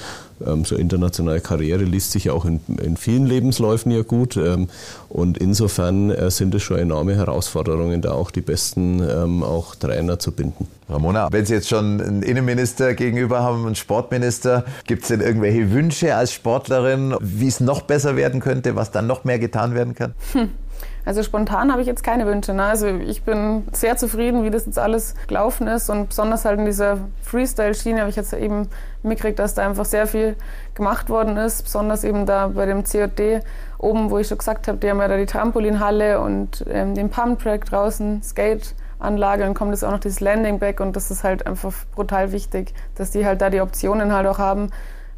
Ähm, 0.47 0.65
so 0.65 0.77
internationale 0.77 1.41
Karriere 1.41 1.85
liest 1.85 2.13
sich 2.13 2.25
ja 2.25 2.33
auch 2.33 2.45
in, 2.45 2.61
in 2.83 2.97
vielen 2.97 3.27
Lebensläufen 3.27 3.93
ja 3.93 4.03
gut. 4.03 4.37
Ähm, 4.37 4.69
und 5.09 5.39
insofern 5.39 6.11
äh, 6.11 6.31
sind 6.31 6.55
es 6.55 6.63
schon 6.63 6.79
enorme 6.79 7.17
Herausforderungen, 7.17 8.03
da 8.03 8.13
auch 8.13 8.31
die 8.31 8.41
besten 8.41 9.01
ähm, 9.01 9.43
auch 9.43 9.75
Trainer 9.75 10.19
zu 10.19 10.33
binden. 10.33 10.69
Ramona, 10.89 11.29
wenn 11.31 11.45
Sie 11.45 11.55
jetzt 11.55 11.69
schon 11.69 12.01
einen 12.01 12.23
Innenminister 12.23 12.95
gegenüber 12.95 13.43
haben, 13.43 13.67
einen 13.67 13.75
Sportminister, 13.75 14.65
gibt 14.87 15.03
es 15.03 15.09
denn 15.09 15.21
irgendwelche 15.21 15.71
Wünsche 15.71 16.15
als 16.15 16.33
Sportlerin, 16.33 17.15
wie 17.21 17.49
es 17.49 17.61
noch 17.61 17.83
besser 17.83 18.17
werden 18.17 18.41
könnte, 18.41 18.75
was 18.75 18.91
dann 18.91 19.07
noch 19.07 19.25
mehr 19.25 19.39
getan 19.39 19.75
werden 19.75 19.95
kann? 19.95 20.15
Hm. 20.33 20.49
Also 21.09 21.23
spontan 21.23 21.73
habe 21.73 21.81
ich 21.81 21.87
jetzt 21.87 22.05
keine 22.05 22.27
Wünsche. 22.27 22.53
Ne? 22.53 22.65
Also 22.65 22.87
ich 22.87 23.23
bin 23.23 23.67
sehr 23.73 23.97
zufrieden, 23.97 24.45
wie 24.45 24.51
das 24.51 24.67
jetzt 24.67 24.79
alles 24.79 25.15
gelaufen 25.27 25.67
ist 25.67 25.89
und 25.89 26.11
besonders 26.11 26.45
halt 26.45 26.59
in 26.59 26.67
dieser 26.67 26.99
Freestyle-Schiene 27.23 28.01
habe 28.01 28.11
ich 28.11 28.17
jetzt 28.17 28.35
eben 28.35 28.69
mitgekriegt, 29.03 29.39
dass 29.39 29.55
da 29.55 29.67
einfach 29.67 29.87
sehr 29.87 30.07
viel 30.07 30.37
gemacht 30.75 31.09
worden 31.09 31.39
ist, 31.39 31.63
besonders 31.63 32.05
eben 32.05 32.27
da 32.27 32.49
bei 32.49 32.67
dem 32.67 32.85
COD 32.85 33.41
oben, 33.79 34.11
wo 34.11 34.19
ich 34.19 34.29
schon 34.29 34.37
gesagt 34.37 34.69
habe, 34.69 34.77
die 34.77 34.91
haben 34.91 35.01
ja 35.01 35.09
da 35.09 35.17
die 35.17 35.25
Trampolinhalle 35.25 36.21
und 36.21 36.67
ähm, 36.69 36.95
den 36.95 37.09
Pump-Track 37.09 37.65
draußen, 37.65 38.23
Skate-Anlage, 38.23 39.45
dann 39.45 39.55
kommt 39.55 39.71
jetzt 39.71 39.85
auch 39.87 39.93
noch 39.93 40.01
dieses 40.01 40.21
Landing-Back 40.21 40.79
und 40.81 40.95
das 40.95 41.11
ist 41.11 41.25
halt 41.25 41.47
einfach 41.47 41.73
brutal 41.95 42.33
wichtig, 42.33 42.75
dass 42.97 43.13
die 43.13 43.25
halt 43.25 43.41
da 43.41 43.49
die 43.49 43.63
Optionen 43.63 44.13
halt 44.13 44.27
auch 44.27 44.39
haben, 44.39 44.69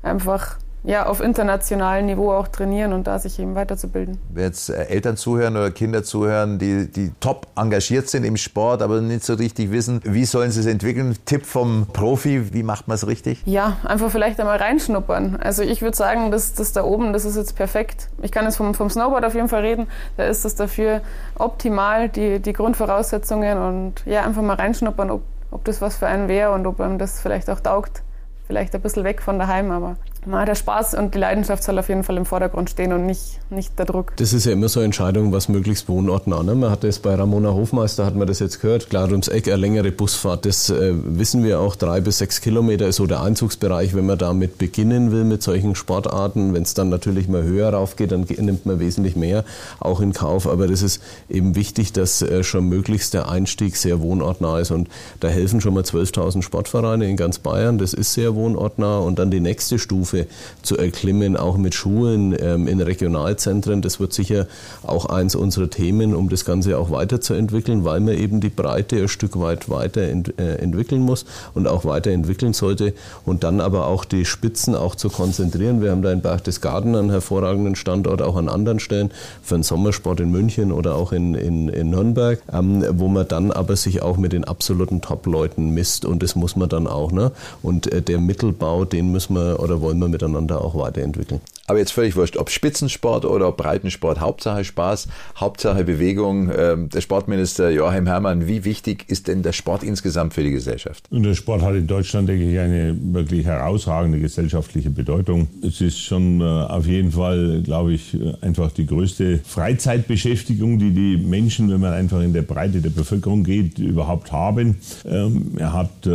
einfach 0.05 0.57
ja, 0.83 1.07
auf 1.07 1.21
internationalem 1.21 2.07
Niveau 2.07 2.33
auch 2.33 2.49
trainieren 2.49 2.93
und 2.93 3.07
da 3.07 3.19
sich 3.19 3.39
eben 3.39 3.55
weiterzubilden. 3.55 4.19
Wenn 4.31 4.45
jetzt 4.45 4.71
äh, 4.71 4.85
Eltern 4.85 5.17
zuhören 5.17 5.57
oder 5.57 5.71
Kinder 5.71 6.03
zuhören, 6.03 6.59
die, 6.59 6.91
die 6.91 7.13
top 7.21 7.47
engagiert 7.57 8.09
sind 8.09 8.25
im 8.25 8.37
Sport, 8.37 8.81
aber 8.81 9.01
nicht 9.01 9.25
so 9.25 9.35
richtig 9.35 9.71
wissen, 9.71 10.01
wie 10.05 10.25
sollen 10.25 10.51
sie 10.51 10.61
es 10.61 10.67
entwickeln? 10.67 11.17
Tipp 11.27 11.45
vom 11.45 11.87
Profi, 11.93 12.55
wie 12.55 12.63
macht 12.63 12.89
man 12.89 12.95
es 12.95 13.07
richtig? 13.07 13.43
Ja, 13.45 13.77
einfach 13.85 14.11
vielleicht 14.11 14.41
einmal 14.41 14.57
reinschnuppern. 14.57 15.37
Also 15.37 15.63
ich 15.63 15.83
würde 15.83 15.97
sagen, 15.97 16.31
das, 16.31 16.55
das 16.55 16.73
da 16.73 16.83
oben, 16.83 17.13
das 17.13 17.25
ist 17.25 17.37
jetzt 17.37 17.57
perfekt. 17.57 18.09
Ich 18.23 18.33
kann 18.33 18.45
jetzt 18.45 18.57
vom, 18.57 18.75
vom 18.75 18.89
Snowboard 18.89 19.25
auf 19.25 19.35
jeden 19.35 19.49
Fall 19.49 19.61
reden. 19.61 19.87
Da 20.17 20.25
ist 20.25 20.45
das 20.45 20.55
dafür 20.55 21.03
optimal, 21.39 22.09
die, 22.09 22.41
die 22.41 22.53
Grundvoraussetzungen 22.55 23.59
und 23.59 24.03
ja, 24.07 24.25
einfach 24.25 24.43
mal 24.43 24.57
reinschnuppern, 24.57 25.11
ob, 25.11 25.23
ob 25.51 25.65
das 25.65 25.83
was 25.83 25.99
für 25.99 26.07
einen 26.07 26.29
wäre 26.29 26.53
und 26.53 26.67
ob 26.67 26.81
einem 26.81 26.99
das 26.99 27.21
vielleicht 27.21 27.51
auch 27.51 27.61
taugt. 27.61 28.03
Vielleicht 28.47 28.75
ein 28.75 28.81
bisschen 28.81 29.05
weg 29.05 29.23
von 29.23 29.39
daheim, 29.39 29.71
aber 29.71 29.97
der 30.27 30.55
Spaß 30.55 30.95
und 30.95 31.15
die 31.15 31.19
Leidenschaft 31.19 31.63
soll 31.63 31.79
auf 31.79 31.89
jeden 31.89 32.05
Fall 32.05 32.17
im 32.17 32.27
Vordergrund 32.27 32.69
stehen 32.69 32.93
und 32.93 33.07
nicht, 33.07 33.41
nicht 33.51 33.79
der 33.79 33.87
Druck. 33.87 34.13
Das 34.17 34.33
ist 34.33 34.45
ja 34.45 34.53
immer 34.53 34.69
so 34.69 34.81
eine 34.81 34.87
Entscheidung, 34.87 35.33
was 35.33 35.49
möglichst 35.49 35.89
wohnortnah. 35.89 36.43
Ne? 36.43 36.55
Man 36.55 36.71
hat 36.71 36.85
das 36.85 36.99
bei 36.99 37.15
Ramona 37.15 37.53
Hofmeister, 37.53 38.05
hat 38.05 38.15
man 38.15 38.27
das 38.27 38.39
jetzt 38.39 38.61
gehört, 38.61 38.91
klar 38.91 39.11
ums 39.11 39.29
Eck, 39.29 39.49
eine 39.49 39.57
längere 39.57 39.91
Busfahrt. 39.93 40.45
Das 40.45 40.69
äh, 40.69 40.93
wissen 40.95 41.43
wir 41.43 41.61
auch, 41.61 41.75
drei 41.75 42.01
bis 42.01 42.19
sechs 42.19 42.41
Kilometer 42.41 42.87
ist 42.87 42.97
so 42.97 43.07
der 43.07 43.23
Einzugsbereich, 43.23 43.95
wenn 43.95 44.07
man 44.07 44.19
damit 44.19 44.59
beginnen 44.59 45.11
will 45.11 45.25
mit 45.25 45.43
solchen 45.43 45.75
Sportarten. 45.75 46.53
Wenn 46.53 46.65
es 46.65 46.75
dann 46.75 46.91
natürlich 46.91 47.29
mal 47.29 47.43
höher 47.43 47.73
raufgeht, 47.73 48.13
dann 48.13 48.27
nimmt 48.29 48.67
man 48.67 48.79
wesentlich 48.79 49.17
mehr 49.17 49.45
auch 49.79 50.01
in 50.01 50.13
Kauf. 50.13 50.47
Aber 50.47 50.67
das 50.67 50.83
ist 50.83 51.03
eben 51.31 51.55
wichtig, 51.55 51.93
dass 51.93 52.21
äh, 52.21 52.45
schon 52.45 52.69
möglichst 52.69 53.15
der 53.15 53.29
Einstieg 53.29 53.77
sehr 53.77 54.01
wohnortnah 54.01 54.61
ist. 54.61 54.71
Und 54.71 54.89
da 55.21 55.29
helfen 55.29 55.63
schon 55.63 55.75
mal 55.75 55.83
12.000 55.83 56.43
Sportvereine 56.43 57.09
in 57.09 57.17
ganz 57.17 57.39
Bayern. 57.39 57.79
Das 57.79 57.95
ist 57.95 58.13
sehr 58.13 58.35
wohnortnah. 58.35 58.99
Und 58.99 59.19
dann 59.19 59.31
die 59.31 59.41
nächste 59.41 59.79
Stufe 59.79 60.10
Stufe 60.11 60.27
zu 60.63 60.77
erklimmen, 60.77 61.37
auch 61.37 61.57
mit 61.57 61.75
Schulen 61.75 62.37
ähm, 62.39 62.67
in 62.67 62.81
Regionalzentren. 62.81 63.83
Das 63.83 64.01
wird 64.01 64.13
sicher 64.13 64.47
auch 64.83 65.07
eins 65.07 65.35
unserer 65.35 65.71
Themen, 65.71 66.15
um 66.15 66.29
das 66.29 66.45
Ganze 66.45 66.79
auch 66.79 66.91
weiterzuentwickeln, 66.91 67.85
weil 67.85 68.01
man 68.01 68.15
eben 68.15 68.41
die 68.41 68.49
Breite 68.49 68.97
ein 68.97 69.09
Stück 69.09 69.39
weit 69.41 69.69
weiterentwickeln 69.69 71.03
äh, 71.03 71.05
muss 71.05 71.25
und 71.55 71.67
auch 71.67 71.85
weiterentwickeln 71.85 72.53
sollte 72.53 72.95
und 73.25 73.45
dann 73.45 73.61
aber 73.61 73.87
auch 73.87 74.05
die 74.05 74.25
Spitzen 74.25 74.75
auch 74.75 74.95
zu 74.95 75.09
konzentrieren. 75.09 75.81
Wir 75.81 75.93
haben 75.93 76.03
da 76.03 76.13
in 76.13 76.21
Berchtesgaden 76.21 76.95
einen 76.97 77.11
hervorragenden 77.11 77.77
Standort, 77.77 78.23
auch 78.23 78.37
an 78.37 78.49
anderen 78.49 78.81
Stellen 78.81 79.11
für 79.43 79.55
den 79.55 79.63
Sommersport 79.63 80.21
in 80.21 80.31
München 80.31 80.73
oder 80.73 80.97
auch 80.97 81.13
in, 81.13 81.35
in, 81.35 81.69
in 81.69 81.91
Nürnberg, 81.91 82.43
ähm, 82.53 82.85
wo 82.93 83.09
man 83.09 83.29
dann 83.29 83.51
aber 83.53 83.77
sich 83.77 84.03
auch 84.03 84.17
mit 84.17 84.33
den 84.33 84.45
absoluten 84.45 85.01
Top-Leuten 85.01 85.71
misst 85.71 86.05
und 86.05 86.23
das 86.23 86.35
muss 86.35 86.57
man 86.57 86.69
dann 86.69 86.87
auch. 86.87 87.13
Ne? 87.13 87.33
Und 87.63 87.91
äh, 87.93 88.03
der 88.03 88.19
Mittelbau, 88.21 88.85
den 88.85 89.13
müssen 89.13 89.35
wir 89.35 89.61
oder 89.61 89.81
wollen 89.81 90.00
wir 90.01 90.09
miteinander 90.09 90.63
auch 90.65 90.75
weiterentwickeln. 90.75 91.41
Aber 91.71 91.79
jetzt 91.79 91.93
völlig 91.93 92.17
wurscht, 92.17 92.37
ob 92.37 92.51
Spitzensport 92.51 93.25
oder 93.25 93.53
Breitensport, 93.53 94.19
Hauptsache 94.19 94.65
Spaß, 94.65 95.07
Hauptsache 95.37 95.85
Bewegung. 95.85 96.51
Ähm, 96.53 96.89
der 96.89 97.01
Sportminister 97.01 97.71
Joachim 97.71 98.09
Herrmann, 98.09 98.49
wie 98.49 98.65
wichtig 98.65 99.05
ist 99.07 99.29
denn 99.29 99.45
der 99.45 99.53
Sport 99.53 99.85
insgesamt 99.85 100.35
für 100.35 100.43
die 100.43 100.51
Gesellschaft? 100.51 101.05
Und 101.13 101.23
der 101.23 101.35
Sport 101.35 101.63
hat 101.63 101.77
in 101.77 101.87
Deutschland, 101.87 102.29
denke 102.29 102.43
ich, 102.43 102.59
eine 102.59 102.97
wirklich 103.13 103.45
herausragende 103.45 104.19
gesellschaftliche 104.19 104.91
Bedeutung. 104.91 105.47
Es 105.63 105.81
ist 105.81 106.01
schon 106.01 106.41
äh, 106.41 106.45
auf 106.45 106.89
jeden 106.89 107.13
Fall, 107.13 107.63
glaube 107.63 107.93
ich, 107.93 108.15
äh, 108.15 108.35
einfach 108.41 108.73
die 108.73 108.87
größte 108.87 109.39
Freizeitbeschäftigung, 109.39 110.81
die 110.81 110.91
die 110.91 111.19
Menschen, 111.19 111.71
wenn 111.71 111.81
man 111.81 111.93
einfach 111.93 112.21
in 112.21 112.33
der 112.33 112.43
Breite 112.43 112.81
der 112.81 112.91
Bevölkerung 112.91 113.45
geht, 113.45 113.79
überhaupt 113.79 114.33
haben. 114.33 114.79
Ähm, 115.05 115.53
er 115.57 115.73
hat 115.73 116.05
äh, 116.05 116.09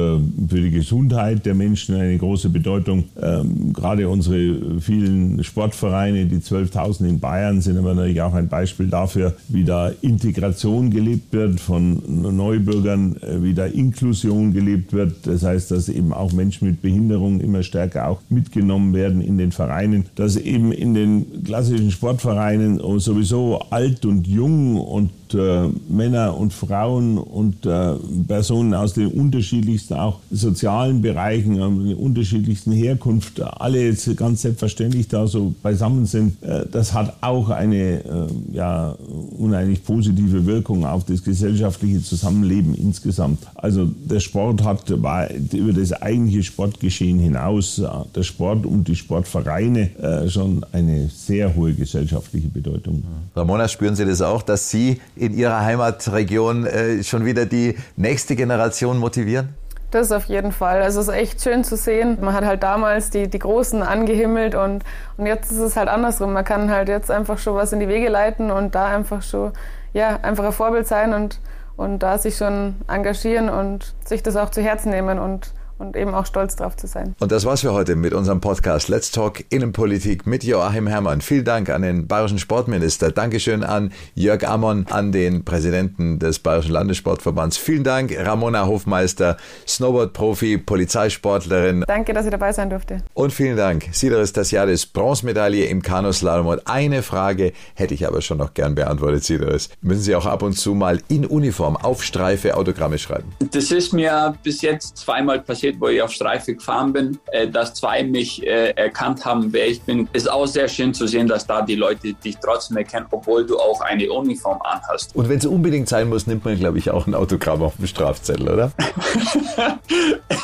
für 0.49 0.61
die 0.61 0.71
Gesundheit 0.71 1.45
der 1.45 1.55
Menschen 1.55 1.95
eine 1.95 2.17
große 2.17 2.49
Bedeutung. 2.49 3.05
Ähm, 3.21 3.71
gerade 3.71 4.09
unsere 4.09 4.81
vielen 4.81 5.44
Sportvereine, 5.45 6.25
die 6.25 6.37
12.000 6.37 7.07
in 7.07 7.19
Bayern, 7.19 7.61
sind 7.61 7.77
aber 7.77 7.93
natürlich 7.93 8.21
auch 8.21 8.33
ein 8.33 8.49
Beispiel 8.49 8.87
dafür, 8.87 9.35
wie 9.47 9.63
da 9.63 9.91
Integration 10.01 10.91
gelebt 10.91 11.33
wird 11.33 11.59
von 11.59 12.01
Neubürgern, 12.07 13.15
äh, 13.21 13.41
wie 13.41 13.53
da 13.53 13.65
Inklusion 13.65 14.53
gelebt 14.53 14.93
wird. 14.93 15.25
Das 15.27 15.43
heißt, 15.43 15.71
dass 15.71 15.89
eben 15.89 16.13
auch 16.13 16.33
Menschen 16.33 16.67
mit 16.67 16.81
Behinderung 16.81 17.39
immer 17.39 17.63
stärker 17.63 18.07
auch 18.07 18.21
mitgenommen 18.29 18.93
werden 18.93 19.21
in 19.21 19.37
den 19.37 19.51
Vereinen, 19.51 20.05
dass 20.15 20.35
eben 20.35 20.71
in 20.71 20.93
den 20.93 21.43
klassischen 21.43 21.91
Sportvereinen 21.91 22.79
sowieso 22.99 23.59
alt 23.69 24.05
und 24.05 24.27
jung 24.27 24.77
und 24.77 25.11
äh, 25.35 25.69
Männer 25.89 26.37
und 26.37 26.53
Frauen 26.53 27.17
und 27.17 27.65
äh, 27.65 27.93
Personen 28.27 28.73
aus 28.73 28.93
den 28.93 29.07
unterschiedlichsten 29.07 29.93
auch 29.93 30.19
sozialen 30.31 31.01
Bereichen, 31.01 31.57
äh, 31.57 31.93
unterschiedlichsten 31.93 32.71
Herkunft, 32.71 33.41
alle 33.41 33.93
ganz 34.15 34.41
selbstverständlich 34.41 35.07
da 35.07 35.27
so 35.27 35.53
beisammen 35.61 36.05
sind. 36.05 36.41
Äh, 36.43 36.65
das 36.71 36.93
hat 36.93 37.17
auch 37.21 37.49
eine 37.49 37.75
äh, 37.75 38.27
ja, 38.53 38.95
unheimlich 39.37 39.83
positive 39.83 40.45
Wirkung 40.45 40.85
auf 40.85 41.05
das 41.05 41.23
gesellschaftliche 41.23 42.01
Zusammenleben 42.01 42.75
insgesamt. 42.75 43.39
Also 43.55 43.85
der 43.85 44.19
Sport 44.19 44.63
hat 44.63 44.85
war 45.01 45.29
über 45.31 45.73
das 45.73 45.93
eigentliche 45.93 46.43
Sportgeschehen 46.43 47.19
hinaus, 47.19 47.79
äh, 47.79 47.87
der 48.15 48.23
Sport 48.23 48.65
und 48.65 48.87
die 48.87 48.95
Sportvereine 48.95 49.89
schon 50.27 50.65
eine 50.71 51.09
sehr 51.09 51.55
hohe 51.55 51.73
gesellschaftliche 51.73 52.47
Bedeutung. 52.47 53.03
Ramona, 53.35 53.67
spüren 53.67 53.95
Sie 53.95 54.05
das 54.05 54.21
auch, 54.21 54.41
dass 54.41 54.69
Sie 54.69 54.99
in 55.15 55.24
Ihrer 55.33 55.61
Heimatregion 55.61 56.65
äh, 56.65 57.03
schon 57.03 57.25
wieder 57.25 57.45
die 57.45 57.77
nächste 57.95 58.35
Generation 58.35 58.97
motivieren? 58.97 59.55
Das 59.91 60.11
auf 60.11 60.25
jeden 60.25 60.51
Fall. 60.51 60.81
Also 60.81 60.99
es 60.99 61.07
ist 61.07 61.13
echt 61.13 61.41
schön 61.41 61.63
zu 61.63 61.77
sehen. 61.77 62.17
Man 62.19 62.33
hat 62.33 62.43
halt 62.43 62.63
damals 62.63 63.11
die, 63.11 63.29
die 63.29 63.39
Großen 63.39 63.81
angehimmelt 63.81 64.53
und, 64.53 64.83
und 65.15 65.25
jetzt 65.25 65.51
ist 65.51 65.59
es 65.59 65.77
halt 65.77 65.87
andersrum. 65.87 66.33
Man 66.33 66.43
kann 66.43 66.69
halt 66.69 66.89
jetzt 66.89 67.09
einfach 67.09 67.37
schon 67.37 67.55
was 67.55 67.71
in 67.71 67.79
die 67.79 67.87
Wege 67.87 68.09
leiten 68.09 68.51
und 68.51 68.75
da 68.75 68.87
einfach 68.87 69.21
schon, 69.21 69.53
ja, 69.93 70.19
einfach 70.21 70.43
ein 70.43 70.51
Vorbild 70.51 70.85
sein 70.85 71.13
und, 71.13 71.39
und 71.77 71.99
da 71.99 72.17
sich 72.17 72.35
schon 72.35 72.75
engagieren 72.87 73.49
und 73.49 73.95
sich 74.03 74.21
das 74.21 74.35
auch 74.35 74.49
zu 74.49 74.61
Herzen 74.61 74.89
nehmen 74.89 75.17
und 75.17 75.53
und 75.77 75.95
eben 75.95 76.13
auch 76.13 76.25
stolz 76.25 76.55
drauf 76.55 76.75
zu 76.75 76.87
sein. 76.87 77.15
Und 77.19 77.31
das 77.31 77.45
war's 77.45 77.61
für 77.61 77.73
heute 77.73 77.95
mit 77.95 78.13
unserem 78.13 78.41
Podcast 78.41 78.87
Let's 78.87 79.11
Talk 79.11 79.43
Innenpolitik 79.49 80.25
mit 80.25 80.43
Joachim 80.43 80.87
Herrmann. 80.87 81.21
Vielen 81.21 81.45
Dank 81.45 81.69
an 81.69 81.81
den 81.81 82.07
bayerischen 82.07 82.39
Sportminister. 82.39 83.11
Dankeschön 83.11 83.63
an 83.63 83.91
Jörg 84.13 84.47
Ammon, 84.47 84.85
an 84.89 85.11
den 85.11 85.43
Präsidenten 85.43 86.19
des 86.19 86.39
Bayerischen 86.39 86.71
Landessportverbands. 86.71 87.57
Vielen 87.57 87.83
Dank, 87.83 88.15
Ramona 88.17 88.65
Hofmeister, 88.65 89.37
Snowboard-Profi, 89.67 90.57
Polizeisportlerin. 90.57 91.83
Danke, 91.87 92.13
dass 92.13 92.25
ich 92.25 92.31
dabei 92.31 92.53
sein 92.53 92.69
durfte. 92.69 93.03
Und 93.13 93.31
vielen 93.31 93.57
Dank, 93.57 93.89
Sideris 93.91 94.33
Tasiadis, 94.33 94.85
Bronzemedaille 94.85 95.65
im 95.65 95.81
Kanuslalom. 95.81 96.47
Und 96.47 96.67
eine 96.67 97.03
Frage 97.03 97.53
hätte 97.73 97.93
ich 97.93 98.07
aber 98.07 98.21
schon 98.21 98.37
noch 98.37 98.53
gern 98.53 98.75
beantwortet, 98.75 99.23
Sideris. 99.23 99.69
Müssen 99.81 100.01
Sie 100.01 100.15
auch 100.15 100.25
ab 100.25 100.41
und 100.41 100.53
zu 100.53 100.73
mal 100.73 101.01
in 101.07 101.25
Uniform 101.25 101.75
auf 101.75 102.03
Streife 102.03 102.55
Autogramme 102.55 102.97
schreiben? 102.97 103.33
Das 103.51 103.71
ist 103.71 103.93
mir 103.93 104.35
bis 104.43 104.61
jetzt 104.61 104.97
zweimal 104.97 105.41
passiert 105.41 105.64
passiert, 105.65 105.81
wo 105.81 105.87
ich 105.87 106.01
auf 106.01 106.11
Streife 106.11 106.55
gefahren 106.55 106.93
bin, 106.93 107.17
äh, 107.31 107.47
dass 107.47 107.73
zwei 107.73 108.03
mich 108.03 108.45
äh, 108.45 108.71
erkannt 108.71 109.25
haben, 109.25 109.51
wer 109.51 109.67
ich 109.67 109.81
bin. 109.81 110.07
Ist 110.13 110.29
auch 110.29 110.45
sehr 110.45 110.67
schön 110.67 110.93
zu 110.93 111.07
sehen, 111.07 111.27
dass 111.27 111.45
da 111.45 111.61
die 111.61 111.75
Leute 111.75 112.13
dich 112.13 112.37
trotzdem 112.37 112.77
erkennen, 112.77 113.05
obwohl 113.11 113.45
du 113.45 113.57
auch 113.57 113.81
eine 113.81 114.11
Uniform 114.11 114.59
anhast. 114.63 115.15
Und 115.15 115.29
wenn 115.29 115.37
es 115.37 115.45
unbedingt 115.45 115.89
sein 115.89 116.09
muss, 116.09 116.27
nimmt 116.27 116.45
man, 116.45 116.57
glaube 116.57 116.77
ich, 116.77 116.91
auch 116.91 117.07
ein 117.07 117.15
Autogramm 117.15 117.61
auf 117.63 117.75
dem 117.77 117.87
Strafzettel, 117.87 118.49
oder? 118.49 118.71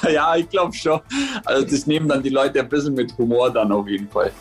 ja, 0.12 0.36
ich 0.36 0.50
glaube 0.50 0.74
schon. 0.74 1.00
Also 1.46 1.66
das 1.66 1.88
nehmen 1.88 2.08
dann 2.08 2.24
die 2.24 2.30
Leute 2.30 2.60
ein 2.60 2.70
bisschen 2.70 2.94
mit 2.94 3.18
Humor 3.18 3.52
dann 3.52 3.72
auf 3.72 3.88
jeden 3.88 4.10
Fall. 4.10 4.32